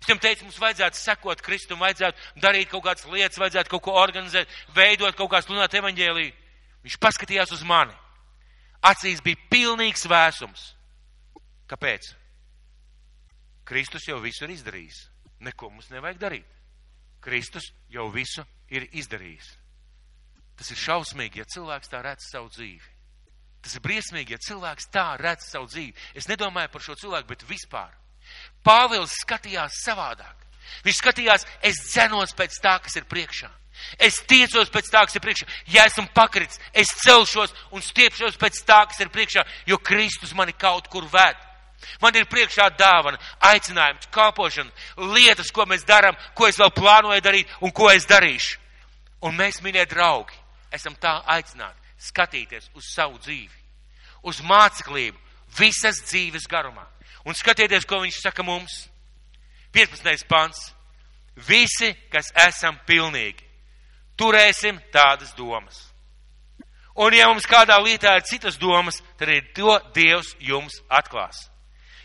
Es 0.00 0.08
viņam 0.08 0.22
teicu, 0.22 0.46
mums 0.46 0.58
vajadzētu 0.60 1.00
sekot 1.00 1.42
Kristum, 1.44 1.80
vajadzētu 1.82 2.42
darīt 2.42 2.70
kaut 2.70 2.84
kādas 2.84 3.06
lietas, 3.10 3.40
vajadzētu 3.40 3.72
kaut 3.72 3.84
ko 3.86 3.96
organizēt, 4.00 4.50
veidot 4.76 5.16
kaut 5.16 5.30
kādas 5.32 5.48
lunāt 5.50 5.74
evaņģēlī. 5.78 6.26
Viņš 6.86 6.98
paskatījās 7.02 7.54
uz 7.56 7.64
mani. 7.66 7.94
Acīs 8.86 9.22
bija 9.24 9.40
pilnīgs 9.50 10.06
vēsums. 10.10 10.68
Kāpēc? 11.70 12.12
Kristus 13.66 14.06
jau 14.08 14.20
visu 14.22 14.46
ir 14.46 14.54
izdarījis. 14.54 15.00
Neko 15.44 15.70
mums 15.72 15.90
nevajag 15.90 16.20
darīt. 16.22 16.52
Kristus 17.20 17.72
jau 17.90 18.06
visu 18.14 18.44
ir 18.70 18.86
izdarījis. 18.94 19.48
Tas 20.56 20.70
ir 20.72 20.80
šausmīgi, 20.80 21.42
ja 21.42 21.48
cilvēks 21.52 21.90
tā 21.92 22.00
redz 22.04 22.30
savu 22.30 22.48
dzīvi. 22.54 22.94
Tas 23.66 23.74
ir 23.76 23.82
briesmīgi, 23.82 24.36
ja 24.36 24.40
cilvēks 24.46 24.88
tā 24.94 25.08
redz 25.20 25.50
savu 25.50 25.66
dzīvi. 25.68 25.94
Es 26.16 26.28
nedomāju 26.30 26.70
par 26.72 26.84
šo 26.84 26.94
cilvēku, 27.00 27.32
bet 27.34 27.44
vispār. 27.48 27.92
Pāvils 28.64 29.18
skatījās 29.24 29.82
savādāk. 29.82 30.46
Viņš 30.86 31.00
skatījās, 31.02 31.46
es 31.66 31.82
dzenos 31.90 32.34
pēc 32.38 32.56
tā, 32.62 32.76
kas 32.82 32.96
ir 32.98 33.06
priekšā. 33.10 33.50
Es 34.00 34.22
tiecos 34.24 34.70
pēc 34.72 34.88
tā, 34.90 35.02
kas 35.04 35.18
ir 35.18 35.24
priekšā. 35.24 35.48
Ja 35.74 35.84
esmu 35.86 36.06
pakritis, 36.14 36.60
es 36.72 36.94
celšos 37.02 37.52
un 37.74 37.84
stiepšos 37.84 38.38
pēc 38.40 38.62
tā, 38.66 38.80
kas 38.88 39.02
ir 39.02 39.12
priekšā, 39.12 39.44
jo 39.68 39.78
Kristus 39.82 40.34
mani 40.34 40.54
kaut 40.56 40.88
kur 40.92 41.04
ved. 41.12 41.45
Man 42.02 42.16
ir 42.16 42.28
priekšā 42.30 42.68
dāvana, 42.78 43.18
aicinājums, 43.50 44.08
kalpošana, 44.14 44.70
lietas, 45.14 45.50
ko 45.54 45.66
mēs 45.66 45.86
darām, 45.88 46.16
ko 46.34 46.48
es 46.48 46.58
vēl 46.60 46.72
plānoju 46.76 47.24
darīt 47.24 47.52
un 47.60 47.72
ko 47.72 47.90
es 47.90 48.08
darīšu. 48.08 48.58
Un 49.26 49.36
mēs, 49.38 49.62
mīļie 49.64 49.86
draugi, 49.90 50.36
esam 50.74 50.96
tā 51.00 51.18
aicināti 51.36 51.86
skatīties 52.06 52.68
uz 52.76 52.90
savu 52.92 53.18
dzīvi, 53.22 53.62
uz 54.28 54.42
māceklību, 54.44 55.18
visas 55.58 56.02
dzīves 56.04 56.46
garumā. 56.50 56.84
Un 57.26 57.34
skatieties, 57.34 57.86
ko 57.88 58.02
viņš 58.04 58.20
saka 58.22 58.44
mums. 58.46 58.86
15. 59.74 60.24
pants. 60.28 60.72
Visi, 61.36 61.90
kas 62.08 62.30
esam 62.46 62.78
pilnīgi, 62.88 63.44
turēsim 64.16 64.78
tādas 64.92 65.34
domas. 65.36 65.82
Un 66.96 67.12
ja 67.12 67.26
mums 67.28 67.44
kādā 67.44 67.76
lietā 67.82 68.14
ir 68.16 68.24
citas 68.24 68.56
domas, 68.56 69.02
tad 69.20 69.28
ir 69.28 69.50
to 69.52 69.74
Dievs 69.92 70.32
jums 70.40 70.78
atklās. 70.88 71.50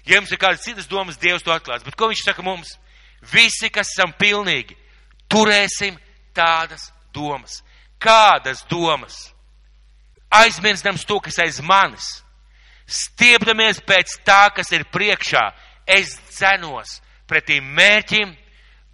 Ja 0.06 0.18
jums 0.18 0.32
ir 0.32 0.40
kādas 0.42 0.64
citas 0.66 0.90
domas, 0.90 1.20
Dievs 1.22 1.44
to 1.46 1.54
atklās. 1.54 1.84
Bet 1.86 1.96
ko 1.98 2.10
viņš 2.10 2.24
saka 2.26 2.44
mums? 2.46 2.74
Visi, 3.32 3.70
kas 3.70 3.92
esam 3.94 4.14
pilnīgi, 4.18 4.76
turēsim 5.30 5.98
tādas 6.34 6.90
domas. 7.14 7.62
Kādas 8.02 8.64
domas? 8.70 9.30
Aizmirstams 10.32 11.06
to, 11.06 11.20
kas 11.22 11.38
aiz 11.44 11.60
manis. 11.62 12.08
Stiepdamies 12.88 13.82
pēc 13.86 14.18
tā, 14.26 14.48
kas 14.56 14.72
ir 14.74 14.88
priekšā. 14.90 15.44
Es 15.86 16.16
cenos 16.34 17.00
pretī 17.30 17.60
mērķim, 17.62 18.34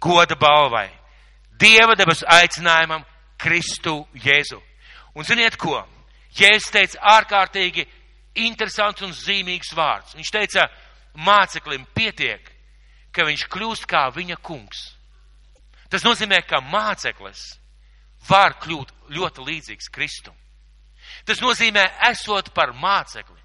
goda 0.02 0.36
balvai. 0.38 0.88
Dieva 1.58 1.96
debes 1.98 2.22
aicinājumam 2.22 3.02
Kristu 3.38 4.04
Jēzu. 4.14 4.60
Un 5.18 5.26
ziniet 5.26 5.56
ko? 5.58 5.80
Jēzus 6.38 6.70
teica 6.70 7.00
ārkārtīgi 7.16 7.86
interesants 8.38 9.02
un 9.02 9.14
zīmīgs 9.14 9.72
vārds. 9.74 10.14
Viņš 10.18 10.30
teica, 10.34 10.68
māceklim 11.18 11.86
pietiek, 11.94 12.42
ka 13.12 13.26
viņš 13.26 13.46
kļūst 13.50 13.88
kā 13.88 14.08
viņa 14.14 14.38
kungs. 14.44 14.92
Tas 15.88 16.04
nozīmē, 16.04 16.42
ka 16.46 16.60
māceklis 16.60 17.58
var 18.28 18.58
kļūt 18.60 18.92
ļoti 19.14 19.46
līdzīgs 19.46 19.90
Kristum. 19.92 20.36
Tas 21.24 21.40
nozīmē, 21.40 21.84
esot 22.10 22.52
par 22.54 22.74
mācekli, 22.76 23.38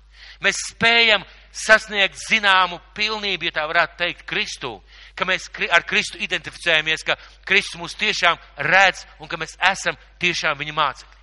mēs 0.43 0.59
spējam 0.74 1.24
sasniegt 1.53 2.17
zināmu 2.19 2.80
pilnību, 2.97 3.47
ja 3.47 3.55
tā 3.59 3.65
varētu 3.69 3.99
teikt, 4.01 4.26
Kristu, 4.28 4.76
ka 5.15 5.28
mēs 5.30 5.47
ar 5.71 5.86
Kristu 5.88 6.19
identificējamies, 6.24 7.05
ka 7.07 7.17
Kristus 7.47 7.80
mūs 7.80 7.95
tiešām 7.99 8.39
redz 8.67 9.05
un 9.19 9.32
ka 9.32 9.39
mēs 9.39 9.55
esam 9.71 9.97
tiešām 10.19 10.59
viņa 10.59 10.76
mācekļi. 10.80 11.21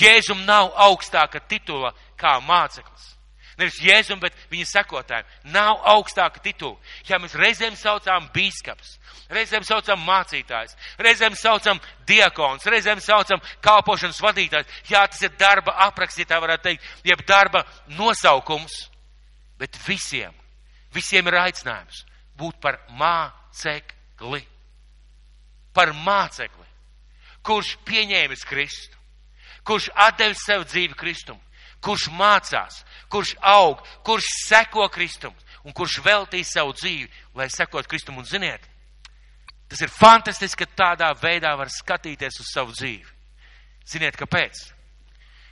Jēzum 0.00 0.44
nav 0.46 0.70
augstāka 0.78 1.40
titula 1.50 1.94
kā 2.20 2.36
māceklis. 2.44 3.14
Nevis 3.60 3.80
Jēzum, 3.84 4.20
bet 4.22 4.36
viņa 4.50 4.66
sekotājiem. 4.70 5.26
Nav 5.52 5.82
augstāka 5.92 6.40
titula. 6.42 6.78
Ja 7.08 7.18
mēs 7.20 7.36
reizēm 7.36 7.76
saucām 7.76 8.30
bīskaps, 8.34 8.94
reizēm 9.32 9.66
saucam 9.66 10.00
mācītājs, 10.06 10.76
reizēm 10.98 11.36
saucam 11.38 11.80
diakons, 12.08 12.64
reizēm 12.72 13.02
saucam 13.04 13.42
kalpošanas 13.64 14.22
vadītājs. 14.24 14.78
Jā, 14.88 15.04
tas 15.10 15.20
ir 15.26 15.34
darba 15.40 15.76
apraksts, 15.86 16.22
ja 16.22 16.30
tā 16.30 16.40
varētu 16.40 16.70
teikt, 16.70 16.88
jeb 17.04 17.24
darba 17.28 17.64
nosaukums, 17.98 18.86
bet 19.60 19.76
visiem, 19.86 20.32
visiem 20.94 21.28
ir 21.28 21.36
aicinājums 21.42 22.06
būt 22.40 22.56
par 22.62 22.80
mācekli. 22.96 24.42
Par 25.76 25.92
mācekli, 25.94 26.66
kurš 27.46 27.76
pieņēmis 27.86 28.42
Kristu, 28.48 28.96
kurš 29.68 29.90
atdevis 29.94 30.42
sev 30.42 30.64
dzīvi 30.66 30.96
Kristum, 30.98 31.38
kurš 31.84 32.08
mācās, 32.16 32.82
kurš 33.12 33.34
aug, 33.40 33.80
kurš 34.06 34.28
seko 34.46 34.88
Kristum 34.92 35.34
un 35.64 35.76
kurš 35.76 36.00
veltīja 36.04 36.48
savu 36.48 36.74
dzīvi, 36.76 37.08
lai 37.36 37.48
sekot 37.52 37.88
Kristum. 37.88 38.18
Un 38.20 38.28
ziniet, 38.28 38.64
tas 39.68 39.80
ir 39.84 39.92
fantastiski, 39.92 40.64
ka 40.64 40.84
tādā 40.84 41.10
veidā 41.20 41.52
var 41.58 41.72
skatīties 41.72 42.40
uz 42.40 42.52
savu 42.52 42.76
dzīvi. 42.76 43.18
Ziniet, 43.90 44.16
kāpēc? 44.16 44.64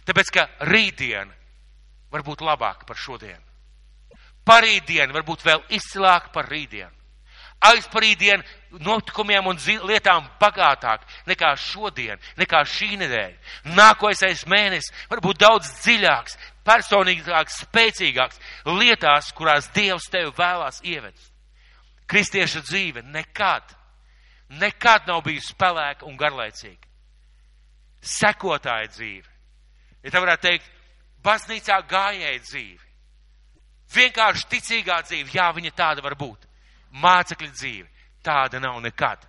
Tāpēc, 0.08 0.32
ka 0.32 0.48
rītdiena 0.68 1.34
var 2.12 2.24
būt 2.24 2.44
labāka 2.44 2.88
par 2.88 2.96
šodienu 2.96 3.48
parīdienu 4.48 5.16
varbūt 5.16 5.44
vēl 5.46 5.64
izcilāk 5.76 6.30
par 6.32 6.48
rītdienu. 6.48 6.92
Aizparīdienu 7.68 8.44
notikumiem 8.70 9.46
un 9.50 9.58
lietām 9.88 10.26
bagātāk 10.40 11.04
nekā 11.28 11.54
šodien, 11.58 12.18
nekā 12.38 12.62
šī 12.68 12.98
nedēļa. 13.02 13.74
Nākošais 13.76 14.44
mēnesis 14.50 14.92
varbūt 15.10 15.40
daudz 15.40 15.70
dziļāks, 15.82 16.38
personīgāks, 16.68 17.62
spēcīgāks 17.64 18.40
lietās, 18.66 19.32
kurās 19.36 19.70
Dievs 19.74 20.10
tevi 20.12 20.32
vēlās 20.36 20.82
ievest. 20.84 21.32
Kristieša 22.08 22.64
dzīve 22.64 23.04
nekad, 23.04 23.64
nekad 24.60 25.08
nav 25.08 25.22
bijusi 25.26 25.52
spēlēka 25.52 26.08
un 26.08 26.16
garlaicīga. 26.16 26.84
Sekotāja 28.00 28.88
dzīve. 28.94 29.26
Ja 30.04 30.12
tā 30.14 30.20
varētu 30.22 30.46
teikt, 30.46 30.68
baznīcā 31.26 31.80
gājēja 31.90 32.44
dzīve 32.46 32.88
Vienkārši 33.94 34.48
ticīgā 34.52 35.00
dzīve, 35.06 35.32
jā, 35.32 35.48
viņa 35.56 35.72
tāda 35.76 36.04
var 36.04 36.16
būt. 36.18 36.44
Mācekļa 37.00 37.50
dzīve, 37.54 37.88
tāda 38.24 38.60
nav 38.60 38.80
nekad. 38.82 39.24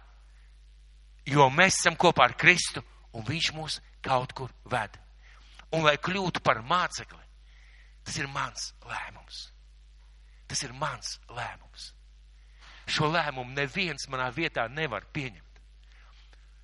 Jo 1.29 1.49
mēs 1.53 1.81
esam 1.81 1.97
kopā 1.99 2.29
ar 2.29 2.37
Kristu, 2.39 2.83
un 3.13 3.25
Viņš 3.25 3.51
mūs 3.53 3.79
kaut 4.05 4.33
kur 4.33 4.51
ved. 4.71 4.97
Un 5.75 5.85
lai 5.85 5.97
kļūtu 6.01 6.41
par 6.41 6.63
mācekli, 6.65 7.21
tas 8.05 8.17
ir 8.17 8.29
mans 8.33 8.71
lēmums. 8.89 9.49
Tas 10.49 10.63
ir 10.65 10.73
mans 10.73 11.19
lēmums. 11.29 11.91
Šo 12.89 13.11
lēmumu 13.13 13.53
neviens 13.53 14.07
manā 14.09 14.31
vietā 14.33 14.65
nevar 14.71 15.05
pieņemt. 15.13 15.45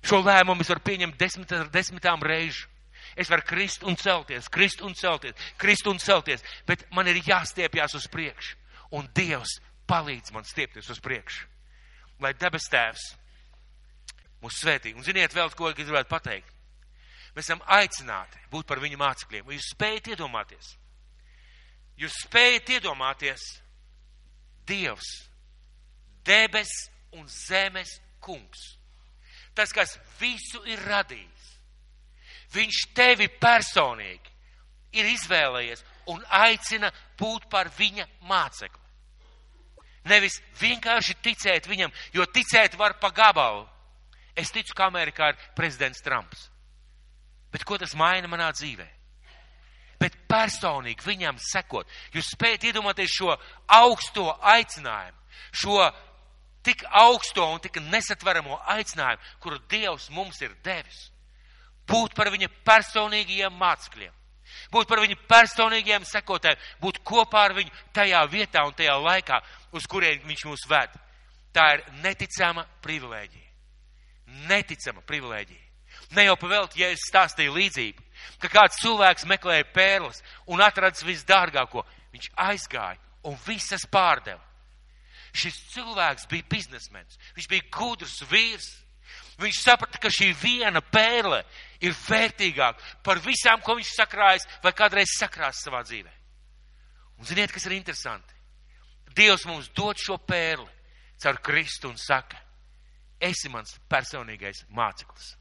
Šo 0.06 0.22
lēmumu 0.26 0.62
es 0.62 0.70
varu 0.70 0.82
pieņemt 0.86 1.18
desmit 1.18 1.52
ar 1.54 1.70
desmitām 1.70 2.22
reižu. 2.22 2.66
Es 3.14 3.30
varu 3.30 3.46
krist 3.46 3.84
un 3.86 3.94
celties, 3.96 4.48
krist 4.50 4.82
un 4.82 4.94
celties, 4.98 5.36
krist 5.56 5.86
un 5.86 6.00
celties, 6.02 6.42
bet 6.66 6.82
man 6.94 7.06
ir 7.06 7.22
jāstiepjas 7.22 7.94
uz 7.94 8.08
priekšu. 8.10 8.58
Un 8.98 9.06
Dievs 9.14 9.60
palīdz 9.86 10.34
man 10.34 10.46
stiepties 10.46 10.90
uz 10.90 10.98
priekšu. 11.02 11.46
Lai 12.22 12.32
debes 12.38 12.68
tēvs 12.72 13.06
mūs 14.42 14.60
svētī. 14.62 14.94
Un 14.96 15.04
ziniet 15.04 15.34
vēl, 15.36 15.52
ko 15.56 15.70
es 15.70 15.76
gribētu 15.78 16.10
pateikt. 16.10 16.52
Mēs 17.36 17.48
esam 17.48 17.60
aicināti 17.68 18.40
būt 18.52 18.66
par 18.68 18.80
viņu 18.80 18.98
mācekļiem. 19.00 19.52
Jūs 19.52 19.72
spējat 19.74 20.12
iedomāties. 20.14 20.72
Jūs 22.00 22.22
spējat 22.26 22.76
iedomāties 22.78 23.44
Dievs, 24.66 25.06
debes 26.26 26.72
un 27.14 27.28
zemes 27.30 28.00
kungs. 28.24 28.72
Tas, 29.54 29.70
kas 29.72 29.94
visu 30.18 30.58
ir 30.66 30.82
radījis 30.88 31.36
Viņš 32.54 32.80
tevi 32.96 33.28
personīgi 33.40 34.32
ir 34.96 35.08
izvēlējies 35.10 35.82
un 36.12 36.22
aicina 36.38 36.92
būt 37.18 37.48
par 37.50 37.70
viņa 37.76 38.06
mācekli. 38.28 38.82
Nevis 40.06 40.38
vienkārši 40.60 41.16
ticēt 41.22 41.68
viņam, 41.70 41.92
jo 42.14 42.26
ticēt 42.30 42.76
var 42.78 42.96
pa 43.00 43.10
gabalu. 43.14 43.64
Es 44.36 44.52
ticu, 44.52 44.74
ka 44.76 44.90
Amerikā 44.90 45.32
ir 45.32 45.40
prezidents 45.56 46.02
Trumps. 46.04 46.48
Bet 47.52 47.64
ko 47.64 47.78
tas 47.80 47.94
maina 47.96 48.28
manā 48.28 48.50
dzīvē? 48.52 48.86
Bet 49.96 50.18
personīgi 50.28 51.06
viņam 51.06 51.38
sekot, 51.40 51.88
jūs 52.12 52.34
spējat 52.34 52.68
iedomāties 52.68 53.14
šo 53.16 53.32
augsto 53.78 54.28
aicinājumu, 54.44 55.16
šo 55.56 55.78
tik 56.66 56.84
augsto 57.00 57.46
un 57.54 57.62
tik 57.64 57.78
nesatveramo 57.80 58.58
aicinājumu, 58.76 59.22
kuru 59.40 59.60
Dievs 59.70 60.10
mums 60.12 60.42
ir 60.44 60.52
devis 60.66 61.06
būt 61.86 62.16
par 62.18 62.30
viņa 62.34 62.50
personīgajiem 62.66 63.56
mācekļiem, 63.60 64.12
būt 64.72 64.88
par 64.90 65.02
viņa 65.02 65.18
personīgajiem 65.30 66.06
sekotājiem, 66.08 66.62
būt 66.82 67.02
kopā 67.06 67.46
ar 67.48 67.56
viņu 67.56 67.72
tajā 67.96 68.22
vietā 68.30 68.64
un 68.66 68.74
tajā 68.76 68.96
laikā, 69.00 69.40
uz 69.72 69.86
kurien 69.90 70.22
viņš 70.26 70.46
mūs 70.48 70.66
ved. 70.70 70.96
Tā 71.56 71.68
ir 71.76 71.84
neticama 72.02 72.66
privilēģija. 72.84 73.46
Neticama 74.50 75.04
privilēģija. 75.06 75.62
Ne 76.14 76.26
jau 76.26 76.36
pavēlt, 76.38 76.76
ja 76.78 76.90
es 76.92 77.06
stāstīju 77.08 77.54
līdzību, 77.56 78.02
ka 78.42 78.50
kāds 78.52 78.78
cilvēks 78.82 79.26
meklēja 79.30 79.66
pērles 79.74 80.20
un 80.52 80.62
atradis 80.62 81.04
visdārgāko, 81.06 81.82
viņš 82.14 82.28
aizgāja 82.46 83.00
un 83.26 83.38
visas 83.46 83.86
pārdeva. 83.90 84.42
Šis 85.36 85.56
cilvēks 85.74 86.28
bija 86.30 86.46
biznesmenis, 86.48 87.18
viņš 87.36 87.48
bija 87.50 87.70
gudrs 87.74 88.20
vīrs. 88.30 88.68
Viņš 89.36 89.58
saprata, 89.60 90.00
ka 90.00 90.08
šī 90.08 90.30
viena 90.40 90.80
pērle 90.80 91.42
ir 91.80 91.96
vērtīgāka 91.96 93.02
par 93.04 93.20
visām, 93.24 93.60
ko 93.64 93.76
viņš 93.78 93.92
sakrājas 93.96 94.46
vai 94.64 94.72
kādreiz 94.76 95.16
sakrās 95.18 95.62
savā 95.64 95.82
dzīvē. 95.86 96.12
Un 97.18 97.28
ziniet, 97.28 97.52
kas 97.52 97.66
ir 97.66 97.76
interesanti? 97.76 98.34
Dievs 99.16 99.46
mums 99.48 99.70
dod 99.72 99.96
šo 99.96 100.18
pērli, 100.20 100.68
caur 101.22 101.40
Kristu 101.40 101.88
un 101.88 101.96
saka, 101.96 102.38
esi 103.20 103.48
mans 103.48 103.78
personīgais 103.88 104.66
māceklis. 104.76 105.32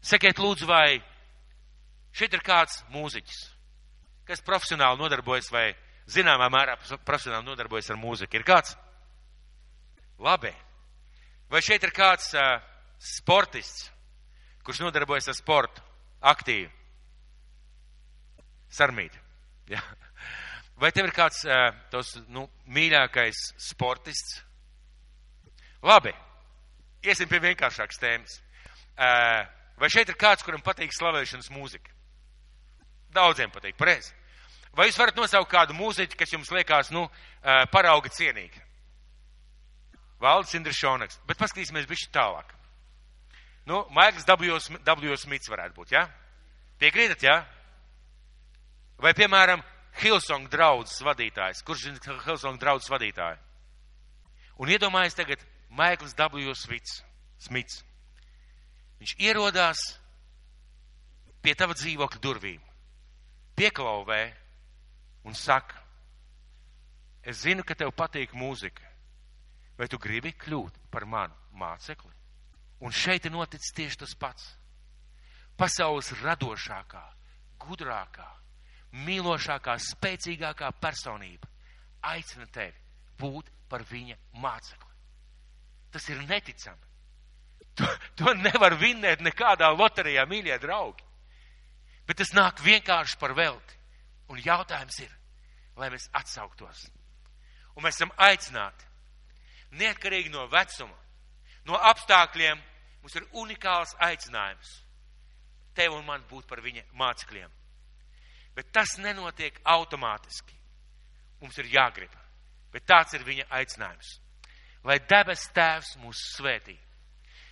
Sakiet, 0.00 0.38
lūdzu, 0.38 0.68
vai 0.70 1.00
šeit 2.14 2.32
ir 2.34 2.44
kāds 2.46 2.80
mūziķis, 2.94 3.40
kas 4.28 4.44
profesionāli 4.46 5.02
nodarbojas 5.02 5.50
vai 5.52 5.66
zināmā 6.10 6.46
mērā 6.52 6.78
profesionāli 6.78 7.48
nodarbojas 7.50 7.90
ar 7.90 7.98
mūziku? 8.00 8.38
Ir 8.38 8.46
kāds? 8.46 8.76
Labi. 10.22 10.52
Vai 11.50 11.60
šeit 11.66 11.82
ir 11.82 11.92
kāds 11.96 12.30
uh, 12.38 12.60
sportists, 13.02 13.90
kurš 14.70 14.84
nodarbojas 14.84 15.26
ar 15.26 15.34
sportu 15.34 15.82
aktīvi? 16.22 16.70
Sarmīt. 18.70 19.16
Ja. 19.70 19.78
Vai 20.82 20.88
tev 20.90 21.06
ir 21.06 21.12
kāds 21.14 21.44
uh, 21.46 21.68
tos, 21.92 22.08
nu, 22.34 22.48
mīļākais 22.74 23.38
sportists? 23.62 24.40
Labi. 25.86 26.10
Iesim 27.06 27.30
pie 27.30 27.38
vienkāršākas 27.44 28.00
tēmas. 28.02 28.34
Uh, 28.98 29.44
vai 29.78 29.92
šeit 29.94 30.10
ir 30.10 30.18
kāds, 30.18 30.42
kuram 30.42 30.64
patīk 30.66 30.90
slavēšanas 30.96 31.52
mūzika? 31.54 31.94
Daudziem 33.14 33.54
patīk, 33.54 33.78
pareizi. 33.78 34.10
Vai 34.74 34.88
jūs 34.88 34.98
varat 34.98 35.22
nosaukt 35.22 35.52
kādu 35.54 35.78
mūziķu, 35.78 36.18
kas 36.18 36.34
jums 36.34 36.50
liekas, 36.50 36.90
nu, 36.90 37.06
uh, 37.06 37.62
parauga 37.70 38.10
cienīgi? 38.10 38.58
Valdis 40.18 40.58
Indrišonaks. 40.58 41.22
Bet 41.30 41.38
paskatīsimies 41.38 41.86
bišķi 41.86 42.10
tālāk. 42.18 42.56
Nu, 43.70 43.84
Maikls 43.94 44.26
W. 44.26 45.16
Smits 45.16 45.50
varētu 45.50 45.76
būt, 45.76 45.92
jā? 45.94 46.02
Ja? 46.02 46.08
Piekrītat, 46.80 47.22
jā? 47.22 47.36
Ja? 47.38 47.60
Vai, 49.00 49.12
piemēram, 49.16 49.62
Hilsong 50.00 50.48
draudzes 50.50 51.00
vadītājs. 51.06 51.62
Kurš 51.66 51.86
zina 51.86 52.16
Hilsong 52.24 52.58
draudzes 52.60 52.90
vadītāju? 52.90 53.38
Un 54.60 54.72
iedomājies 54.74 55.16
tagad, 55.16 55.40
Maikls 55.70 56.16
W. 56.18 56.54
Smits. 56.58 56.98
Smits. 57.40 57.80
Viņš 59.00 59.14
ierodās 59.22 59.80
pie 61.40 61.54
tava 61.56 61.72
dzīvokļa 61.78 62.20
durvīm, 62.20 62.60
pieklauvē 63.56 64.20
un 65.24 65.36
saka, 65.36 65.78
es 67.24 67.46
zinu, 67.46 67.64
ka 67.64 67.78
tev 67.78 67.94
patīk 67.96 68.34
mūzika, 68.36 68.84
vai 69.78 69.88
tu 69.88 69.96
gribi 70.00 70.34
kļūt 70.36 70.76
par 70.92 71.06
manu 71.08 71.56
mācekli? 71.56 72.12
Un 72.80 72.94
šeit 72.96 73.26
ir 73.28 73.34
noticis 73.34 73.74
tieši 73.76 74.00
tas 74.02 74.14
pats. 74.16 74.46
Pasaules 75.60 76.12
radošākā, 76.22 77.02
gudrākā, 77.60 78.28
mīlošākā, 79.04 79.76
spēcīgākā 79.90 80.70
personība 80.80 81.50
aicina 82.02 82.46
tevi 82.52 82.76
būt 83.20 83.50
par 83.68 83.84
viņa 83.86 84.16
mācekli. 84.40 84.94
Tas 85.92 86.06
ir 86.08 86.22
neticami. 86.28 86.88
To, 87.78 87.86
to 88.18 88.32
nevar 88.34 88.74
vinnēt 88.80 89.20
nekādā 89.22 89.68
loterijā, 89.74 90.24
mīļie 90.26 90.56
draugi. 90.62 91.04
Bet 92.06 92.18
tas 92.18 92.32
nāk 92.34 92.62
vienkārši 92.64 93.18
par 93.20 93.34
velti. 93.38 93.76
Un 94.30 94.40
jautājums 94.42 94.98
ir, 95.04 95.12
lai 95.78 95.90
mēs 95.92 96.08
atsauktos. 96.14 96.88
Un 97.76 97.86
mēs 97.86 97.98
esam 97.98 98.10
aicināti, 98.18 98.86
neatkarīgi 99.78 100.32
no 100.34 100.46
vecuma, 100.50 100.96
no 101.68 101.80
apstākļiem, 101.90 102.60
mums 103.02 103.18
ir 103.18 103.28
unikāls 103.42 103.96
aicinājums. 103.98 104.78
Tev 105.74 105.94
un 105.96 106.06
man 106.06 106.24
būt 106.30 106.48
par 106.50 106.62
viņa 106.64 106.86
mācekļiem. 106.98 107.50
Bet 108.54 108.72
tas 108.74 108.96
nenotiek 108.98 109.60
automātiski. 109.64 110.56
Mums 111.40 111.58
ir 111.62 111.70
jāgrib. 111.72 112.10
Bet 112.72 112.84
tāds 112.86 113.14
ir 113.16 113.24
viņa 113.24 113.46
aicinājums 113.56 114.18
lai 114.84 115.00
debes 115.08 115.48
tēvs 115.54 115.96
mūs 116.00 116.20
svētī. 116.36 116.76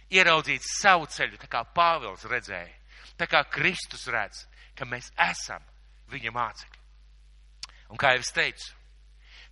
Ieraudzīt 0.08 0.64
savu 0.64 1.08
ceļu, 1.12 1.36
tā 1.40 1.48
kā 1.50 1.64
Pāvils 1.76 2.24
redzēja, 2.28 2.72
tā 3.20 3.28
kā 3.28 3.42
Kristus 3.52 4.06
redz, 4.08 4.46
ka 4.76 4.88
mēs 4.88 5.10
esam 5.20 5.64
viņa 6.08 6.32
mācekļi. 6.32 6.84
Un 7.92 8.00
kā 8.00 8.14
jau 8.14 8.24
es 8.24 8.32
teicu, 8.32 8.70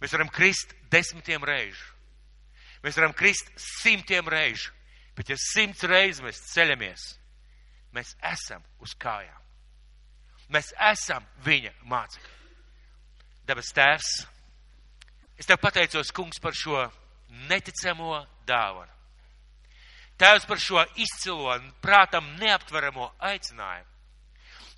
mēs 0.00 0.16
varam 0.16 0.32
krist 0.32 0.72
desmitiem 0.92 1.44
reižu, 1.44 1.84
mēs 2.86 2.98
varam 3.00 3.14
krist 3.16 3.50
simtiem 3.58 4.28
reižu, 4.30 4.70
bet 5.18 5.32
ja 5.32 5.36
simts 5.40 5.82
reizes 5.88 6.22
mēs 6.22 6.42
ceļamies, 6.52 7.06
mēs 7.96 8.14
esam 8.30 8.62
uz 8.84 8.94
kājām. 8.94 9.42
Mēs 10.54 10.70
esam 10.92 11.24
viņa 11.42 11.72
mācekļi. 11.90 12.34
Dabas 13.46 13.72
tēvs, 13.74 14.10
es 15.38 15.48
tev 15.48 15.58
pateicos, 15.62 16.12
kungs, 16.14 16.38
par 16.42 16.54
šo 16.54 16.84
neticamo 17.50 18.20
dāvanu. 18.46 18.92
Tēvs 20.16 20.46
par 20.48 20.60
šo 20.62 20.84
izcilo 20.96 21.50
un 21.52 21.66
prātam 21.84 22.28
neaptveramo 22.40 23.10
aicinājumu, 23.20 23.90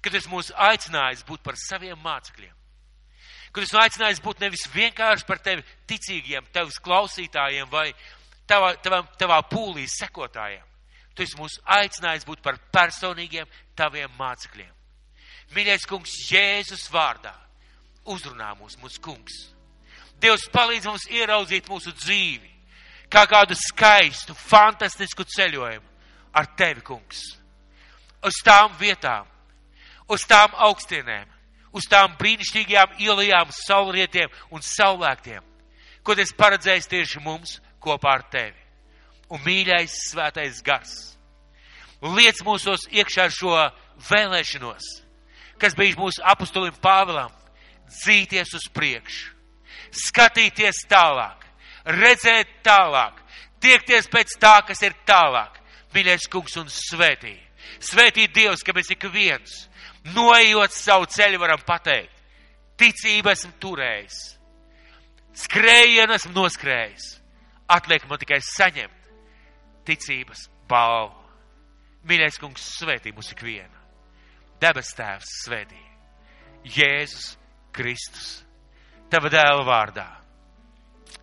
kad 0.02 0.16
es 0.18 0.26
mūs 0.30 0.50
aicinājis 0.56 1.22
būt 1.28 1.44
par 1.44 1.58
saviem 1.60 2.00
mācekļiem, 2.02 2.54
kad 3.52 3.64
es 3.64 3.74
aicinājis 3.74 4.22
būt 4.24 4.40
nevis 4.44 4.66
vienkārši 4.74 5.26
par 5.28 5.42
tevi 5.44 5.64
ticīgiem, 5.90 6.46
tevs 6.52 6.80
klausītājiem 6.84 7.68
vai 7.72 7.90
tavā, 8.48 8.74
tavā, 8.82 9.02
tavā 9.18 9.42
pūlī 9.50 9.86
sekotājiem. 9.90 10.64
Tu 11.14 11.26
esi 11.26 11.38
mūs 11.38 11.58
aicinājis 11.64 12.26
būt 12.28 12.42
par 12.44 12.60
personīgiem 12.72 13.48
taviem 13.76 14.10
mācekļiem. 14.18 14.74
Mīļais 15.56 15.86
kungs, 15.88 16.14
Jēzus 16.28 16.90
vārdā 16.92 17.32
uzrunā 18.08 18.52
mūs, 18.60 18.76
mūsu 18.82 19.00
kungs 19.02 19.46
Dievs 20.18 20.48
palīdz 20.50 20.88
mums 20.88 21.06
ieraudzīt 21.14 21.68
mūsu 21.70 21.92
dzīvi 21.94 22.50
kā 23.12 23.22
kādu 23.30 23.54
skaistu, 23.56 24.34
fantastisku 24.34 25.24
ceļojumu 25.24 25.86
ar 26.36 26.48
tevi, 26.58 26.82
kungs. 26.84 27.22
Uz 28.26 28.40
tām 28.44 28.74
vietām, 28.80 29.28
uz 30.10 30.26
tām 30.28 30.54
augstienēm, 30.66 31.30
uz 31.78 31.86
tām 31.90 32.16
brīnišķīgajām 32.20 32.98
ielajām, 33.04 33.52
saulrietiem 33.54 34.34
un 34.50 34.64
saulēktiem, 34.64 35.44
ko 36.02 36.16
tas 36.18 36.34
paredzējis 36.36 36.90
tieši 36.90 37.22
mums 37.24 37.58
kopā 37.82 38.18
ar 38.18 38.26
tevi. 38.32 38.58
Un 39.30 39.42
mīļais 39.44 39.94
svētais 40.10 40.62
gars. 40.64 40.94
Liec 42.02 42.38
mūsos 42.46 42.86
iekšā 42.94 43.26
šo 43.34 43.56
vēlēšanos, 44.10 44.92
kas 45.60 45.74
bija 45.76 45.98
mūsu 45.98 46.22
apustulim 46.24 46.76
Pāvilam, 46.82 47.34
dzīties 47.88 48.54
uz 48.56 48.70
priekšu 48.72 49.38
skatīties 49.94 50.84
tālāk, 50.88 51.44
redzēt 51.98 52.60
tālāk, 52.66 53.20
tiekties 53.62 54.08
pēc 54.10 54.36
tā, 54.40 54.58
kas 54.66 54.82
ir 54.84 54.96
tālāk. 55.08 55.56
Mīļais 55.94 56.28
kungs 56.30 56.54
un 56.60 56.68
svētī. 56.70 57.32
Svētī 57.82 58.28
Dievs, 58.30 58.62
ka 58.62 58.74
mēs 58.76 58.90
ik 58.92 59.06
viens, 59.10 59.64
noejot 60.14 60.74
savu 60.74 61.08
ceļu, 61.10 61.40
varam 61.42 61.62
pateikt, 61.66 62.14
ticību 62.78 63.32
esmu 63.32 63.52
turējis, 63.62 64.18
skrējienu 65.44 66.16
esmu 66.16 66.34
noskrējis. 66.36 67.14
Atliek 67.68 68.06
man 68.08 68.20
tikai 68.20 68.38
saņemt 68.40 69.10
ticības 69.88 70.46
balvu. 70.70 71.26
Mīļais 72.08 72.38
kungs, 72.40 72.64
svētī 72.78 73.12
mūs 73.12 73.34
ikvienu. 73.34 73.82
Debes 74.62 74.94
tēvs 74.96 75.34
svētī. 75.44 75.82
Jēzus 76.64 77.34
Kristus 77.74 78.30
tava 79.12 79.30
dēla 79.32 79.66
vārdā. 79.66 80.08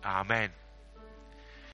Āmen! 0.06 0.65